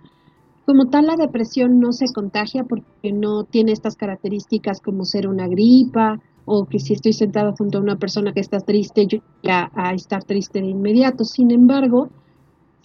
Como 0.65 0.89
tal, 0.89 1.07
la 1.07 1.17
depresión 1.17 1.79
no 1.79 1.91
se 1.91 2.05
contagia 2.13 2.63
porque 2.63 3.11
no 3.11 3.43
tiene 3.43 3.73
estas 3.73 3.95
características 3.95 4.79
como 4.79 5.03
ser 5.03 5.27
una 5.27 5.47
gripa 5.47 6.21
o 6.45 6.65
que 6.65 6.79
si 6.79 6.93
estoy 6.93 7.13
sentada 7.13 7.53
junto 7.57 7.77
a 7.77 7.81
una 7.81 7.97
persona 7.97 8.33
que 8.33 8.39
está 8.39 8.59
triste, 8.59 9.07
yo 9.07 9.19
ya 9.41 9.71
a 9.73 9.93
estar 9.93 10.23
triste 10.23 10.61
de 10.61 10.67
inmediato. 10.67 11.23
Sin 11.23 11.51
embargo, 11.51 12.09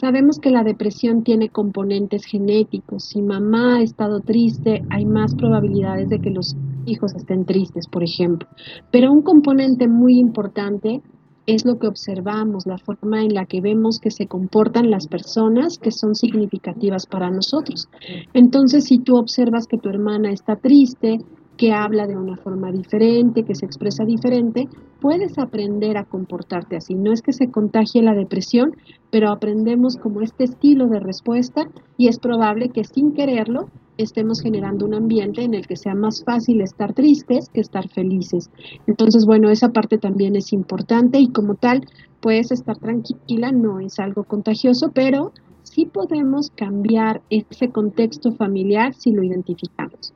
sabemos 0.00 0.38
que 0.38 0.50
la 0.50 0.64
depresión 0.64 1.24
tiene 1.24 1.48
componentes 1.48 2.24
genéticos. 2.24 3.04
Si 3.04 3.22
mamá 3.22 3.76
ha 3.76 3.82
estado 3.82 4.20
triste, 4.20 4.84
hay 4.90 5.04
más 5.04 5.34
probabilidades 5.34 6.08
de 6.08 6.20
que 6.20 6.30
los 6.30 6.56
hijos 6.86 7.14
estén 7.14 7.44
tristes, 7.44 7.86
por 7.86 8.02
ejemplo. 8.02 8.48
Pero 8.90 9.12
un 9.12 9.22
componente 9.22 9.88
muy 9.88 10.18
importante 10.18 11.02
es 11.48 11.64
lo 11.64 11.78
que 11.78 11.86
observamos, 11.86 12.66
la 12.66 12.76
forma 12.76 13.22
en 13.22 13.32
la 13.32 13.46
que 13.46 13.62
vemos 13.62 14.00
que 14.00 14.10
se 14.10 14.26
comportan 14.26 14.90
las 14.90 15.06
personas 15.06 15.78
que 15.78 15.90
son 15.90 16.14
significativas 16.14 17.06
para 17.06 17.30
nosotros. 17.30 17.88
Entonces, 18.34 18.84
si 18.84 18.98
tú 18.98 19.16
observas 19.16 19.66
que 19.66 19.78
tu 19.78 19.88
hermana 19.88 20.30
está 20.30 20.56
triste, 20.56 21.20
que 21.58 21.72
habla 21.72 22.06
de 22.06 22.16
una 22.16 22.36
forma 22.36 22.70
diferente, 22.70 23.42
que 23.42 23.56
se 23.56 23.66
expresa 23.66 24.04
diferente, 24.04 24.68
puedes 25.00 25.36
aprender 25.38 25.98
a 25.98 26.04
comportarte 26.04 26.76
así. 26.76 26.94
No 26.94 27.12
es 27.12 27.20
que 27.20 27.32
se 27.32 27.50
contagie 27.50 28.00
la 28.00 28.14
depresión, 28.14 28.76
pero 29.10 29.28
aprendemos 29.28 29.96
como 29.96 30.22
este 30.22 30.44
estilo 30.44 30.86
de 30.86 31.00
respuesta 31.00 31.68
y 31.96 32.06
es 32.06 32.20
probable 32.20 32.68
que 32.70 32.84
sin 32.84 33.12
quererlo 33.12 33.68
estemos 33.98 34.40
generando 34.40 34.86
un 34.86 34.94
ambiente 34.94 35.42
en 35.42 35.54
el 35.54 35.66
que 35.66 35.74
sea 35.74 35.96
más 35.96 36.22
fácil 36.24 36.60
estar 36.60 36.94
tristes 36.94 37.48
que 37.52 37.60
estar 37.60 37.88
felices. 37.88 38.50
Entonces, 38.86 39.26
bueno, 39.26 39.50
esa 39.50 39.70
parte 39.70 39.98
también 39.98 40.36
es 40.36 40.52
importante 40.52 41.18
y 41.18 41.28
como 41.32 41.56
tal, 41.56 41.84
puedes 42.20 42.52
estar 42.52 42.78
tranquila, 42.78 43.50
no 43.50 43.80
es 43.80 43.98
algo 43.98 44.22
contagioso, 44.22 44.92
pero 44.94 45.32
sí 45.64 45.86
podemos 45.86 46.50
cambiar 46.50 47.20
ese 47.30 47.70
contexto 47.70 48.30
familiar 48.30 48.94
si 48.94 49.10
lo 49.10 49.24
identificamos. 49.24 50.14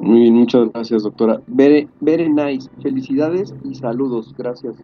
Muy 0.00 0.20
bien, 0.20 0.34
muchas 0.34 0.72
gracias, 0.72 1.02
doctora. 1.02 1.42
Very, 1.46 1.88
very 2.00 2.30
nice. 2.30 2.68
Felicidades 2.82 3.54
y 3.64 3.74
saludos. 3.74 4.34
Gracias. 4.36 4.76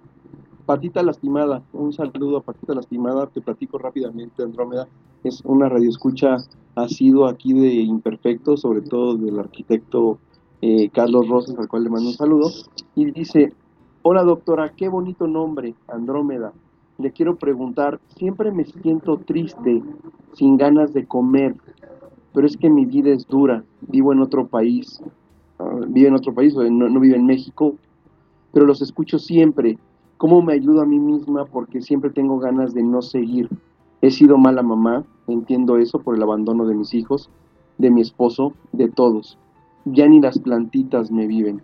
Patita 0.66 1.02
Lastimada, 1.02 1.62
un 1.72 1.92
saludo 1.92 2.38
a 2.38 2.42
Patita 2.42 2.74
Lastimada. 2.74 3.26
Te 3.26 3.40
platico 3.40 3.78
rápidamente, 3.78 4.42
Andrómeda. 4.42 4.88
Es 5.24 5.40
una 5.44 5.68
radioescucha 5.68 6.38
ha 6.76 6.88
sido 6.88 7.26
aquí 7.26 7.54
de 7.54 7.68
Imperfecto, 7.68 8.56
sobre 8.56 8.82
todo 8.82 9.16
del 9.16 9.38
arquitecto 9.38 10.18
eh, 10.60 10.90
Carlos 10.90 11.28
Rosas, 11.28 11.58
al 11.58 11.68
cual 11.68 11.84
le 11.84 11.90
mando 11.90 12.10
un 12.10 12.14
saludo, 12.14 12.50
y 12.94 13.10
dice, 13.10 13.52
hola 14.02 14.22
doctora, 14.22 14.72
qué 14.76 14.88
bonito 14.88 15.26
nombre, 15.26 15.74
Andrómeda. 15.88 16.52
Le 16.98 17.12
quiero 17.12 17.36
preguntar, 17.36 17.98
siempre 18.16 18.52
me 18.52 18.64
siento 18.64 19.18
triste, 19.18 19.82
sin 20.34 20.56
ganas 20.58 20.92
de 20.92 21.06
comer, 21.06 21.56
pero 22.36 22.46
es 22.46 22.58
que 22.58 22.68
mi 22.68 22.84
vida 22.84 23.08
es 23.14 23.26
dura, 23.26 23.64
vivo 23.80 24.12
en 24.12 24.20
otro 24.20 24.46
país, 24.46 25.00
uh, 25.58 25.86
vivo 25.88 26.08
en 26.08 26.16
otro 26.16 26.34
país, 26.34 26.54
no, 26.54 26.70
no 26.70 27.00
vivo 27.00 27.16
en 27.16 27.24
México, 27.24 27.76
pero 28.52 28.66
los 28.66 28.82
escucho 28.82 29.18
siempre. 29.18 29.78
¿Cómo 30.18 30.42
me 30.42 30.52
ayudo 30.52 30.82
a 30.82 30.84
mí 30.84 30.98
misma? 30.98 31.46
Porque 31.46 31.80
siempre 31.80 32.10
tengo 32.10 32.38
ganas 32.38 32.74
de 32.74 32.82
no 32.82 33.00
seguir. 33.00 33.48
He 34.02 34.10
sido 34.10 34.36
mala 34.36 34.62
mamá, 34.62 35.02
entiendo 35.26 35.78
eso 35.78 35.98
por 36.00 36.14
el 36.14 36.22
abandono 36.22 36.66
de 36.66 36.74
mis 36.74 36.92
hijos, 36.92 37.30
de 37.78 37.90
mi 37.90 38.02
esposo, 38.02 38.52
de 38.72 38.88
todos. 38.88 39.38
Ya 39.86 40.06
ni 40.06 40.20
las 40.20 40.38
plantitas 40.38 41.10
me 41.10 41.26
viven. 41.26 41.62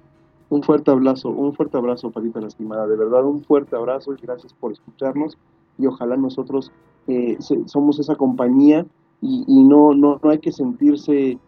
Un 0.48 0.62
fuerte 0.62 0.90
abrazo, 0.90 1.28
un 1.28 1.52
fuerte 1.52 1.76
abrazo, 1.76 2.12
Patita 2.12 2.40
Lastimada. 2.40 2.86
De 2.86 2.96
verdad, 2.96 3.26
un 3.26 3.44
fuerte 3.44 3.76
abrazo 3.76 4.14
y 4.14 4.22
gracias 4.22 4.54
por 4.54 4.72
escucharnos. 4.72 5.36
Y 5.76 5.84
ojalá 5.84 6.16
nosotros 6.16 6.72
eh, 7.08 7.36
somos 7.66 7.98
esa 7.98 8.16
compañía 8.16 8.86
y, 9.22 9.64
no, 9.64 9.94
no, 9.94 10.20
no 10.22 10.30
hay 10.30 10.40
que 10.40 10.50
sentirse 10.50 11.30
eh, 11.30 11.38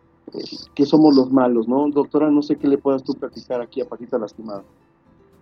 que 0.74 0.86
somos 0.86 1.16
los 1.16 1.32
malos, 1.32 1.66
¿no? 1.66 1.90
Doctora, 1.90 2.30
no 2.30 2.40
sé 2.40 2.56
qué 2.56 2.68
le 2.68 2.78
puedas 2.78 3.02
tú 3.02 3.14
platicar 3.14 3.60
aquí 3.60 3.80
a 3.80 3.88
Patita 3.88 4.16
Lastimada. 4.16 4.62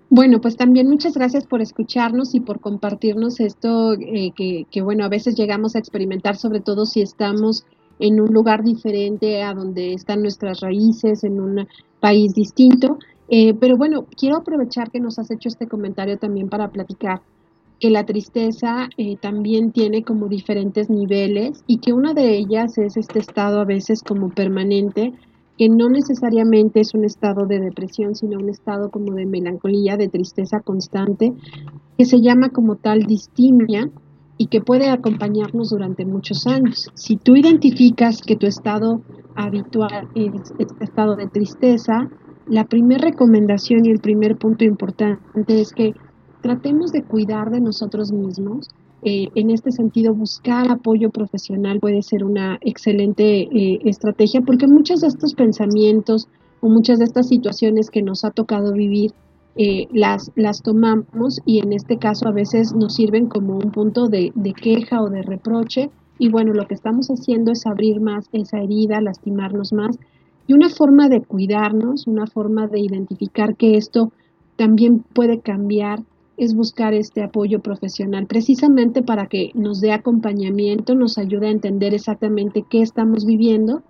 Bueno, 0.08 0.40
pues 0.40 0.56
también 0.56 0.88
muchas 0.88 1.14
gracias 1.14 1.46
por 1.46 1.60
escucharnos 1.60 2.34
y 2.34 2.40
por 2.40 2.60
compartirnos 2.60 3.38
esto 3.40 3.92
eh, 3.94 4.32
que, 4.34 4.66
que, 4.70 4.82
bueno, 4.82 5.04
a 5.04 5.08
veces 5.08 5.36
llegamos 5.36 5.74
a 5.74 5.78
experimentar, 5.78 6.36
sobre 6.36 6.60
todo 6.60 6.86
si 6.86 7.02
estamos 7.02 7.64
en 7.98 8.20
un 8.20 8.32
lugar 8.32 8.64
diferente 8.64 9.42
a 9.42 9.54
donde 9.54 9.92
están 9.92 10.22
nuestras 10.22 10.60
raíces, 10.60 11.24
en 11.24 11.40
un 11.40 11.68
país 12.00 12.34
distinto. 12.34 12.98
Eh, 13.28 13.54
pero 13.54 13.76
bueno, 13.76 14.06
quiero 14.16 14.36
aprovechar 14.36 14.90
que 14.90 15.00
nos 15.00 15.18
has 15.18 15.30
hecho 15.30 15.48
este 15.48 15.68
comentario 15.68 16.18
también 16.18 16.48
para 16.48 16.70
platicar 16.70 17.22
que 17.80 17.90
la 17.90 18.04
tristeza 18.04 18.88
eh, 18.96 19.16
también 19.20 19.72
tiene 19.72 20.02
como 20.02 20.28
diferentes 20.28 20.88
niveles 20.88 21.64
y 21.66 21.78
que 21.78 21.92
una 21.92 22.14
de 22.14 22.36
ellas 22.36 22.78
es 22.78 22.96
este 22.96 23.18
estado 23.18 23.60
a 23.60 23.64
veces 23.64 24.02
como 24.02 24.30
permanente 24.30 25.12
que 25.58 25.68
no 25.68 25.88
necesariamente 25.88 26.80
es 26.80 26.94
un 26.94 27.04
estado 27.04 27.46
de 27.46 27.60
depresión, 27.60 28.14
sino 28.14 28.38
un 28.38 28.48
estado 28.48 28.90
como 28.90 29.14
de 29.14 29.26
melancolía, 29.26 29.96
de 29.96 30.08
tristeza 30.08 30.60
constante, 30.60 31.32
que 31.98 32.04
se 32.04 32.20
llama 32.20 32.48
como 32.48 32.76
tal 32.76 33.00
distimia 33.00 33.90
y 34.38 34.46
que 34.46 34.60
puede 34.60 34.88
acompañarnos 34.88 35.70
durante 35.70 36.04
muchos 36.04 36.46
años. 36.46 36.90
Si 36.94 37.16
tú 37.16 37.36
identificas 37.36 38.22
que 38.22 38.36
tu 38.36 38.46
estado 38.46 39.02
habitual 39.34 40.08
es 40.14 40.52
este 40.58 40.84
estado 40.84 41.16
de 41.16 41.28
tristeza, 41.28 42.08
la 42.48 42.64
primera 42.64 43.04
recomendación 43.04 43.84
y 43.84 43.90
el 43.90 44.00
primer 44.00 44.36
punto 44.36 44.64
importante 44.64 45.60
es 45.60 45.72
que 45.72 45.94
tratemos 46.42 46.92
de 46.92 47.02
cuidar 47.02 47.50
de 47.50 47.60
nosotros 47.60 48.12
mismos, 48.12 48.68
eh, 49.04 49.28
en 49.34 49.50
este 49.50 49.72
sentido, 49.72 50.14
buscar 50.14 50.70
apoyo 50.70 51.10
profesional 51.10 51.80
puede 51.80 52.02
ser 52.02 52.22
una 52.24 52.58
excelente 52.60 53.42
eh, 53.42 53.80
estrategia 53.84 54.42
porque 54.42 54.68
muchos 54.68 55.00
de 55.00 55.08
estos 55.08 55.34
pensamientos 55.34 56.28
o 56.60 56.68
muchas 56.68 57.00
de 57.00 57.06
estas 57.06 57.26
situaciones 57.26 57.90
que 57.90 58.02
nos 58.02 58.24
ha 58.24 58.30
tocado 58.30 58.72
vivir 58.72 59.12
eh, 59.56 59.88
las, 59.92 60.30
las 60.36 60.62
tomamos 60.62 61.40
y 61.44 61.58
en 61.58 61.72
este 61.72 61.98
caso 61.98 62.28
a 62.28 62.32
veces 62.32 62.72
nos 62.74 62.94
sirven 62.94 63.26
como 63.26 63.56
un 63.56 63.72
punto 63.72 64.06
de, 64.06 64.30
de 64.36 64.52
queja 64.52 65.02
o 65.02 65.10
de 65.10 65.22
reproche. 65.22 65.90
Y 66.20 66.30
bueno, 66.30 66.52
lo 66.52 66.68
que 66.68 66.74
estamos 66.74 67.08
haciendo 67.08 67.50
es 67.50 67.66
abrir 67.66 68.00
más 68.00 68.28
esa 68.32 68.60
herida, 68.60 69.00
lastimarnos 69.00 69.72
más. 69.72 69.98
Y 70.46 70.52
una 70.52 70.68
forma 70.68 71.08
de 71.08 71.22
cuidarnos, 71.22 72.06
una 72.06 72.28
forma 72.28 72.68
de 72.68 72.78
identificar 72.78 73.56
que 73.56 73.76
esto 73.76 74.12
también 74.56 75.00
puede 75.00 75.40
cambiar 75.40 76.04
es 76.36 76.54
buscar 76.54 76.94
este 76.94 77.22
apoyo 77.22 77.60
profesional, 77.60 78.26
precisamente 78.26 79.02
para 79.02 79.26
que 79.26 79.50
nos 79.54 79.80
dé 79.80 79.92
acompañamiento, 79.92 80.94
nos 80.94 81.18
ayude 81.18 81.48
a 81.48 81.52
entender 81.52 81.94
exactamente 81.94 82.64
qué 82.68 82.82
estamos 82.82 83.26
viviendo. 83.26 83.82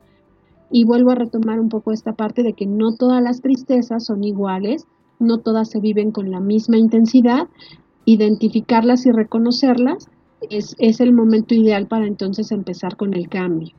Y 0.70 0.84
vuelvo 0.84 1.10
a 1.10 1.14
retomar 1.14 1.60
un 1.60 1.68
poco 1.68 1.92
esta 1.92 2.14
parte 2.14 2.42
de 2.42 2.54
que 2.54 2.66
no 2.66 2.94
todas 2.94 3.22
las 3.22 3.42
tristezas 3.42 4.06
son 4.06 4.24
iguales, 4.24 4.86
no 5.18 5.38
todas 5.38 5.68
se 5.70 5.80
viven 5.80 6.10
con 6.12 6.30
la 6.30 6.40
misma 6.40 6.78
intensidad. 6.78 7.48
Identificarlas 8.06 9.06
y 9.06 9.12
reconocerlas 9.12 10.08
es, 10.50 10.74
es 10.78 11.00
el 11.00 11.12
momento 11.12 11.54
ideal 11.54 11.86
para 11.86 12.06
entonces 12.06 12.50
empezar 12.50 12.96
con 12.96 13.14
el 13.14 13.28
cambio. 13.28 13.74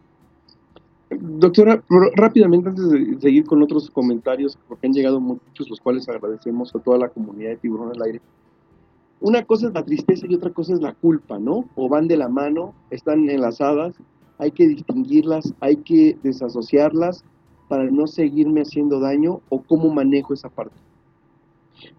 Doctora, 1.10 1.84
rápidamente 2.16 2.70
antes 2.70 2.90
de 2.90 3.20
seguir 3.20 3.46
con 3.46 3.62
otros 3.62 3.90
comentarios, 3.90 4.58
porque 4.68 4.88
han 4.88 4.94
llegado 4.94 5.20
muchos, 5.20 5.70
los 5.70 5.80
cuales 5.80 6.08
agradecemos 6.10 6.74
a 6.76 6.80
toda 6.80 6.98
la 6.98 7.10
comunidad 7.10 7.52
de 7.52 7.58
Tiburón 7.58 7.92
al 7.94 8.02
Aire 8.02 8.22
una 9.24 9.46
cosa 9.46 9.68
es 9.68 9.74
la 9.74 9.86
tristeza 9.86 10.28
y 10.30 10.36
otra 10.36 10.52
cosa 10.52 10.74
es 10.74 10.82
la 10.82 10.94
culpa, 10.94 11.40
¿no? 11.40 11.64
O 11.76 11.88
van 11.88 12.10
de 12.10 12.18
la 12.18 12.28
mano, 12.28 12.74
están 12.90 13.30
enlazadas, 13.30 13.96
hay 14.38 14.52
que 14.52 14.68
distinguirlas, 14.68 15.54
hay 15.62 15.78
que 15.78 16.18
desasociarlas 16.24 17.24
para 17.70 17.90
no 17.90 18.06
seguirme 18.06 18.62
haciendo 18.62 19.00
daño 19.00 19.40
o 19.48 19.62
cómo 19.62 19.94
manejo 19.94 20.34
esa 20.34 20.50
parte. 20.50 20.76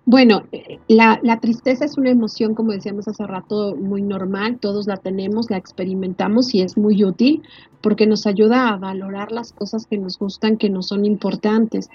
Bueno, 0.05 0.43
la, 0.87 1.19
la, 1.23 1.41
tristeza 1.41 1.87
es 1.87 1.97
una 1.97 2.11
emoción, 2.11 2.55
como 2.55 2.73
decíamos 2.73 3.09
hace 3.09 3.27
rato, 3.27 3.75
muy 3.75 4.03
normal, 4.03 4.59
todos 4.59 4.87
la 4.87 4.99
tenemos, 4.99 5.51
la 5.51 5.57
experimentamos 5.57 6.55
y 6.55 6.61
es 6.61 6.77
muy 6.77 7.05
útil 7.05 7.43
porque 7.81 8.07
nos 8.07 8.27
ayuda 8.27 8.69
a 8.69 8.77
valorar 8.77 9.33
las 9.33 9.53
cosas 9.53 9.87
que 9.87 9.97
nos 9.97 10.19
gustan, 10.19 10.59
que 10.59 10.69
nos 10.69 10.89
son 10.89 11.07
importantes. 11.07 11.89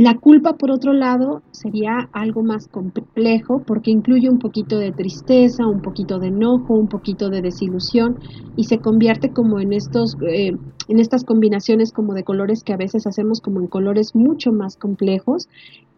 La 0.00 0.16
culpa, 0.16 0.56
por 0.56 0.70
otro 0.70 0.94
lado, 0.94 1.42
sería 1.50 2.08
algo 2.12 2.42
más 2.42 2.68
complejo 2.68 3.64
porque 3.66 3.90
incluye 3.90 4.30
un 4.30 4.38
poquito 4.38 4.78
de 4.78 4.92
tristeza, 4.92 5.66
un 5.66 5.82
poquito 5.82 6.18
de 6.18 6.28
enojo, 6.28 6.72
un 6.72 6.88
poquito 6.88 7.28
de 7.28 7.42
desilusión 7.42 8.18
y 8.56 8.64
se 8.64 8.80
convierte 8.80 9.30
como 9.34 9.60
en 9.60 9.74
estos, 9.74 10.16
eh, 10.22 10.56
en 10.88 10.98
estas 10.98 11.22
combinaciones 11.24 11.92
como 11.92 12.14
de 12.14 12.24
colores 12.24 12.62
que 12.64 12.72
a 12.72 12.78
veces 12.78 13.06
hacemos 13.06 13.42
como 13.42 13.60
en 13.60 13.66
colores 13.66 14.14
mucho 14.14 14.52
más 14.52 14.78
complejos 14.78 15.48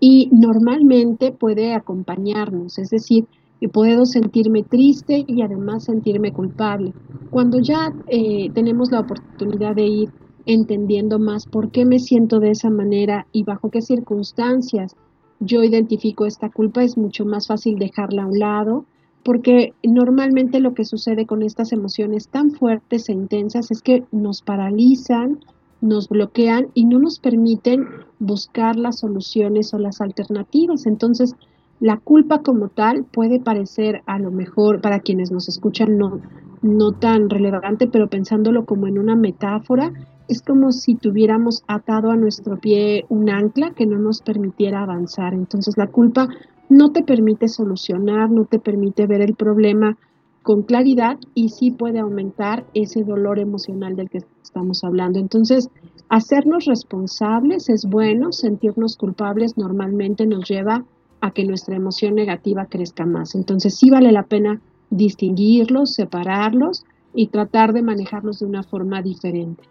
y 0.00 0.28
normalmente 0.32 1.30
puede 1.30 1.72
acompañarnos, 1.72 2.78
es 2.78 2.90
decir, 2.90 3.26
puedo 3.72 4.04
sentirme 4.04 4.64
triste 4.64 5.24
y 5.28 5.42
además 5.42 5.84
sentirme 5.84 6.32
culpable. 6.32 6.96
Cuando 7.30 7.60
ya 7.60 7.94
eh, 8.08 8.50
tenemos 8.52 8.90
la 8.90 8.98
oportunidad 8.98 9.76
de 9.76 9.86
ir 9.86 10.10
entendiendo 10.46 11.18
más 11.18 11.46
por 11.46 11.70
qué 11.70 11.84
me 11.84 11.98
siento 11.98 12.40
de 12.40 12.50
esa 12.50 12.70
manera 12.70 13.26
y 13.32 13.44
bajo 13.44 13.70
qué 13.70 13.82
circunstancias 13.82 14.96
yo 15.44 15.62
identifico 15.64 16.24
esta 16.24 16.50
culpa, 16.50 16.84
es 16.84 16.96
mucho 16.96 17.24
más 17.24 17.48
fácil 17.48 17.78
dejarla 17.78 18.22
a 18.22 18.26
un 18.26 18.38
lado, 18.38 18.84
porque 19.24 19.74
normalmente 19.82 20.60
lo 20.60 20.74
que 20.74 20.84
sucede 20.84 21.26
con 21.26 21.42
estas 21.42 21.72
emociones 21.72 22.28
tan 22.28 22.52
fuertes 22.52 23.08
e 23.08 23.12
intensas 23.12 23.70
es 23.70 23.82
que 23.82 24.04
nos 24.12 24.42
paralizan, 24.42 25.40
nos 25.80 26.08
bloquean 26.08 26.68
y 26.74 26.84
no 26.84 26.98
nos 26.98 27.18
permiten 27.18 27.86
buscar 28.20 28.76
las 28.76 29.00
soluciones 29.00 29.74
o 29.74 29.78
las 29.78 30.00
alternativas. 30.00 30.86
Entonces, 30.86 31.34
la 31.80 31.98
culpa 31.98 32.42
como 32.42 32.68
tal 32.68 33.04
puede 33.04 33.40
parecer 33.40 34.02
a 34.06 34.18
lo 34.18 34.30
mejor 34.30 34.80
para 34.80 35.00
quienes 35.00 35.32
nos 35.32 35.48
escuchan 35.48 35.98
no, 35.98 36.20
no 36.62 36.92
tan 36.92 37.28
relevante, 37.28 37.88
pero 37.88 38.08
pensándolo 38.08 38.64
como 38.64 38.86
en 38.86 38.98
una 38.98 39.16
metáfora, 39.16 39.92
es 40.28 40.40
como 40.42 40.72
si 40.72 40.94
tuviéramos 40.94 41.62
atado 41.66 42.10
a 42.10 42.16
nuestro 42.16 42.58
pie 42.58 43.04
un 43.08 43.28
ancla 43.28 43.72
que 43.72 43.86
no 43.86 43.98
nos 43.98 44.22
permitiera 44.22 44.82
avanzar. 44.82 45.34
Entonces 45.34 45.76
la 45.76 45.88
culpa 45.88 46.28
no 46.68 46.92
te 46.92 47.02
permite 47.02 47.48
solucionar, 47.48 48.30
no 48.30 48.44
te 48.46 48.58
permite 48.58 49.06
ver 49.06 49.20
el 49.20 49.34
problema 49.34 49.98
con 50.42 50.62
claridad 50.62 51.18
y 51.34 51.50
sí 51.50 51.70
puede 51.70 52.00
aumentar 52.00 52.64
ese 52.74 53.04
dolor 53.04 53.38
emocional 53.38 53.94
del 53.94 54.08
que 54.08 54.20
estamos 54.42 54.82
hablando. 54.84 55.18
Entonces, 55.18 55.68
hacernos 56.08 56.64
responsables 56.64 57.68
es 57.68 57.84
bueno, 57.88 58.32
sentirnos 58.32 58.96
culpables 58.96 59.56
normalmente 59.56 60.26
nos 60.26 60.48
lleva 60.48 60.84
a 61.20 61.30
que 61.30 61.44
nuestra 61.44 61.76
emoción 61.76 62.14
negativa 62.14 62.66
crezca 62.66 63.06
más. 63.06 63.34
Entonces, 63.34 63.76
sí 63.76 63.90
vale 63.90 64.10
la 64.10 64.24
pena 64.24 64.60
distinguirlos, 64.92 65.94
separarlos 65.94 66.84
y 67.14 67.28
tratar 67.28 67.72
de 67.72 67.82
manejarlos 67.82 68.40
de 68.40 68.46
una 68.46 68.62
forma 68.62 69.02
diferente. 69.02 69.64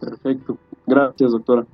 Perfecto. 0.00 0.56
Gracias, 0.86 1.30
doctora. 1.30 1.66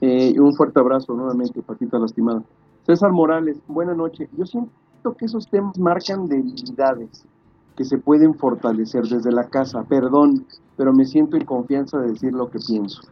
Eh, 0.00 0.38
un 0.38 0.54
fuerte 0.54 0.80
abrazo 0.80 1.14
nuevamente, 1.14 1.62
Patita 1.62 1.98
Lastimada. 1.98 2.42
César 2.84 3.12
Morales, 3.12 3.58
buena 3.68 3.94
noche. 3.94 4.28
Yo 4.36 4.46
siento 4.46 4.70
que 5.16 5.26
esos 5.26 5.48
temas 5.48 5.78
marcan 5.78 6.26
debilidades 6.26 7.24
que 7.76 7.84
se 7.84 7.98
pueden 7.98 8.34
fortalecer 8.34 9.04
desde 9.04 9.30
la 9.30 9.44
casa. 9.44 9.84
Perdón, 9.84 10.44
pero 10.76 10.92
me 10.92 11.04
siento 11.04 11.36
en 11.36 11.44
confianza 11.44 11.98
de 11.98 12.10
decir 12.10 12.32
lo 12.32 12.50
que 12.50 12.58
pienso. 12.58 13.02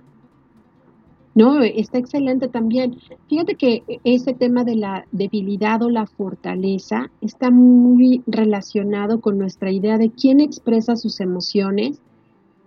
No, 1.38 1.62
está 1.62 1.98
excelente 1.98 2.48
también. 2.48 2.98
Fíjate 3.28 3.54
que 3.54 3.82
ese 4.04 4.34
tema 4.34 4.64
de 4.64 4.74
la 4.74 5.06
debilidad 5.12 5.82
o 5.82 5.88
la 5.88 6.06
fortaleza 6.06 7.10
está 7.20 7.50
muy 7.50 8.22
relacionado 8.26 9.20
con 9.20 9.38
nuestra 9.38 9.70
idea 9.70 9.98
de 9.98 10.10
quién 10.10 10.40
expresa 10.40 10.96
sus 10.96 11.20
emociones 11.20 12.00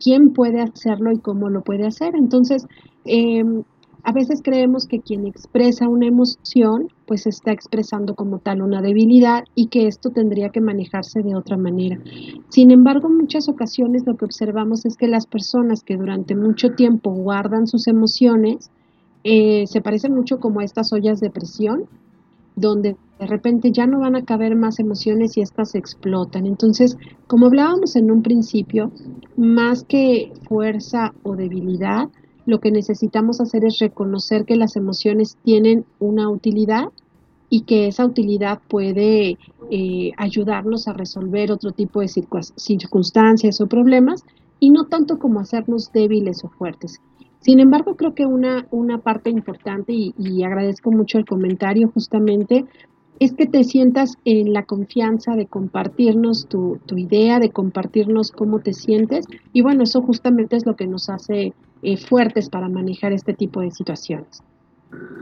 quién 0.02 0.34
puede 0.34 0.62
hacerlo 0.62 1.12
y 1.12 1.20
cómo 1.20 1.50
lo 1.50 1.62
puede 1.62 1.86
hacer. 1.86 2.16
Entonces, 2.16 2.68
em, 3.06 3.64
a 4.04 4.12
veces 4.12 4.42
creemos 4.44 4.88
que 4.88 5.00
quien 5.00 5.28
expresa 5.28 5.88
una 5.88 6.08
emoción, 6.08 6.90
pues 7.06 7.28
está 7.28 7.52
expresando 7.52 8.16
como 8.16 8.40
tal 8.40 8.62
una 8.62 8.82
debilidad 8.82 9.44
y 9.54 9.68
que 9.68 9.88
esto 9.88 10.10
tendría 10.10 10.50
que 10.50 10.62
manejarse 10.62 11.22
de 11.22 11.36
otra 11.36 11.58
manera. 11.58 12.00
Sin 12.50 12.72
embargo, 12.72 13.08
en 13.10 13.18
muchas 13.18 13.48
ocasiones 13.50 14.06
lo 14.06 14.18
que 14.18 14.26
observamos 14.26 14.86
es 14.86 14.98
que 14.98 15.08
las 15.08 15.28
personas 15.28 15.84
que 15.84 15.98
durante 15.98 16.36
mucho 16.36 16.72
tiempo 16.72 17.12
guardan 17.12 17.68
sus 17.68 17.88
emociones, 17.88 18.72
eh, 19.24 19.66
se 19.68 19.82
parecen 19.82 20.16
mucho 20.16 20.40
como 20.40 20.62
a 20.62 20.64
estas 20.64 20.92
ollas 20.94 21.20
de 21.20 21.30
presión, 21.30 21.86
donde 22.56 22.96
de 23.20 23.28
repente 23.28 23.72
ya 23.72 23.86
no 23.86 24.00
van 24.00 24.16
a 24.16 24.26
caber 24.26 24.56
más 24.56 24.80
emociones 24.80 25.38
y 25.38 25.42
estas 25.42 25.76
explotan. 25.76 26.46
Entonces, 26.46 26.98
como 27.28 27.46
hablábamos 27.46 27.96
en 27.96 28.10
un 28.10 28.24
principio, 28.24 28.92
más 29.38 29.84
que 29.84 30.34
fuerza 30.48 31.14
o 31.24 31.36
debilidad, 31.36 32.10
lo 32.46 32.60
que 32.60 32.72
necesitamos 32.72 33.42
hacer 33.42 33.66
es 33.66 33.80
reconocer 33.80 34.46
que 34.46 34.56
las 34.56 34.76
emociones 34.76 35.38
tienen 35.44 35.86
una 36.00 36.30
utilidad 36.30 36.86
y 37.50 37.62
que 37.62 37.88
esa 37.88 38.06
utilidad 38.06 38.60
puede 38.68 39.38
eh, 39.70 40.12
ayudarnos 40.18 40.88
a 40.88 40.94
resolver 40.94 41.52
otro 41.52 41.72
tipo 41.72 42.00
de 42.00 42.08
circunstancias 42.08 43.60
o 43.60 43.68
problemas 43.68 44.24
y 44.60 44.70
no 44.70 44.86
tanto 44.86 45.20
como 45.20 45.40
hacernos 45.40 45.92
débiles 45.92 46.44
o 46.44 46.50
fuertes. 46.50 47.02
Sin 47.42 47.60
embargo, 47.60 47.96
creo 47.98 48.14
que 48.14 48.26
una, 48.26 48.68
una 48.70 49.00
parte 49.00 49.32
importante, 49.32 49.92
y, 49.94 50.44
agradezco 50.44 50.92
mucho 50.92 51.18
el 51.18 51.26
comentario 51.26 51.90
justamente, 51.92 52.66
es 53.22 53.34
que 53.34 53.46
te 53.46 53.64
sientas 53.64 54.18
en 54.26 54.52
la 54.52 54.66
confianza 54.66 55.36
de 55.36 55.46
compartirnos 55.46 56.48
tu, 56.48 56.80
idea, 56.96 57.40
de 57.40 57.52
compartirnos 57.52 58.32
cómo 58.32 58.62
te 58.62 58.74
sientes. 58.74 59.28
Y 59.54 59.62
bueno, 59.62 59.84
eso 59.84 60.02
justamente 60.02 60.56
es 60.56 60.66
lo 60.66 60.76
que 60.76 60.88
nos 60.88 61.08
hace 61.08 61.54
eh, 61.84 61.98
fuertes 61.98 62.50
para 62.50 62.68
manejar 62.68 63.14
este 63.14 63.36
tipo 63.36 63.62
de 63.62 63.70
situaciones. 63.70 64.42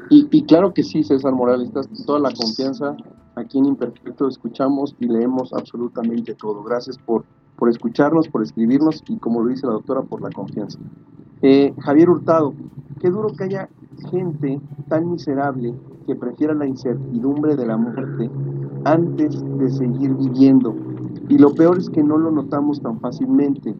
Y, 0.10 0.30
y, 0.32 0.44
claro 0.44 0.74
que 0.74 0.82
sí, 0.82 1.04
César 1.04 1.34
Morales, 1.34 1.68
estás 1.68 1.90
toda 2.06 2.20
la 2.20 2.32
confianza. 2.32 2.96
Aquí 3.36 3.58
en 3.58 3.66
Imperfecto 3.66 4.30
escuchamos 4.30 4.96
y 5.02 5.08
leemos 5.08 5.52
absolutamente 5.52 6.36
todo. 6.36 6.64
Gracias 6.64 6.98
por, 6.98 7.26
por 7.58 7.70
escucharnos, 7.70 8.30
por 8.30 8.44
escribirnos 8.44 9.04
y 9.10 9.18
como 9.18 9.42
lo 9.42 9.50
dice 9.50 9.68
la 9.68 9.74
doctora, 9.74 10.04
por 10.04 10.22
la 10.22 10.30
confianza. 10.30 10.80
Eh, 11.42 11.74
Javier 11.80 12.10
Hurtado, 12.10 12.54
qué 13.02 13.10
duro 13.10 13.34
que 13.38 13.44
haya 13.44 13.68
gente 14.10 14.60
tan 14.88 15.12
miserable 15.12 15.74
que 16.08 16.16
prefiera 16.16 16.54
la 16.54 16.68
incertidumbre 16.68 17.56
de 17.56 17.66
la 17.66 17.78
muerte 17.78 18.30
antes 18.86 19.44
de 19.58 19.70
seguir 19.70 20.14
viviendo. 20.16 20.76
Y 21.28 21.38
lo 21.38 21.54
peor 21.54 21.78
es 21.78 21.90
que 21.90 22.04
no 22.04 22.18
lo 22.18 22.32
notamos 22.32 22.82
tan 22.82 23.00
fácilmente. 23.00 23.76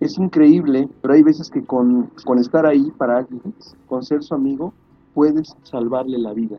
Es 0.00 0.18
increíble, 0.18 0.88
pero 1.02 1.14
hay 1.14 1.22
veces 1.22 1.50
que 1.50 1.62
con, 1.62 2.10
con 2.24 2.38
estar 2.38 2.66
ahí 2.66 2.90
para 2.96 3.18
alguien, 3.18 3.40
con 3.86 4.02
ser 4.02 4.22
su 4.22 4.34
amigo, 4.34 4.72
puedes 5.14 5.56
salvarle 5.62 6.18
la 6.18 6.32
vida. 6.32 6.58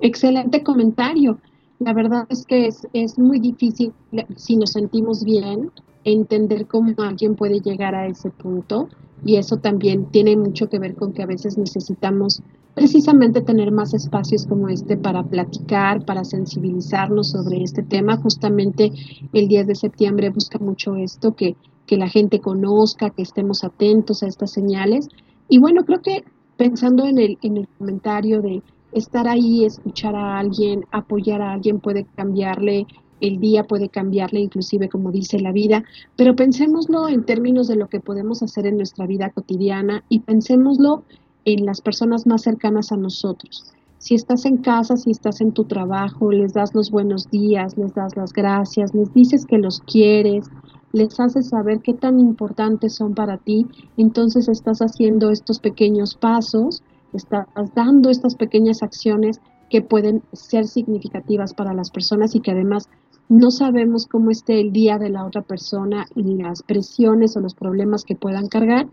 Excelente 0.00 0.62
comentario. 0.62 1.38
La 1.78 1.92
verdad 1.92 2.26
es 2.28 2.46
que 2.46 2.66
es, 2.66 2.86
es 2.92 3.18
muy 3.18 3.40
difícil, 3.40 3.92
si 4.36 4.56
nos 4.56 4.70
sentimos 4.72 5.24
bien, 5.24 5.70
entender 6.04 6.66
cómo 6.66 6.94
alguien 6.98 7.34
puede 7.34 7.60
llegar 7.60 7.94
a 7.94 8.06
ese 8.06 8.30
punto 8.30 8.88
y 9.24 9.36
eso 9.36 9.56
también 9.56 10.06
tiene 10.06 10.36
mucho 10.36 10.68
que 10.68 10.78
ver 10.78 10.94
con 10.94 11.12
que 11.12 11.22
a 11.22 11.26
veces 11.26 11.56
necesitamos 11.56 12.42
precisamente 12.74 13.40
tener 13.40 13.70
más 13.70 13.94
espacios 13.94 14.46
como 14.46 14.68
este 14.68 14.96
para 14.96 15.22
platicar, 15.22 16.04
para 16.04 16.24
sensibilizarnos 16.24 17.30
sobre 17.30 17.62
este 17.62 17.82
tema. 17.82 18.16
Justamente 18.16 18.92
el 19.32 19.48
10 19.48 19.68
de 19.68 19.74
septiembre 19.74 20.30
busca 20.30 20.58
mucho 20.58 20.96
esto, 20.96 21.34
que, 21.34 21.56
que 21.86 21.96
la 21.96 22.08
gente 22.08 22.40
conozca, 22.40 23.10
que 23.10 23.22
estemos 23.22 23.64
atentos 23.64 24.22
a 24.22 24.26
estas 24.26 24.50
señales. 24.50 25.08
Y 25.48 25.58
bueno, 25.58 25.84
creo 25.84 26.02
que 26.02 26.24
pensando 26.56 27.06
en 27.06 27.18
el, 27.18 27.38
en 27.42 27.58
el 27.58 27.68
comentario 27.78 28.42
de 28.42 28.62
estar 28.92 29.26
ahí, 29.28 29.64
escuchar 29.64 30.14
a 30.14 30.38
alguien, 30.38 30.84
apoyar 30.90 31.42
a 31.42 31.52
alguien 31.52 31.80
puede 31.80 32.06
cambiarle 32.16 32.86
el 33.26 33.40
día, 33.40 33.64
puede 33.64 33.88
cambiarle 33.88 34.40
inclusive 34.40 34.88
como 34.88 35.10
dice 35.10 35.38
la 35.38 35.52
vida, 35.52 35.84
pero 36.16 36.36
pensémoslo 36.36 37.08
en 37.08 37.24
términos 37.24 37.68
de 37.68 37.76
lo 37.76 37.88
que 37.88 38.00
podemos 38.00 38.42
hacer 38.42 38.66
en 38.66 38.76
nuestra 38.76 39.06
vida 39.06 39.30
cotidiana 39.30 40.04
y 40.08 40.20
pensémoslo 40.20 41.04
en 41.44 41.66
las 41.66 41.80
personas 41.80 42.26
más 42.26 42.42
cercanas 42.42 42.92
a 42.92 42.96
nosotros. 42.96 43.72
Si 43.98 44.14
estás 44.14 44.44
en 44.44 44.58
casa, 44.58 44.96
si 44.96 45.10
estás 45.10 45.40
en 45.40 45.52
tu 45.52 45.64
trabajo, 45.64 46.30
les 46.30 46.52
das 46.52 46.74
los 46.74 46.90
buenos 46.90 47.30
días, 47.30 47.76
les 47.78 47.94
das 47.94 48.16
las 48.16 48.32
gracias, 48.32 48.94
les 48.94 49.12
dices 49.14 49.46
que 49.46 49.58
los 49.58 49.80
quieres, 49.80 50.46
les 50.92 51.18
haces 51.18 51.48
saber 51.48 51.80
qué 51.80 51.94
tan 51.94 52.20
importantes 52.20 52.94
son 52.94 53.14
para 53.14 53.38
ti, 53.38 53.66
entonces 53.96 54.48
estás 54.48 54.80
haciendo 54.80 55.30
estos 55.30 55.58
pequeños 55.58 56.14
pasos 56.14 56.82
estás 57.14 57.46
dando 57.74 58.10
estas 58.10 58.34
pequeñas 58.34 58.82
acciones 58.82 59.40
que 59.70 59.82
pueden 59.82 60.22
ser 60.32 60.66
significativas 60.66 61.54
para 61.54 61.72
las 61.72 61.90
personas 61.90 62.34
y 62.34 62.40
que 62.40 62.50
además 62.50 62.88
no 63.28 63.50
sabemos 63.50 64.06
cómo 64.06 64.30
esté 64.30 64.60
el 64.60 64.72
día 64.72 64.98
de 64.98 65.10
la 65.10 65.24
otra 65.24 65.42
persona 65.42 66.06
y 66.14 66.22
las 66.36 66.62
presiones 66.62 67.36
o 67.36 67.40
los 67.40 67.54
problemas 67.54 68.04
que 68.04 68.16
puedan 68.16 68.48
cargar, 68.48 68.88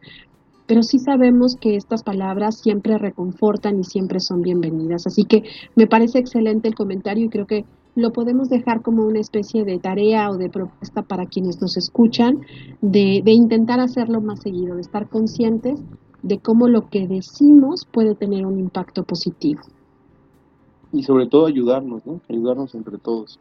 pero 0.68 0.84
sí 0.84 1.00
sabemos 1.00 1.56
que 1.56 1.76
estas 1.76 2.04
palabras 2.04 2.60
siempre 2.60 2.98
reconfortan 2.98 3.80
y 3.80 3.84
siempre 3.84 4.20
son 4.20 4.42
bienvenidas. 4.42 5.06
Así 5.06 5.26
que 5.26 5.44
me 5.76 5.88
parece 5.88 6.20
excelente 6.20 6.68
el 6.68 6.76
comentario 6.76 7.26
y 7.26 7.30
creo 7.30 7.46
que 7.46 7.66
lo 7.96 8.14
podemos 8.14 8.48
dejar 8.48 8.82
como 8.82 9.06
una 9.06 9.20
especie 9.20 9.66
de 9.66 9.80
tarea 9.80 10.30
o 10.30 10.38
de 10.38 10.50
propuesta 10.50 11.02
para 11.02 11.26
quienes 11.26 11.62
nos 11.62 11.76
escuchan, 11.76 12.40
de, 12.80 13.22
de 13.26 13.32
intentar 13.32 13.82
hacerlo 13.82 14.22
más 14.22 14.42
seguido, 14.42 14.76
de 14.76 14.82
estar 14.82 15.10
conscientes 15.10 15.82
de 16.24 16.40
cómo 16.40 16.68
lo 16.68 16.88
que 16.90 17.08
decimos 17.08 17.86
puede 17.92 18.16
tener 18.16 18.46
un 18.46 18.60
impacto 18.60 19.04
positivo. 19.04 19.62
Y 20.94 21.04
sobre 21.04 21.28
todo 21.28 21.46
ayudarnos, 21.46 22.06
¿no? 22.06 22.22
Ayudarnos 22.30 22.76
entre 22.76 22.98
todos. 22.98 23.40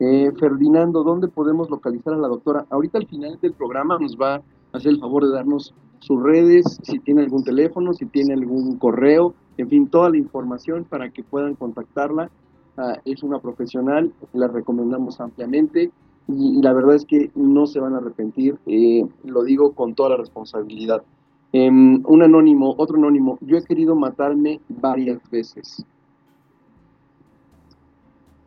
Eh, 0.00 0.32
Ferdinando, 0.38 1.04
¿dónde 1.04 1.28
podemos 1.28 1.70
localizar 1.70 2.14
a 2.14 2.18
la 2.18 2.28
doctora? 2.28 2.66
Ahorita 2.70 2.98
al 2.98 3.06
final 3.06 3.38
del 3.40 3.52
programa 3.52 3.98
nos 3.98 4.16
va 4.16 4.36
a 4.36 4.42
hacer 4.72 4.92
el 4.92 5.00
favor 5.00 5.24
de 5.24 5.32
darnos 5.32 5.72
sus 6.00 6.22
redes, 6.22 6.78
si 6.82 6.98
tiene 6.98 7.22
algún 7.22 7.44
teléfono, 7.44 7.92
si 7.94 8.06
tiene 8.06 8.34
algún 8.34 8.76
correo, 8.76 9.34
en 9.56 9.68
fin, 9.68 9.88
toda 9.88 10.10
la 10.10 10.18
información 10.18 10.84
para 10.84 11.10
que 11.10 11.22
puedan 11.22 11.54
contactarla. 11.54 12.30
Ah, 12.76 12.98
es 13.04 13.22
una 13.22 13.38
profesional, 13.38 14.12
la 14.32 14.48
recomendamos 14.48 15.20
ampliamente 15.20 15.92
y, 16.26 16.60
la 16.60 16.72
verdad 16.72 16.96
es 16.96 17.04
que 17.04 17.30
no 17.36 17.66
se 17.66 17.78
van 17.78 17.94
a 17.94 17.98
arrepentir, 17.98 18.58
eh, 18.66 19.06
lo 19.22 19.44
digo 19.44 19.72
con 19.74 19.94
toda 19.94 20.10
la 20.10 20.16
responsabilidad. 20.16 21.04
Em, 21.52 22.02
un 22.04 22.22
anónimo, 22.22 22.74
otro 22.76 22.96
anónimo, 22.96 23.38
yo 23.40 23.56
he 23.56 23.62
querido 23.62 23.94
matarme 23.94 24.60
varias 24.68 25.20
veces. 25.30 25.86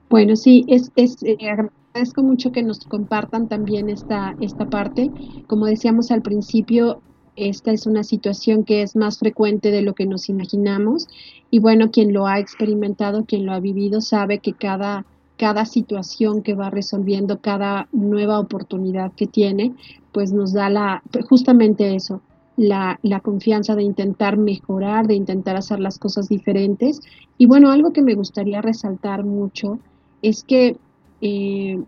Bueno, 0.10 0.36
sí, 0.36 0.64
es, 0.68 0.92
es 0.96 1.22
eh, 1.24 1.38
agradezco 1.50 2.24
mucho 2.24 2.52
que 2.52 2.64
nos 2.64 2.80
compartan 2.86 3.50
también 3.50 3.90
esta, 3.90 4.36
esta 4.40 4.70
parte. 4.70 5.12
Como 5.48 5.66
decíamos 5.66 6.12
al 6.12 6.22
principio, 6.22 7.02
esta 7.36 7.72
es 7.72 7.86
una 7.86 8.04
situación 8.04 8.64
que 8.64 8.82
es 8.82 8.96
más 8.96 9.20
frecuente 9.20 9.70
de 9.70 9.82
lo 9.82 9.94
que 9.94 10.06
nos 10.06 10.30
imaginamos 10.30 11.08
y 11.52 11.60
bueno, 11.60 11.92
quien 11.92 12.14
lo 12.14 12.26
ha 12.26 12.40
experimentado, 12.40 13.26
quien 13.26 13.46
lo 13.46 13.52
ha 13.52 13.60
vivido, 13.60 14.02
sabe 14.02 14.40
que 14.40 14.54
cada, 14.54 15.06
cada 15.38 15.66
situación 15.66 16.42
que 16.42 16.56
va 16.56 16.70
resolviendo, 16.70 17.40
cada 17.40 17.88
nueva 17.92 18.40
oportunidad 18.40 19.12
que 19.14 19.28
tiene, 19.28 19.76
pues 20.14 20.32
nos 20.32 20.54
da 20.54 20.70
la, 20.70 21.04
justamente 21.30 21.96
eso, 21.96 22.22
la, 22.56 23.00
la, 23.04 23.20
confianza 23.20 23.76
de 23.76 23.84
intentar 23.84 24.38
mejorar, 24.38 25.06
de 25.06 25.14
intentar 25.14 25.58
hacer 25.58 25.80
las 25.80 26.00
cosas 26.00 26.28
diferentes. 26.30 27.02
Y 27.38 27.46
bueno, 27.46 27.72
algo 27.72 27.94
que 27.94 28.02
me 28.02 28.16
gustaría 28.16 28.62
resaltar 28.62 29.24
mucho 29.24 29.80
es 30.28 30.44
que 30.44 30.76
eh, 31.22 31.82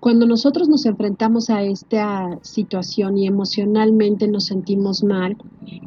cuando 0.00 0.26
nosotros 0.26 0.68
nos 0.68 0.86
enfrentamos 0.86 1.50
a 1.50 1.62
esta 1.62 2.38
situación 2.40 3.18
y 3.18 3.26
emocionalmente 3.26 4.26
nos 4.26 4.46
sentimos 4.46 5.04
mal, 5.04 5.36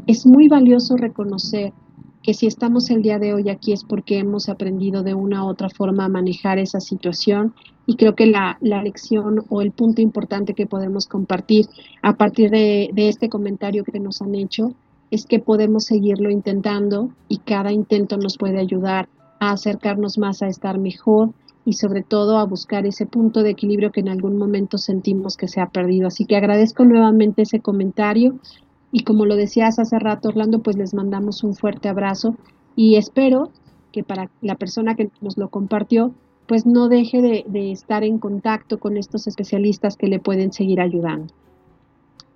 es 0.06 0.26
muy 0.26 0.48
valioso 0.48 0.96
reconocer 0.96 1.74
que 2.22 2.34
si 2.34 2.48
estamos 2.48 2.90
el 2.92 3.02
día 3.02 3.20
de 3.20 3.34
hoy 3.34 3.50
aquí 3.50 3.74
es 3.74 3.84
porque 3.84 4.20
hemos 4.20 4.48
aprendido 4.48 5.04
de 5.04 5.16
una 5.16 5.44
u 5.44 5.48
otra 5.48 5.70
forma 5.70 6.06
a 6.06 6.10
manejar 6.10 6.60
esa 6.60 6.80
situación 6.80 7.54
y 7.88 7.98
creo 7.98 8.16
que 8.16 8.28
la, 8.28 8.58
lección 8.62 9.44
o 9.50 9.62
el 9.62 9.72
punto 9.72 10.02
importante 10.02 10.54
que 10.54 10.66
podemos 10.66 11.08
compartir 11.08 11.68
a 12.02 12.14
partir 12.14 12.52
de, 12.52 12.90
de 12.94 13.10
este 13.10 13.28
comentario 13.28 13.84
que 13.84 14.00
nos 14.00 14.22
han 14.22 14.36
hecho 14.36 14.74
es 15.12 15.26
que 15.26 15.40
podemos 15.40 15.86
seguirlo 15.86 16.30
intentando 16.30 17.10
y 17.28 17.40
cada 17.40 17.72
intento 17.72 18.18
nos 18.18 18.38
puede 18.38 18.60
ayudar 18.60 19.10
a 19.40 19.52
acercarnos 19.52 20.18
más 20.18 20.42
a 20.42 20.48
estar 20.48 20.80
mejor 20.80 21.32
y 21.66 21.74
sobre 21.74 22.04
todo 22.04 22.38
a 22.38 22.46
buscar 22.46 22.86
ese 22.86 23.08
punto 23.08 23.42
de 23.42 23.50
equilibrio 23.50 23.92
que 23.92 24.00
en 24.00 24.10
algún 24.10 24.38
momento 24.38 24.78
sentimos 24.78 25.36
que 25.36 25.48
se 25.48 25.60
ha 25.60 25.70
perdido. 25.70 26.08
Así 26.08 26.26
que 26.26 26.38
agradezco 26.38 26.86
nuevamente 26.86 27.42
ese 27.42 27.60
comentario 27.60 28.36
y 28.92 29.04
como 29.04 29.26
lo 29.26 29.36
decías 29.36 29.80
hace 29.80 29.98
rato, 30.00 30.30
Orlando, 30.30 30.60
pues 30.60 30.78
les 30.78 30.94
mandamos 30.94 31.44
un 31.44 31.56
fuerte 31.56 31.90
abrazo 31.90 32.36
y 32.76 32.96
espero 32.96 33.50
que 33.92 34.04
para 34.04 34.30
la 34.42 34.56
persona 34.56 34.96
que 34.96 35.10
nos 35.22 35.38
lo 35.38 35.50
compartió, 35.50 36.14
pues 36.48 36.66
no 36.66 36.88
deje 36.88 37.22
de, 37.22 37.72
estar 37.72 38.04
en 38.04 38.20
contacto 38.20 38.78
con 38.80 38.98
estos 38.98 39.26
especialistas 39.26 39.98
que 39.98 40.08
le 40.08 40.20
pueden 40.20 40.54
seguir 40.54 40.80
ayudando. 40.80 41.34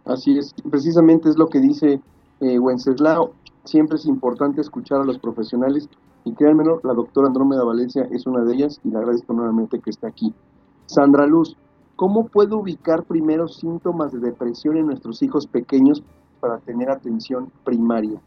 Así 0.05 0.37
es, 0.37 0.55
precisamente 0.69 1.29
es 1.29 1.37
lo 1.37 1.47
que 1.47 1.59
dice 1.59 2.01
eh, 2.39 2.57
Wenceslao. 2.57 3.33
Siempre 3.65 3.97
es 3.97 4.05
importante 4.05 4.61
escuchar 4.61 5.01
a 5.01 5.05
los 5.05 5.19
profesionales 5.19 5.87
y 6.25 6.33
créanmelo, 6.33 6.81
la 6.83 6.93
doctora 6.93 7.27
Andrómeda 7.27 7.63
Valencia 7.63 8.07
es 8.11 8.25
una 8.27 8.43
de 8.43 8.53
ellas 8.53 8.79
y 8.83 8.89
le 8.89 8.97
agradezco 8.97 9.33
nuevamente 9.33 9.79
que 9.79 9.89
esté 9.89 10.07
aquí. 10.07 10.33
Sandra 10.85 11.25
Luz, 11.25 11.55
¿cómo 11.95 12.27
puedo 12.27 12.57
ubicar 12.57 13.03
primeros 13.03 13.57
síntomas 13.57 14.11
de 14.11 14.19
depresión 14.19 14.77
en 14.77 14.87
nuestros 14.87 15.21
hijos 15.21 15.47
pequeños 15.47 16.03
para 16.39 16.57
tener 16.59 16.89
atención 16.89 17.51
primaria? 17.63 18.21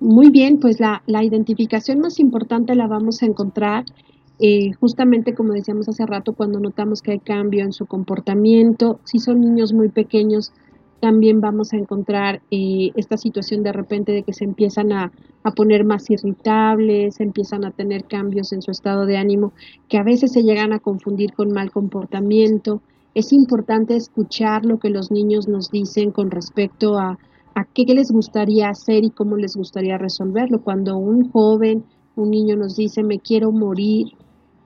Muy 0.00 0.30
bien, 0.30 0.58
pues 0.60 0.80
la, 0.80 1.02
identificación 1.06 2.00
más 2.00 2.18
importante 2.18 2.74
la 2.74 2.86
vamos 2.86 3.22
a 3.22 3.26
encontrar 3.26 3.84
eh, 4.40 4.72
justamente 4.80 5.34
como 5.34 5.52
decíamos 5.52 5.88
hace 5.88 6.04
rato, 6.04 6.32
cuando 6.32 6.58
notamos 6.58 7.02
que 7.02 7.12
hay 7.12 7.20
cambio 7.20 7.62
en 7.64 7.72
su 7.72 7.86
comportamiento, 7.86 8.98
si 9.04 9.20
son 9.20 9.40
niños 9.40 9.72
muy 9.72 9.88
pequeños, 9.88 10.52
también 11.04 11.42
vamos 11.42 11.74
a 11.74 11.76
encontrar 11.76 12.40
eh, 12.50 12.90
esta 12.94 13.18
situación 13.18 13.62
de 13.62 13.74
repente 13.74 14.10
de 14.10 14.22
que 14.22 14.32
se 14.32 14.44
empiezan 14.44 14.90
a, 14.90 15.12
poner 15.54 15.84
más 15.84 16.08
irritables, 16.08 17.20
empiezan 17.20 17.66
a 17.66 17.72
tener 17.72 18.04
cambios 18.04 18.54
en 18.54 18.62
su 18.62 18.70
estado 18.70 19.04
de 19.04 19.18
ánimo, 19.18 19.52
que 19.90 19.98
a 19.98 20.02
veces 20.02 20.32
se 20.32 20.42
llegan 20.42 20.72
a 20.72 20.78
confundir 20.78 21.34
con 21.34 21.52
mal 21.52 21.70
comportamiento, 21.70 22.80
es 23.12 23.34
importante 23.34 23.94
escuchar 23.94 24.64
lo 24.64 24.78
que 24.78 24.88
los 24.88 25.10
niños 25.10 25.46
nos 25.46 25.70
dicen 25.70 26.10
con 26.10 26.30
respecto 26.30 26.96
a 26.98 27.18
qué 27.74 27.84
les 27.84 28.10
gustaría 28.10 28.70
hacer 28.70 29.04
y 29.04 29.10
cómo 29.10 29.36
les 29.36 29.56
gustaría 29.56 29.98
resolverlo. 29.98 30.62
Cuando 30.62 30.96
un 30.96 31.30
joven, 31.30 31.84
un 32.16 32.30
niño 32.30 32.56
nos 32.56 32.76
dice, 32.76 33.02
me 33.02 33.18
quiero 33.18 33.52
morir, 33.52 34.06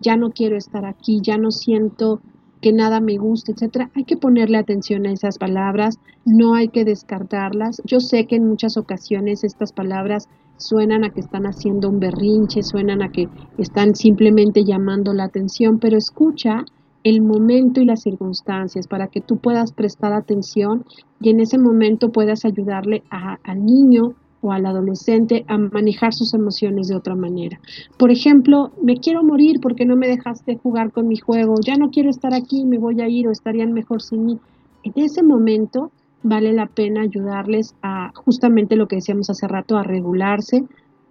ya 0.00 0.16
no 0.16 0.30
quiero 0.30 0.56
estar 0.56 0.84
aquí, 0.84 1.18
ya 1.20 1.36
no 1.36 1.50
siento 1.50 2.20
que 2.60 2.72
nada 2.72 3.00
me 3.00 3.16
gusta, 3.16 3.52
etcétera, 3.52 3.90
hay 3.94 4.04
que 4.04 4.16
ponerle 4.16 4.58
atención 4.58 5.06
a 5.06 5.12
esas 5.12 5.38
palabras, 5.38 5.98
no 6.24 6.54
hay 6.54 6.68
que 6.68 6.84
descartarlas. 6.84 7.80
Yo 7.84 8.00
sé 8.00 8.26
que 8.26 8.36
en 8.36 8.48
muchas 8.48 8.76
ocasiones 8.76 9.44
estas 9.44 9.72
palabras 9.72 10.28
suenan 10.56 11.04
a 11.04 11.10
que 11.10 11.20
están 11.20 11.46
haciendo 11.46 11.88
un 11.88 12.00
berrinche, 12.00 12.62
suenan 12.62 13.02
a 13.02 13.10
que 13.10 13.28
están 13.58 13.94
simplemente 13.94 14.64
llamando 14.64 15.12
la 15.12 15.24
atención, 15.24 15.78
pero 15.78 15.96
escucha 15.96 16.64
el 17.04 17.22
momento 17.22 17.80
y 17.80 17.84
las 17.84 18.02
circunstancias 18.02 18.88
para 18.88 19.06
que 19.06 19.20
tú 19.20 19.38
puedas 19.38 19.72
prestar 19.72 20.12
atención 20.12 20.84
y 21.20 21.30
en 21.30 21.40
ese 21.40 21.58
momento 21.58 22.10
puedas 22.10 22.44
ayudarle 22.44 23.02
al 23.10 23.64
niño 23.64 24.14
o 24.40 24.52
al 24.52 24.66
adolescente 24.66 25.44
a 25.48 25.58
manejar 25.58 26.14
sus 26.14 26.34
emociones 26.34 26.88
de 26.88 26.96
otra 26.96 27.14
manera. 27.14 27.60
Por 27.96 28.10
ejemplo, 28.10 28.72
me 28.82 28.98
quiero 28.98 29.22
morir 29.22 29.60
porque 29.60 29.84
no 29.84 29.96
me 29.96 30.08
dejaste 30.08 30.56
jugar 30.56 30.92
con 30.92 31.08
mi 31.08 31.16
juego, 31.16 31.56
ya 31.60 31.76
no 31.76 31.90
quiero 31.90 32.10
estar 32.10 32.34
aquí, 32.34 32.64
me 32.64 32.78
voy 32.78 33.00
a 33.00 33.08
ir 33.08 33.28
o 33.28 33.32
estarían 33.32 33.72
mejor 33.72 34.02
sin 34.02 34.26
mí. 34.26 34.38
En 34.84 34.92
ese 34.96 35.22
momento 35.22 35.90
vale 36.22 36.52
la 36.52 36.66
pena 36.66 37.02
ayudarles 37.02 37.74
a 37.82 38.12
justamente 38.14 38.76
lo 38.76 38.88
que 38.88 38.96
decíamos 38.96 39.30
hace 39.30 39.46
rato, 39.48 39.76
a 39.76 39.82
regularse, 39.82 40.64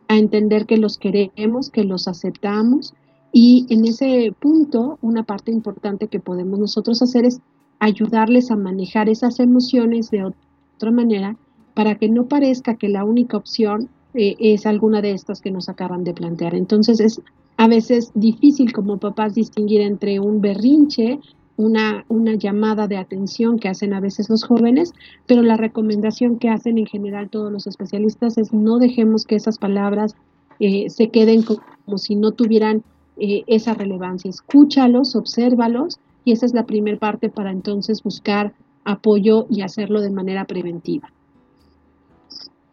a 0.08 0.18
entender 0.18 0.66
que 0.66 0.78
los 0.78 0.98
queremos, 0.98 1.70
que 1.70 1.84
los 1.84 2.08
aceptamos 2.08 2.94
y 3.32 3.66
en 3.70 3.86
ese 3.86 4.34
punto 4.40 4.98
una 5.02 5.24
parte 5.24 5.52
importante 5.52 6.08
que 6.08 6.20
podemos 6.20 6.60
nosotros 6.60 7.02
hacer 7.02 7.26
es 7.26 7.42
ayudarles 7.80 8.52
a 8.52 8.56
manejar 8.56 9.10
esas 9.10 9.40
emociones 9.40 10.10
de 10.10 10.26
otra 10.26 10.92
manera 10.92 11.36
para 11.78 11.94
que 11.94 12.10
no 12.10 12.26
parezca 12.26 12.74
que 12.74 12.90
la 12.90 13.06
única 13.06 13.38
opción 13.38 13.88
eh, 14.16 14.36
es 14.40 14.66
alguna 14.66 15.00
de 15.00 15.12
estas 15.12 15.42
que 15.42 15.52
nos 15.52 15.70
acaban 15.70 16.04
de 16.04 16.16
plantear. 16.16 16.56
Entonces 16.56 17.00
es 17.00 17.22
a 17.56 17.68
veces 17.68 18.10
difícil 18.16 18.74
como 18.74 18.98
papás 18.98 19.36
distinguir 19.36 19.82
entre 19.82 20.20
un 20.20 20.42
berrinche, 20.42 21.20
una, 21.56 22.04
llamada 22.40 22.88
de 22.88 22.98
atención 22.98 23.60
que 23.60 23.70
hacen 23.70 23.94
a 23.94 24.00
veces 24.00 24.28
los 24.28 24.44
jóvenes, 24.44 24.92
pero 25.28 25.44
la 25.44 25.56
recomendación 25.56 26.40
que 26.40 26.50
hacen 26.50 26.80
en 26.80 26.88
general 26.88 27.30
todos 27.30 27.52
los 27.52 27.68
especialistas 27.68 28.40
es 28.40 28.54
no 28.54 28.80
dejemos 28.80 29.26
que 29.26 29.36
esas 29.36 29.60
palabras 29.60 30.16
eh, 30.60 30.90
se 30.90 31.10
queden 31.10 31.44
como, 31.44 32.00
si 32.00 32.16
no 32.16 32.32
tuvieran 32.32 32.82
eh, 33.18 33.44
esa 33.46 33.76
relevancia. 33.76 34.32
Escúchalos, 34.32 35.16
obsérvalos 35.16 36.00
y 36.26 36.32
esa 36.32 36.48
es 36.48 36.56
la 36.56 36.66
primera 36.66 36.98
parte 36.98 37.30
para 37.30 37.52
entonces 37.52 38.02
buscar 38.02 38.56
apoyo 38.84 39.46
y 39.52 39.62
hacerlo 39.62 40.02
de 40.02 40.10
manera 40.10 40.46
preventiva. 40.46 41.12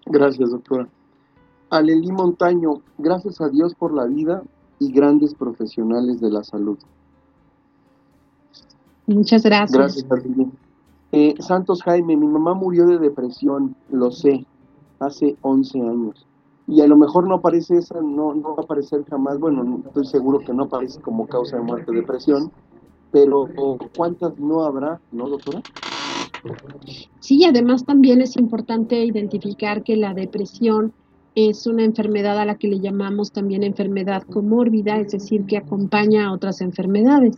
Gracias, 0.07 0.51
doctora. 0.51 0.89
Alelí 1.71 2.13
Montaño, 2.13 2.83
gracias 2.99 3.41
a 3.41 3.49
Dios 3.49 3.75
por 3.75 3.93
la 3.93 4.05
vida 4.05 4.43
y 4.79 4.93
grandes 4.93 5.35
profesionales 5.35 6.21
de 6.21 6.31
la 6.31 6.45
salud. 6.45 6.79
Muchas 9.07 9.43
gracias. 9.43 9.73
Gracias, 9.73 10.11
Alelí. 10.11 10.51
Eh, 11.13 11.35
Santos 11.39 11.83
Jaime, 11.83 12.17
mi 12.17 12.27
mamá 12.27 12.55
murió 12.55 12.87
de 12.87 12.99
depresión, 12.99 13.77
lo 13.91 14.11
sé, 14.11 14.45
hace 14.99 15.37
11 15.43 15.81
años. 15.81 16.27
Y 16.67 16.81
a 16.81 16.87
lo 16.87 16.97
mejor 16.97 17.29
no 17.29 17.37
aparece 17.37 17.77
esa, 17.77 18.01
no, 18.01 18.35
no 18.35 18.57
va 18.57 18.63
a 18.63 18.65
aparecer 18.65 19.05
jamás, 19.09 19.39
bueno, 19.39 19.83
estoy 19.87 20.07
seguro 20.07 20.41
que 20.41 20.53
no 20.53 20.65
aparece 20.65 21.01
como 21.01 21.27
causa 21.27 21.57
de 21.57 21.63
muerte 21.63 21.93
depresión, 21.93 22.51
pero 23.13 23.49
¿cuántas 23.97 24.37
no 24.41 24.65
habrá, 24.65 25.01
no, 25.13 25.29
doctora? 25.29 25.63
Sí, 27.21 27.45
además 27.45 27.85
también 27.85 28.21
es 28.21 28.37
importante 28.37 29.05
identificar 29.05 29.83
que 29.83 29.97
la 29.97 30.15
depresión 30.15 30.93
es 31.35 31.67
una 31.67 31.83
enfermedad 31.83 32.39
a 32.39 32.45
la 32.45 32.55
que 32.57 32.69
le 32.69 32.79
llamamos 32.79 33.33
también 33.33 33.65
enfermedad 33.65 34.23
comórbida, 34.23 34.99
es 35.01 35.11
decir, 35.11 35.47
que 35.47 35.57
acompaña 35.57 36.27
a 36.27 36.33
otras 36.33 36.61
enfermedades. 36.61 37.37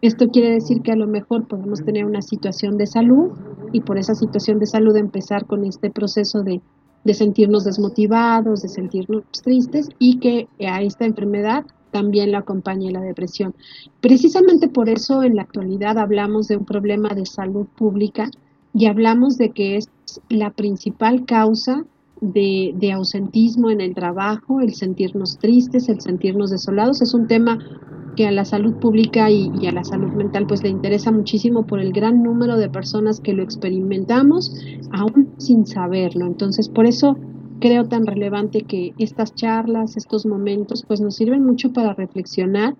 Esto 0.00 0.28
quiere 0.28 0.52
decir 0.52 0.82
que 0.82 0.92
a 0.92 0.96
lo 0.96 1.08
mejor 1.08 1.48
podemos 1.48 1.84
tener 1.84 2.04
una 2.04 2.22
situación 2.22 2.76
de 2.76 2.86
salud 2.86 3.32
y 3.72 3.80
por 3.80 3.98
esa 3.98 4.14
situación 4.14 4.60
de 4.60 4.66
salud 4.66 4.96
empezar 4.96 5.46
con 5.46 5.64
este 5.64 5.90
proceso 5.90 6.42
de, 6.42 6.60
de 7.02 7.14
sentirnos 7.14 7.64
desmotivados, 7.64 8.62
de 8.62 8.68
sentirnos 8.68 9.24
tristes 9.42 9.88
y 9.98 10.18
que 10.20 10.46
a 10.64 10.82
esta 10.82 11.04
enfermedad 11.04 11.64
también 11.94 12.32
la 12.32 12.38
acompañe 12.38 12.90
la 12.90 13.00
depresión. 13.00 13.54
Precisamente 14.00 14.66
por 14.66 14.88
eso 14.88 15.22
en 15.22 15.36
la 15.36 15.42
actualidad 15.42 15.96
hablamos 15.96 16.48
de 16.48 16.56
un 16.56 16.64
problema 16.64 17.10
de 17.10 17.24
salud 17.24 17.66
pública 17.76 18.32
y 18.74 18.86
hablamos 18.86 19.38
de 19.38 19.50
que 19.50 19.76
es 19.76 19.88
la 20.28 20.50
principal 20.50 21.24
causa 21.24 21.84
de, 22.20 22.90
ausentismo 22.92 23.70
en 23.70 23.80
el 23.80 23.94
trabajo, 23.94 24.60
el 24.60 24.74
sentirnos 24.74 25.38
tristes, 25.38 25.88
el 25.88 26.00
sentirnos 26.00 26.50
desolados. 26.50 27.00
Es 27.00 27.14
un 27.14 27.28
tema 27.28 27.60
que 28.16 28.26
a 28.26 28.32
la 28.32 28.44
salud 28.44 28.74
pública 28.80 29.30
y, 29.30 29.52
y, 29.60 29.68
a 29.68 29.72
la 29.72 29.84
salud 29.84 30.10
mental 30.14 30.48
pues 30.48 30.64
le 30.64 30.70
interesa 30.70 31.12
muchísimo 31.12 31.64
por 31.64 31.78
el 31.78 31.92
gran 31.92 32.24
número 32.24 32.56
de 32.56 32.68
personas 32.68 33.20
que 33.20 33.34
lo 33.34 33.44
experimentamos 33.44 34.52
aún 34.90 35.28
sin 35.38 35.64
saberlo. 35.64 36.26
Entonces, 36.26 36.68
por 36.68 36.86
eso 36.86 37.16
creo 37.64 37.88
tan 37.88 38.04
relevante 38.04 38.60
que 38.64 38.92
estas 38.98 39.34
charlas, 39.34 39.96
estos 39.96 40.26
momentos, 40.26 40.84
pues 40.86 41.00
nos 41.00 41.16
sirven 41.16 41.42
mucho 41.46 41.72
para 41.72 41.94
reflexionar 41.94 42.76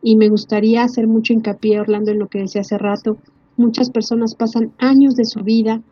y 0.00 0.14
me 0.14 0.28
gustaría 0.28 0.84
hacer 0.84 1.08
mucho 1.08 1.32
hincapié, 1.32 1.80
Orlando, 1.80 2.12
en 2.12 2.20
lo 2.20 2.28
que 2.28 2.38
decía 2.38 2.60
hace 2.60 2.78
rato. 2.78 3.16
Muchas 3.56 3.90
personas 3.90 4.36
pasan 4.36 4.70
años 4.78 5.16
de 5.16 5.24
su 5.24 5.40
vida 5.40 5.82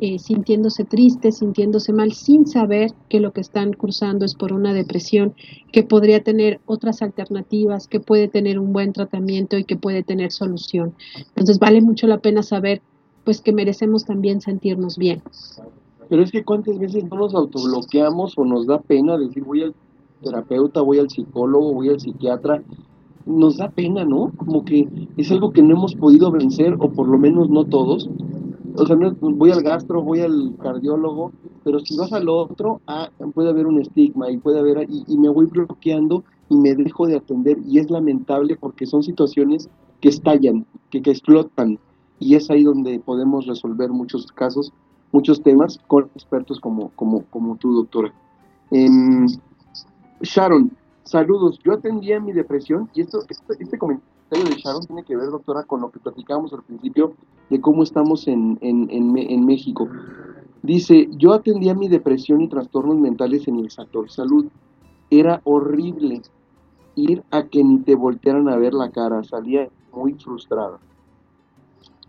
eh, 0.00 0.18
sintiéndose 0.18 0.82
tristes, 0.82 1.38
sintiéndose 1.38 1.92
mal, 1.92 2.12
sin 2.14 2.48
saber 2.48 2.90
que 3.08 3.20
lo 3.20 3.32
que 3.32 3.42
están 3.42 3.74
cursando 3.74 4.24
es 4.24 4.34
por 4.34 4.52
una 4.52 4.74
depresión, 4.74 5.36
que 5.70 5.84
podría 5.84 6.20
tener 6.20 6.60
otras 6.66 7.00
alternativas, 7.00 7.86
que 7.86 8.00
puede 8.00 8.26
tener 8.26 8.58
un 8.58 8.72
buen 8.72 8.92
tratamiento 8.92 9.56
y 9.56 9.62
que 9.62 9.76
puede 9.76 10.02
tener 10.02 10.32
solución. 10.32 10.94
Entonces 11.28 11.60
vale 11.60 11.80
mucho 11.80 12.08
la 12.08 12.18
pena 12.18 12.42
saber 12.42 12.82
pues 13.22 13.40
que 13.40 13.52
merecemos 13.52 14.04
también 14.04 14.40
sentirnos 14.40 14.98
bien. 14.98 15.22
Pero 16.08 16.22
es 16.22 16.30
que 16.30 16.44
cuántas 16.44 16.78
veces 16.78 17.04
no 17.04 17.16
nos 17.16 17.34
autobloqueamos 17.34 18.36
o 18.36 18.44
nos 18.44 18.66
da 18.66 18.80
pena 18.80 19.16
decir 19.16 19.44
voy 19.44 19.62
al 19.62 19.74
terapeuta, 20.22 20.80
voy 20.80 20.98
al 20.98 21.10
psicólogo, 21.10 21.74
voy 21.74 21.90
al 21.90 22.00
psiquiatra. 22.00 22.62
Nos 23.26 23.56
da 23.56 23.70
pena, 23.70 24.04
¿no? 24.04 24.32
Como 24.36 24.64
que 24.64 24.88
es 25.16 25.30
algo 25.30 25.52
que 25.52 25.62
no 25.62 25.76
hemos 25.76 25.94
podido 25.94 26.30
vencer, 26.30 26.76
o 26.78 26.90
por 26.90 27.08
lo 27.08 27.18
menos 27.18 27.48
no 27.48 27.64
todos. 27.64 28.08
O 28.76 28.86
sea, 28.86 28.96
no, 28.96 29.14
voy 29.20 29.50
al 29.50 29.62
gastro, 29.62 30.02
voy 30.02 30.20
al 30.20 30.56
cardiólogo, 30.60 31.32
pero 31.62 31.78
si 31.80 31.96
vas 31.96 32.12
al 32.12 32.28
otro, 32.28 32.80
ah, 32.86 33.08
puede 33.32 33.50
haber 33.50 33.66
un 33.66 33.80
estigma 33.80 34.30
y 34.30 34.36
puede 34.36 34.58
haber, 34.58 34.88
y, 34.90 35.16
me 35.16 35.28
voy 35.28 35.46
bloqueando 35.46 36.24
y 36.50 36.56
me 36.56 36.74
dejo 36.74 37.06
de 37.06 37.16
atender 37.16 37.58
y 37.64 37.78
es 37.78 37.88
lamentable 37.88 38.56
porque 38.56 38.84
son 38.84 39.02
situaciones 39.02 39.70
que 40.00 40.08
estallan, 40.08 40.66
que 40.90 40.98
explotan 40.98 41.78
y 42.18 42.34
es 42.34 42.50
ahí 42.50 42.64
donde 42.64 42.98
podemos 43.00 43.46
resolver 43.46 43.90
muchos 43.90 44.26
casos 44.32 44.72
muchos 45.14 45.40
temas 45.40 45.78
con 45.86 46.10
expertos 46.16 46.58
como, 46.58 46.90
como, 46.96 47.22
como 47.26 47.54
tú, 47.56 47.72
doctora. 47.72 48.12
Em, 48.72 49.28
Sharon, 50.20 50.72
saludos. 51.04 51.60
Yo 51.64 51.72
atendía 51.72 52.18
mi 52.18 52.32
depresión 52.32 52.90
y 52.94 53.02
esto, 53.02 53.20
este, 53.28 53.62
este, 53.62 53.78
comentario 53.78 54.44
de 54.44 54.56
Sharon 54.56 54.84
tiene 54.84 55.04
que 55.04 55.16
ver, 55.16 55.30
doctora, 55.30 55.62
con 55.62 55.82
lo 55.82 55.92
que 55.92 56.00
platicábamos 56.00 56.52
al 56.52 56.64
principio 56.64 57.14
de 57.48 57.60
cómo 57.60 57.84
estamos 57.84 58.26
en, 58.26 58.58
en, 58.60 58.88
en, 58.90 59.46
México. 59.46 59.88
Dice, 60.62 61.08
yo 61.12 61.32
atendía 61.32 61.74
mi 61.74 61.86
depresión 61.86 62.40
y 62.40 62.48
trastornos 62.48 62.96
mentales 62.96 63.46
en 63.46 63.60
el 63.60 63.70
sector 63.70 64.10
salud. 64.10 64.46
Era 65.10 65.40
horrible 65.44 66.22
ir 66.96 67.22
a 67.30 67.44
que 67.44 67.62
ni 67.62 67.78
te 67.78 67.94
voltearan 67.94 68.48
a 68.48 68.56
ver 68.56 68.74
la 68.74 68.90
cara, 68.90 69.22
salía 69.22 69.68
muy 69.92 70.14
frustrada. 70.14 70.80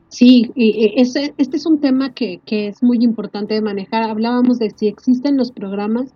Sí, 0.09 0.51
y 0.55 0.93
ese, 1.01 1.33
este 1.37 1.57
es 1.57 1.65
un 1.65 1.79
tema 1.79 2.13
que, 2.13 2.39
que 2.45 2.67
es 2.67 2.83
muy 2.83 2.99
importante 3.01 3.53
de 3.53 3.61
manejar. 3.61 4.03
Hablábamos 4.03 4.59
de 4.59 4.69
si 4.69 4.87
existen 4.87 5.35
los 5.35 5.51
programas, 5.51 6.13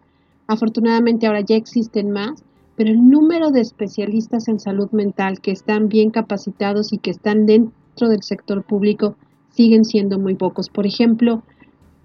afortunadamente 0.48 1.28
ahora 1.28 1.42
ya 1.42 1.56
existen 1.56 2.12
más, 2.12 2.44
pero 2.76 2.92
el 2.92 3.10
número 3.10 3.52
de 3.52 3.62
especialistas 3.62 4.48
en 4.48 4.60
salud 4.60 4.90
mental 4.92 5.42
que 5.42 5.52
están 5.52 5.90
bien 5.90 6.12
capacitados 6.12 6.94
y 6.94 6.98
que 6.98 7.12
están 7.12 7.46
dentro 7.46 8.08
del 8.08 8.24
sector 8.24 8.64
público 8.64 9.16
siguen 9.50 9.84
siendo 9.84 10.18
muy 10.18 10.36
pocos. 10.36 10.70
Por 10.70 10.86
ejemplo, 10.86 11.44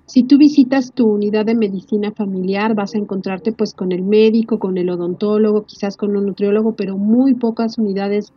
si 0.07 0.24
tú 0.24 0.37
visitas 0.37 0.93
tu 0.93 1.07
unidad 1.07 1.47
de 1.47 1.55
medicina 1.55 2.11
familiar, 2.11 2.74
vas 2.74 2.95
a 2.95 2.99
encontrarte 2.99 3.53
pues 3.53 3.72
con 3.72 3.93
el 3.93 4.03
médico, 4.03 4.59
con 4.59 4.78
el 4.78 4.91
odontólogo, 4.91 5.64
quizás 5.64 5.97
con 5.97 6.16
un 6.16 6.26
nutriólogo, 6.26 6.72
pero 6.72 6.97
muy 6.99 7.35
pocas 7.35 7.78
unidades 7.78 8.32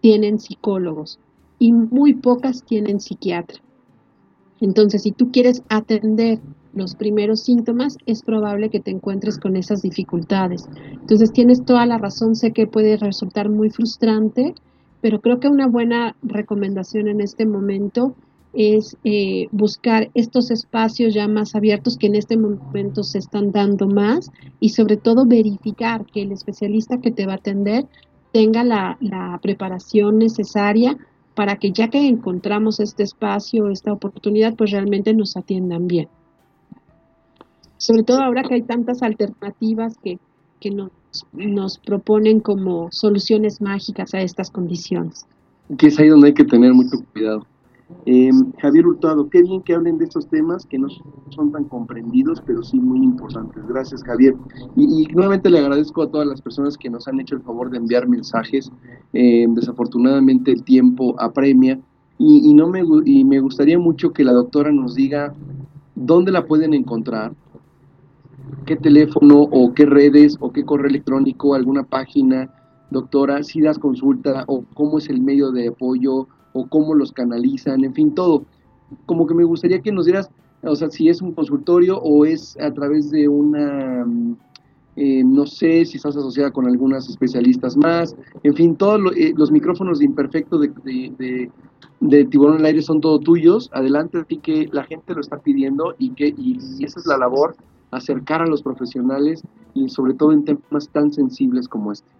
tienen 0.00 0.40
psicólogos 0.40 1.20
y 1.58 1.72
muy 1.72 2.14
pocas 2.14 2.64
tienen 2.64 3.00
psiquiatra. 3.00 3.60
Entonces, 4.60 5.02
si 5.02 5.12
tú 5.12 5.30
quieres 5.30 5.62
atender 5.68 6.40
los 6.72 6.94
primeros 6.94 7.40
síntomas, 7.40 7.96
es 8.06 8.22
probable 8.22 8.68
que 8.68 8.80
te 8.80 8.90
encuentres 8.90 9.38
con 9.38 9.56
esas 9.56 9.82
dificultades. 9.82 10.68
Entonces, 10.92 11.32
tienes 11.32 11.64
toda 11.64 11.86
la 11.86 11.98
razón, 11.98 12.36
sé 12.36 12.52
que 12.52 12.66
puede 12.66 12.96
resultar 12.96 13.48
muy 13.48 13.70
frustrante, 13.70 14.54
pero 15.00 15.20
creo 15.20 15.40
que 15.40 15.48
una 15.48 15.66
buena 15.66 16.16
recomendación 16.22 17.08
en 17.08 17.20
este 17.20 17.46
momento 17.46 18.14
es 18.52 18.96
eh, 19.04 19.48
buscar 19.52 20.10
estos 20.14 20.50
espacios 20.50 21.12
ya 21.12 21.28
más 21.28 21.54
abiertos 21.54 21.98
que 21.98 22.06
en 22.06 22.14
este 22.14 22.38
momento 22.38 23.02
se 23.02 23.18
están 23.18 23.52
dando 23.52 23.86
más 23.86 24.30
y 24.60 24.70
sobre 24.70 24.96
todo 24.96 25.26
verificar 25.26 26.06
que 26.06 26.22
el 26.22 26.32
especialista 26.32 26.98
que 26.98 27.10
te 27.10 27.26
va 27.26 27.32
a 27.32 27.36
atender 27.36 27.86
tenga 28.32 28.64
la, 28.64 28.96
la 29.00 29.38
preparación 29.42 30.18
necesaria 30.18 30.96
para 31.36 31.56
que 31.56 31.70
ya 31.70 31.88
que 31.88 32.08
encontramos 32.08 32.80
este 32.80 33.02
espacio, 33.02 33.68
esta 33.68 33.92
oportunidad, 33.92 34.56
pues 34.56 34.70
realmente 34.70 35.12
nos 35.12 35.36
atiendan 35.36 35.86
bien. 35.86 36.08
Sobre 37.76 38.02
todo 38.04 38.22
ahora 38.22 38.42
que 38.42 38.54
hay 38.54 38.62
tantas 38.62 39.02
alternativas 39.02 39.98
que, 40.02 40.18
nos, 40.70 40.90
nos 41.34 41.76
proponen 41.76 42.40
como 42.40 42.90
soluciones 42.90 43.60
mágicas 43.60 44.14
a 44.14 44.22
estas 44.22 44.50
condiciones. 44.50 45.26
Que 45.76 45.88
es 45.88 45.98
ahí 45.98 46.08
donde 46.08 46.28
hay 46.28 46.34
que 46.34 46.44
tener 46.44 46.72
mucho 46.72 46.96
cuidado. 47.12 47.46
Eh, 48.04 48.30
Javier 48.58 48.86
Hurtado, 48.86 49.28
qué 49.30 49.42
bien 49.42 49.62
que 49.62 49.74
hablen 49.74 49.98
de 49.98 50.06
estos 50.06 50.28
temas 50.28 50.66
que 50.66 50.78
no 50.78 50.88
son 51.30 51.52
tan 51.52 51.64
comprendidos, 51.64 52.42
pero 52.44 52.62
sí 52.62 52.80
muy 52.80 53.04
importantes. 53.04 53.64
Gracias, 53.66 54.02
Javier. 54.02 54.34
Y, 54.74 55.06
nuevamente 55.12 55.50
le 55.50 55.60
agradezco 55.60 56.02
a 56.02 56.10
todas 56.10 56.26
las 56.26 56.40
personas 56.40 56.76
que 56.76 56.90
nos 56.90 57.06
han 57.06 57.20
hecho 57.20 57.36
el 57.36 57.42
favor 57.42 57.70
de 57.70 57.78
enviar 57.78 58.08
mensajes. 58.08 58.72
Eh, 59.12 59.46
desafortunadamente 59.48 60.50
el 60.50 60.64
tiempo 60.64 61.14
apremia 61.20 61.78
y, 62.18 62.50
y, 62.50 62.54
no 62.54 62.68
me, 62.68 62.82
y 63.04 63.24
me 63.24 63.40
gustaría 63.40 63.78
mucho 63.78 64.12
que 64.12 64.24
la 64.24 64.32
doctora 64.32 64.72
nos 64.72 64.94
diga 64.94 65.34
dónde 65.94 66.32
la 66.32 66.46
pueden 66.46 66.74
encontrar, 66.74 67.34
qué 68.64 68.76
teléfono 68.76 69.42
o 69.42 69.74
qué 69.74 69.86
redes 69.86 70.36
o 70.40 70.52
qué 70.52 70.64
correo 70.64 70.88
electrónico, 70.88 71.54
alguna 71.54 71.84
página, 71.84 72.50
doctora, 72.90 73.42
si 73.42 73.60
das 73.60 73.78
consulta 73.78 74.44
o 74.46 74.64
cómo 74.74 74.98
es 74.98 75.08
el 75.08 75.20
medio 75.20 75.52
de 75.52 75.68
apoyo 75.68 76.28
o 76.56 76.66
cómo 76.66 76.94
los 76.94 77.12
canalizan, 77.12 77.84
en 77.84 77.94
fin, 77.94 78.14
todo. 78.14 78.44
Como 79.04 79.26
que 79.26 79.34
me 79.34 79.44
gustaría 79.44 79.80
que 79.80 79.92
nos 79.92 80.06
dieras, 80.06 80.30
o 80.62 80.74
sea, 80.74 80.90
si 80.90 81.08
es 81.08 81.20
un 81.20 81.32
consultorio 81.32 81.98
o 81.98 82.24
es 82.24 82.56
a 82.58 82.72
través 82.72 83.10
de 83.10 83.28
una, 83.28 84.04
mm, 84.06 84.36
eh, 84.96 85.22
no 85.24 85.46
sé 85.46 85.84
si 85.84 85.98
estás 85.98 86.16
asociada 86.16 86.50
con 86.50 86.66
algunas 86.66 87.08
especialistas 87.08 87.76
más, 87.76 88.16
en 88.42 88.54
fin, 88.54 88.76
todos 88.76 89.00
eh, 89.16 89.34
los 89.36 89.50
micrófonos 89.50 89.98
de 89.98 90.06
imperfecto 90.06 90.58
de, 90.58 90.72
de, 90.84 91.50
de, 92.00 92.24
tiburón 92.24 92.58
al 92.58 92.64
aire 92.64 92.80
son 92.80 93.00
todos 93.00 93.20
tuyos, 93.20 93.68
adelante 93.74 94.18
a 94.18 94.24
ti 94.24 94.38
que 94.38 94.68
la 94.72 94.84
gente 94.84 95.14
lo 95.14 95.20
está 95.20 95.38
pidiendo 95.38 95.94
y 95.98 96.10
que 96.10 96.28
y, 96.28 96.58
y 96.78 96.84
esa 96.84 97.00
es 97.00 97.06
la 97.06 97.18
labor, 97.18 97.56
acercar 97.90 98.40
a 98.40 98.46
los 98.46 98.62
profesionales 98.62 99.42
y 99.74 99.88
sobre 99.88 100.14
todo 100.14 100.32
en 100.32 100.44
temas 100.44 100.88
tan 100.88 101.12
sensibles 101.12 101.68
como 101.68 101.92
este. 101.92 102.10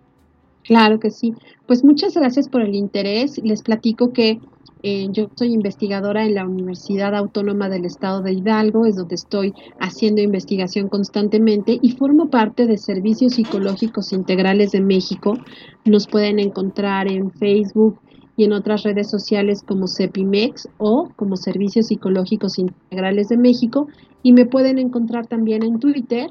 Claro 0.66 0.98
que 0.98 1.10
sí. 1.10 1.34
Pues 1.66 1.84
muchas 1.84 2.14
gracias 2.14 2.48
por 2.48 2.62
el 2.62 2.74
interés. 2.74 3.38
Les 3.42 3.62
platico 3.62 4.12
que 4.12 4.40
eh, 4.82 5.08
yo 5.10 5.30
soy 5.34 5.52
investigadora 5.52 6.24
en 6.24 6.34
la 6.34 6.46
Universidad 6.46 7.14
Autónoma 7.14 7.68
del 7.68 7.84
Estado 7.84 8.20
de 8.20 8.32
Hidalgo, 8.32 8.84
es 8.84 8.96
donde 8.96 9.14
estoy 9.14 9.54
haciendo 9.80 10.22
investigación 10.22 10.88
constantemente 10.88 11.78
y 11.80 11.92
formo 11.92 12.30
parte 12.30 12.66
de 12.66 12.78
Servicios 12.78 13.34
Psicológicos 13.34 14.12
Integrales 14.12 14.72
de 14.72 14.80
México. 14.80 15.38
Nos 15.84 16.06
pueden 16.06 16.38
encontrar 16.38 17.10
en 17.10 17.30
Facebook 17.30 17.98
y 18.36 18.44
en 18.44 18.52
otras 18.52 18.82
redes 18.82 19.08
sociales 19.08 19.62
como 19.66 19.88
CEPIMEX 19.88 20.68
o 20.78 21.10
como 21.16 21.36
Servicios 21.36 21.86
Psicológicos 21.86 22.58
Integrales 22.58 23.28
de 23.28 23.38
México 23.38 23.88
y 24.22 24.32
me 24.32 24.46
pueden 24.46 24.78
encontrar 24.78 25.26
también 25.26 25.62
en 25.62 25.78
Twitter 25.78 26.30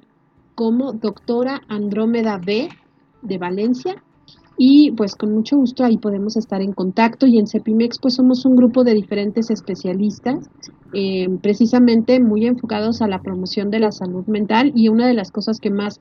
como 0.53 0.93
doctora 0.93 1.61
Andrómeda 1.67 2.37
B 2.37 2.69
de 3.21 3.37
Valencia 3.37 4.03
y 4.57 4.91
pues 4.91 5.15
con 5.15 5.33
mucho 5.33 5.57
gusto 5.57 5.83
ahí 5.83 5.97
podemos 5.97 6.37
estar 6.37 6.61
en 6.61 6.73
contacto 6.73 7.27
y 7.27 7.37
en 7.37 7.47
CEPIMEX 7.47 7.99
pues 7.99 8.15
somos 8.15 8.45
un 8.45 8.55
grupo 8.55 8.83
de 8.83 8.93
diferentes 8.93 9.49
especialistas 9.49 10.49
eh, 10.93 11.27
precisamente 11.41 12.19
muy 12.19 12.45
enfocados 12.45 13.01
a 13.01 13.07
la 13.07 13.21
promoción 13.21 13.69
de 13.69 13.79
la 13.79 13.91
salud 13.91 14.25
mental 14.27 14.71
y 14.75 14.87
una 14.87 15.07
de 15.07 15.13
las 15.13 15.31
cosas 15.31 15.59
que 15.59 15.71
más 15.71 15.99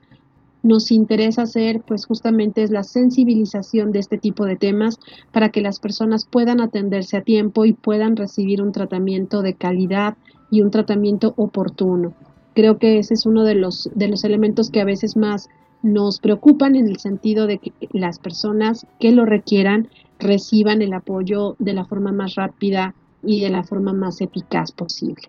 nos 0.62 0.90
interesa 0.92 1.42
hacer 1.42 1.82
pues 1.86 2.06
justamente 2.06 2.62
es 2.62 2.70
la 2.70 2.84
sensibilización 2.84 3.92
de 3.92 3.98
este 3.98 4.18
tipo 4.18 4.46
de 4.46 4.56
temas 4.56 4.98
para 5.32 5.50
que 5.50 5.60
las 5.60 5.80
personas 5.80 6.24
puedan 6.24 6.60
atenderse 6.60 7.16
a 7.16 7.22
tiempo 7.22 7.64
y 7.64 7.72
puedan 7.72 8.16
recibir 8.16 8.62
un 8.62 8.72
tratamiento 8.72 9.42
de 9.42 9.54
calidad 9.54 10.16
y 10.50 10.62
un 10.62 10.70
tratamiento 10.70 11.34
oportuno. 11.36 12.14
Creo 12.54 12.78
que 12.78 12.98
ese 12.98 13.14
es 13.14 13.26
uno 13.26 13.42
de 13.42 13.56
los, 13.56 13.90
de 13.94 14.08
los 14.08 14.22
elementos 14.24 14.70
que 14.70 14.80
a 14.80 14.84
veces 14.84 15.16
más 15.16 15.48
nos 15.84 16.18
preocupan 16.18 16.76
en 16.76 16.88
el 16.88 16.96
sentido 16.96 17.46
de 17.46 17.58
que 17.58 17.72
las 17.92 18.18
personas 18.18 18.86
que 18.98 19.12
lo 19.12 19.26
requieran 19.26 19.88
reciban 20.18 20.80
el 20.80 20.94
apoyo 20.94 21.56
de 21.58 21.74
la 21.74 21.84
forma 21.84 22.10
más 22.10 22.36
rápida 22.36 22.94
y 23.22 23.42
de 23.42 23.50
la 23.50 23.62
forma 23.64 23.92
más 23.92 24.22
eficaz 24.22 24.72
posible. 24.72 25.28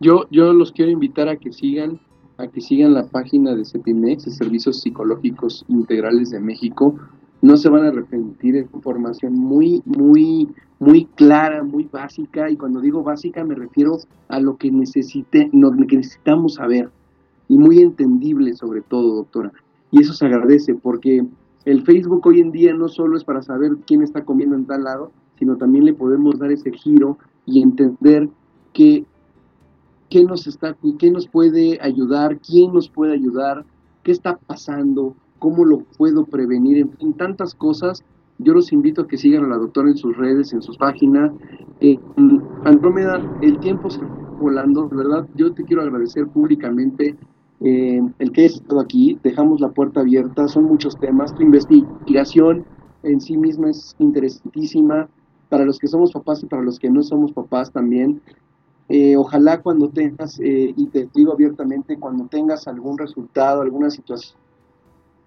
Yo, 0.00 0.26
yo 0.32 0.52
los 0.52 0.72
quiero 0.72 0.90
invitar 0.90 1.28
a 1.28 1.36
que 1.36 1.52
sigan, 1.52 2.00
a 2.38 2.48
que 2.48 2.60
sigan 2.60 2.92
la 2.92 3.06
página 3.06 3.54
de 3.54 3.64
CEPIMEX, 3.64 4.24
de 4.24 4.30
Servicios 4.32 4.80
Psicológicos 4.80 5.64
Integrales 5.68 6.30
de 6.30 6.40
México. 6.40 6.98
No 7.40 7.56
se 7.56 7.68
van 7.68 7.84
a 7.84 7.88
arrepentir, 7.88 8.56
es 8.56 8.66
información 8.74 9.34
muy, 9.34 9.80
muy, 9.84 10.48
muy 10.80 11.04
clara, 11.04 11.62
muy 11.62 11.84
básica, 11.84 12.50
y 12.50 12.56
cuando 12.56 12.80
digo 12.80 13.04
básica 13.04 13.44
me 13.44 13.54
refiero 13.54 13.98
a 14.26 14.40
lo 14.40 14.56
que 14.56 14.72
necesite, 14.72 15.50
lo 15.52 15.70
que 15.86 15.96
necesitamos 15.96 16.54
saber 16.54 16.90
y 17.48 17.58
muy 17.58 17.80
entendible 17.80 18.54
sobre 18.54 18.80
todo, 18.82 19.16
doctora. 19.16 19.52
Y 19.90 20.00
eso 20.00 20.12
se 20.14 20.26
agradece 20.26 20.74
porque 20.74 21.26
el 21.64 21.82
Facebook 21.82 22.26
hoy 22.26 22.40
en 22.40 22.50
día 22.50 22.74
no 22.74 22.88
solo 22.88 23.16
es 23.16 23.24
para 23.24 23.42
saber 23.42 23.72
quién 23.86 24.02
está 24.02 24.24
comiendo 24.24 24.56
en 24.56 24.66
tal 24.66 24.84
lado, 24.84 25.12
sino 25.38 25.56
también 25.56 25.84
le 25.84 25.94
podemos 25.94 26.38
dar 26.38 26.50
ese 26.50 26.72
giro 26.72 27.18
y 27.46 27.62
entender 27.62 28.28
que 28.72 29.04
qué 30.08 30.24
nos 30.24 30.46
está 30.46 30.76
qué 30.98 31.10
nos 31.10 31.26
puede 31.28 31.78
ayudar, 31.80 32.38
quién 32.38 32.72
nos 32.72 32.88
puede 32.88 33.14
ayudar, 33.14 33.64
qué 34.02 34.12
está 34.12 34.36
pasando, 34.38 35.14
cómo 35.38 35.64
lo 35.64 35.80
puedo 35.80 36.24
prevenir, 36.24 36.78
en 36.78 36.92
fin, 36.92 37.14
tantas 37.14 37.54
cosas. 37.54 38.02
Yo 38.38 38.54
los 38.54 38.72
invito 38.72 39.02
a 39.02 39.06
que 39.06 39.18
sigan 39.18 39.44
a 39.44 39.48
la 39.48 39.56
doctora 39.56 39.90
en 39.90 39.96
sus 39.96 40.16
redes, 40.16 40.52
en 40.52 40.62
sus 40.62 40.76
páginas. 40.76 41.32
Eh, 41.80 41.98
Andrómeda, 42.64 43.20
el 43.40 43.58
tiempo 43.58 43.90
se 43.90 44.00
volando, 44.42 44.88
¿verdad? 44.88 45.26
Yo 45.36 45.52
te 45.52 45.64
quiero 45.64 45.82
agradecer 45.82 46.26
públicamente 46.26 47.16
eh, 47.64 48.02
el 48.18 48.32
que 48.32 48.46
es 48.46 48.54
estado 48.54 48.80
aquí, 48.80 49.18
dejamos 49.22 49.60
la 49.60 49.70
puerta 49.70 50.00
abierta, 50.00 50.48
son 50.48 50.64
muchos 50.64 50.96
temas, 50.98 51.34
tu 51.34 51.42
investigación 51.42 52.64
en 53.02 53.20
sí 53.20 53.36
misma 53.36 53.70
es 53.70 53.94
interesantísima, 53.98 55.08
para 55.48 55.64
los 55.66 55.78
que 55.78 55.86
somos 55.86 56.12
papás 56.12 56.42
y 56.42 56.46
para 56.46 56.62
los 56.62 56.78
que 56.78 56.88
no 56.88 57.02
somos 57.02 57.30
papás 57.32 57.70
también. 57.70 58.22
Eh, 58.88 59.16
ojalá 59.16 59.60
cuando 59.60 59.90
tengas, 59.90 60.40
eh, 60.40 60.72
y 60.74 60.86
te 60.86 61.08
digo 61.14 61.32
abiertamente, 61.32 61.98
cuando 61.98 62.26
tengas 62.26 62.66
algún 62.66 62.96
resultado, 62.96 63.60
alguna 63.60 63.90
situación 63.90 64.38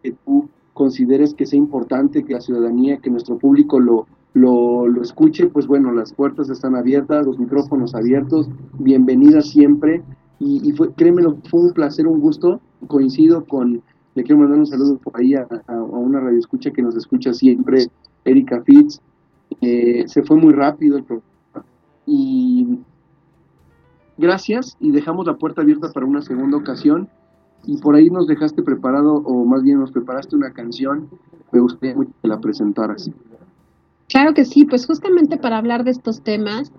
que 0.01 0.13
tú 0.25 0.49
consideres 0.73 1.33
que 1.35 1.45
sea 1.45 1.57
importante, 1.57 2.23
que 2.23 2.33
la 2.33 2.41
ciudadanía, 2.41 2.97
que 2.97 3.11
nuestro 3.11 3.37
público 3.37 3.79
lo, 3.79 4.07
lo, 4.33 4.87
lo 4.87 5.01
escuche, 5.01 5.47
pues 5.47 5.67
bueno, 5.67 5.91
las 5.91 6.11
puertas 6.11 6.49
están 6.49 6.75
abiertas, 6.75 7.25
los 7.25 7.37
micrófonos 7.37 7.93
abiertos, 7.93 8.49
bienvenida 8.79 9.41
siempre 9.41 10.03
y, 10.39 10.71
fue, 10.73 10.91
créemelo, 10.93 11.37
fue 11.49 11.61
un 11.61 11.73
placer, 11.73 12.07
un 12.07 12.19
gusto. 12.19 12.59
Coincido 12.87 13.45
con, 13.45 13.81
le 14.15 14.23
quiero 14.23 14.39
mandar 14.39 14.59
un 14.59 14.67
saludo 14.67 14.97
por 14.97 15.17
ahí 15.17 15.33
a, 15.33 15.47
una 15.67 16.19
radio 16.19 16.37
escucha 16.37 16.71
que 16.71 16.81
nos 16.81 16.95
escucha 16.95 17.33
siempre, 17.33 17.87
Erika 18.25 18.61
Fitz. 18.61 19.01
Eh, 19.61 20.03
se 20.07 20.23
fue 20.23 20.37
muy 20.37 20.53
rápido 20.53 20.97
el 20.97 21.03
programa. 21.03 21.29
Y 22.05 22.79
gracias 24.17 24.77
y 24.79 24.91
dejamos 24.91 25.25
la 25.25 25.35
puerta 25.35 25.61
abierta 25.61 25.91
para 25.91 26.05
una 26.05 26.21
segunda 26.21 26.57
ocasión. 26.57 27.09
Y 27.65 27.77
por 27.77 27.95
ahí 27.95 28.09
nos 28.09 28.27
dejaste 28.27 28.61
preparado, 28.61 29.15
o 29.15 29.43
más 29.45 29.63
bien 29.63 29.79
nos 29.79 29.91
preparaste 29.91 30.35
una 30.35 30.51
canción. 30.51 31.09
Me 31.51 31.59
gustaría 31.59 31.95
mucho 31.95 32.11
que 32.21 32.27
la 32.27 32.39
presentaras. 32.39 33.09
Claro 34.07 34.35
que 34.35 34.45
sí, 34.45 34.65
pues 34.65 34.85
justamente 34.85 35.37
para 35.37 35.57
hablar 35.57 35.83
de 35.83 35.89
estos 35.89 36.21
temas 36.21 36.71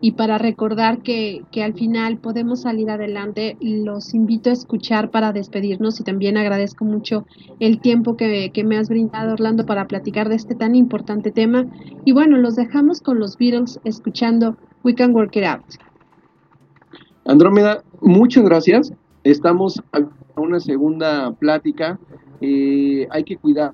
y 0.00 0.12
para 0.12 0.36
recordar 0.38 1.00
que, 1.02 1.44
que, 1.52 1.62
al 1.62 1.74
final 1.74 2.18
podemos 2.18 2.62
salir 2.62 2.90
adelante, 2.90 3.56
los 3.60 4.14
invito 4.14 4.50
a 4.50 4.52
escuchar 4.52 5.10
para 5.10 5.32
despedirnos 5.32 6.00
y 6.00 6.04
también 6.04 6.36
agradezco 6.36 6.84
mucho 6.84 7.24
el 7.60 7.80
tiempo 7.80 8.16
que, 8.16 8.50
que 8.52 8.64
me 8.64 8.78
has 8.78 8.88
brindado, 8.88 9.34
Orlando, 9.34 9.64
para 9.64 9.86
platicar 9.86 10.28
de 10.28 10.34
este 10.34 10.56
tan 10.56 10.74
importante 10.74 11.30
tema. 11.30 11.66
Y 12.04 12.12
bueno, 12.12 12.36
los 12.36 12.56
dejamos 12.56 13.00
con 13.00 13.20
los 13.20 13.38
Beatles 13.38 13.78
escuchando 13.84 14.56
We 14.82 14.96
Can 14.96 15.14
Work 15.14 15.36
It 15.36 15.44
Out. 15.44 15.64
Andrómeda, 17.24 17.84
muchas 18.00 18.44
gracias. 18.44 18.92
Estamos 19.22 19.80
a 19.92 20.00
una 20.40 20.58
segunda 20.58 21.30
plática. 21.32 22.00
Eh, 22.40 23.06
hay 23.10 23.22
que 23.22 23.36
cuidar 23.36 23.72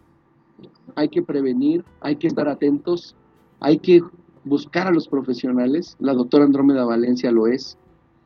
hay 0.96 1.08
que 1.08 1.22
prevenir, 1.22 1.84
hay 2.00 2.16
que 2.16 2.26
estar 2.26 2.48
atentos, 2.48 3.14
hay 3.60 3.78
que 3.78 4.02
buscar 4.44 4.86
a 4.86 4.92
los 4.92 5.08
profesionales. 5.08 5.96
La 5.98 6.14
doctora 6.14 6.44
Andrómeda 6.44 6.84
Valencia 6.84 7.30
lo 7.30 7.46
es. 7.46 7.78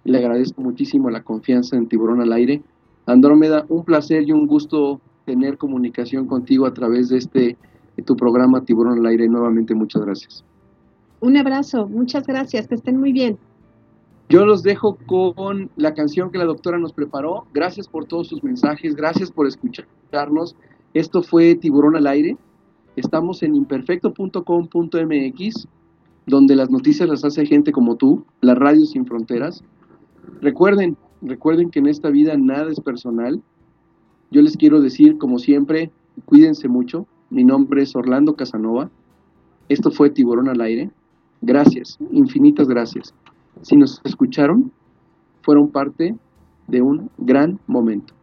Le 0.04 0.18
agradezco 0.18 0.62
muchísimo 0.62 1.10
la 1.10 1.22
confianza 1.22 1.76
en 1.76 1.86
Tiburón 1.86 2.20
al 2.20 2.32
Aire. 2.32 2.62
Andrómeda, 3.06 3.64
un 3.68 3.84
placer 3.84 4.22
y 4.24 4.32
un 4.32 4.46
gusto 4.46 5.00
tener 5.24 5.58
comunicación 5.58 6.26
contigo 6.26 6.66
a 6.66 6.74
través 6.74 7.08
de 7.08 7.18
este 7.18 7.56
de 7.96 8.02
tu 8.02 8.16
programa 8.16 8.64
Tiburón 8.64 8.98
al 8.98 9.06
Aire. 9.06 9.28
Nuevamente, 9.28 9.74
muchas 9.74 10.02
gracias. 10.02 10.44
Un 11.20 11.36
abrazo, 11.36 11.86
muchas 11.88 12.26
gracias, 12.26 12.66
que 12.66 12.74
estén 12.74 12.98
muy 12.98 13.12
bien. 13.12 13.38
Yo 14.28 14.46
los 14.46 14.62
dejo 14.62 14.96
con 15.06 15.70
la 15.76 15.94
canción 15.94 16.30
que 16.30 16.38
la 16.38 16.44
doctora 16.44 16.78
nos 16.78 16.92
preparó. 16.92 17.46
Gracias 17.52 17.86
por 17.86 18.06
todos 18.06 18.28
sus 18.28 18.42
mensajes, 18.42 18.96
gracias 18.96 19.30
por 19.30 19.46
escucharnos. 19.46 20.56
Esto 20.94 21.22
fue 21.22 21.54
Tiburón 21.54 21.96
al 21.96 22.06
Aire. 22.06 22.36
Estamos 22.96 23.42
en 23.42 23.54
imperfecto.com.mx, 23.54 25.68
donde 26.26 26.56
las 26.56 26.70
noticias 26.70 27.08
las 27.08 27.24
hace 27.24 27.46
gente 27.46 27.72
como 27.72 27.96
tú, 27.96 28.24
la 28.40 28.54
radio 28.54 28.84
sin 28.84 29.06
fronteras. 29.06 29.64
Recuerden, 30.40 30.96
recuerden 31.22 31.70
que 31.70 31.78
en 31.78 31.86
esta 31.86 32.10
vida 32.10 32.36
nada 32.36 32.70
es 32.70 32.80
personal. 32.80 33.42
Yo 34.30 34.42
les 34.42 34.56
quiero 34.56 34.80
decir, 34.80 35.18
como 35.18 35.38
siempre, 35.38 35.90
cuídense 36.26 36.68
mucho. 36.68 37.06
Mi 37.30 37.44
nombre 37.44 37.82
es 37.82 37.96
Orlando 37.96 38.34
Casanova. 38.34 38.90
Esto 39.68 39.90
fue 39.90 40.10
Tiburón 40.10 40.48
al 40.48 40.60
Aire. 40.60 40.90
Gracias, 41.40 41.98
infinitas 42.10 42.68
gracias. 42.68 43.14
Si 43.62 43.76
nos 43.76 44.00
escucharon, 44.04 44.70
fueron 45.42 45.70
parte 45.70 46.14
de 46.68 46.82
un 46.82 47.10
gran 47.18 47.58
momento. 47.66 48.14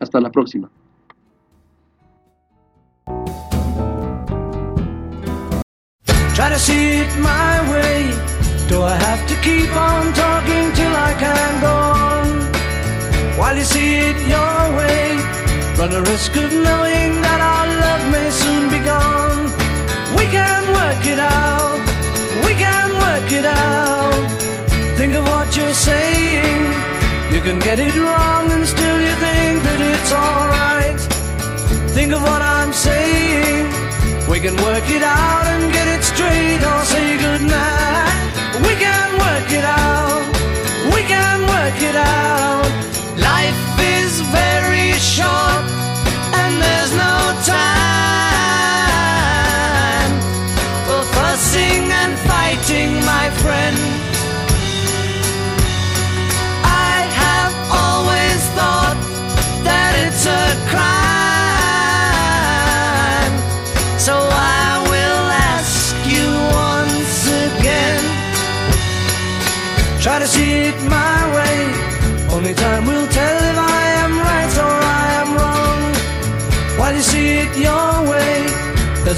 Hasta 0.00 0.20
la 0.20 0.30
próxima. 0.30 0.70
Try 6.38 6.50
to 6.50 6.58
see 6.60 7.00
it 7.02 7.10
my 7.18 7.54
way. 7.68 8.14
Do 8.68 8.80
I 8.80 8.94
have 8.94 9.26
to 9.26 9.34
keep 9.42 9.74
on 9.74 10.12
talking 10.12 10.66
till 10.78 10.94
I 11.10 11.12
can 11.18 11.50
go 11.66 11.74
on? 12.06 12.26
While 13.36 13.56
you 13.56 13.64
see 13.64 13.90
it 14.08 14.18
your 14.34 14.58
way, 14.78 15.18
run 15.78 15.90
the 15.90 16.02
risk 16.12 16.30
of 16.36 16.52
knowing 16.52 17.10
that 17.26 17.40
our 17.52 17.66
love 17.82 18.04
may 18.14 18.30
soon 18.30 18.70
be 18.70 18.78
gone. 18.94 19.50
We 20.14 20.26
can 20.30 20.62
work 20.78 21.02
it 21.12 21.18
out. 21.18 21.82
We 22.46 22.52
can 22.54 22.88
work 23.06 23.28
it 23.40 23.44
out. 23.44 24.28
Think 24.96 25.14
of 25.16 25.24
what 25.26 25.56
you're 25.56 25.78
saying. 25.90 26.60
You 27.34 27.40
can 27.40 27.58
get 27.58 27.80
it 27.80 27.96
wrong 27.96 28.44
and 28.54 28.64
still 28.64 28.98
you 29.06 29.14
think 29.26 29.56
that 29.66 29.80
it's 29.90 30.12
alright. 30.12 31.00
Think 31.96 32.12
of 32.12 32.22
what 32.22 32.42
I'm 32.42 32.72
saying. 32.72 33.66
We 34.30 34.38
can 34.38 34.54
work 34.68 34.88
it 34.88 35.02
out 35.02 35.46
and 35.46 35.77
time 47.48 47.77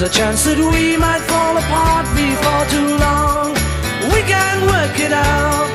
there's 0.00 0.16
a 0.16 0.18
chance 0.18 0.44
that 0.44 0.56
we 0.56 0.96
might 0.96 1.20
fall 1.28 1.56
apart 1.58 2.06
before 2.16 2.64
too 2.72 2.96
long. 2.96 3.52
We 4.08 4.22
can 4.24 4.64
work 4.64 4.96
it 4.98 5.12
out. 5.12 5.68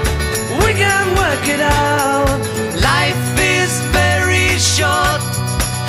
We 0.66 0.74
can 0.74 1.14
work 1.14 1.46
it 1.46 1.62
out. 1.62 2.40
Life 2.82 3.38
is 3.38 3.70
very 3.94 4.58
short 4.58 5.22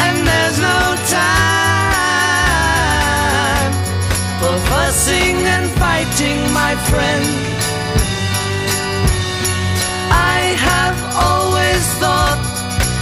and 0.05 0.27
there's 0.29 0.59
no 0.61 0.81
time 1.09 1.33
for 4.41 4.55
fussing 4.69 5.41
and 5.57 5.71
fighting, 5.81 6.37
my 6.53 6.77
friend. 6.93 7.25
I 10.13 10.53
have 10.69 10.99
always 11.25 11.85
thought 12.03 12.41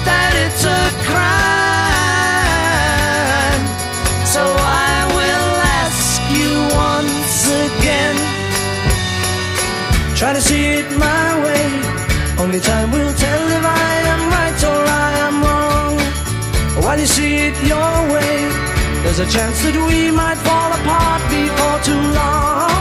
that 0.07 0.30
it's 0.47 0.64
a 0.64 0.82
crime. 1.11 1.73
Try 10.16 10.32
to 10.32 10.40
see 10.40 10.64
it 10.78 10.88
my 10.96 11.26
way. 11.44 11.66
Only 12.38 12.60
time 12.60 12.90
will 12.92 13.12
tell 13.14 13.42
if 13.58 13.64
I 13.64 13.94
am 14.12 14.22
right 14.30 14.60
or 14.72 14.82
I 15.06 15.10
am 15.26 15.36
wrong. 15.42 15.94
While 16.84 16.98
you 16.98 17.06
see 17.06 17.34
it 17.48 17.56
your 17.66 17.94
way, 18.14 18.34
there's 19.02 19.18
a 19.18 19.26
chance 19.26 19.62
that 19.64 19.76
we 19.90 20.10
might 20.10 20.38
fall 20.46 20.70
apart 20.78 21.22
before 21.34 21.78
too 21.88 22.02
long. 22.20 22.74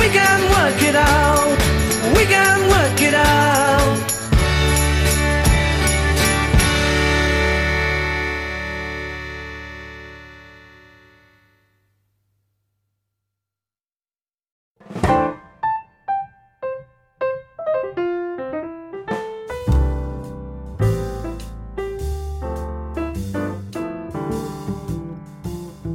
We 0.00 0.06
can 0.18 0.40
work 0.56 0.80
it 0.90 0.96
out. 0.96 1.58
We 2.16 2.24
can 2.24 2.58
work 2.70 3.00
it 3.02 3.14
out. 3.14 4.15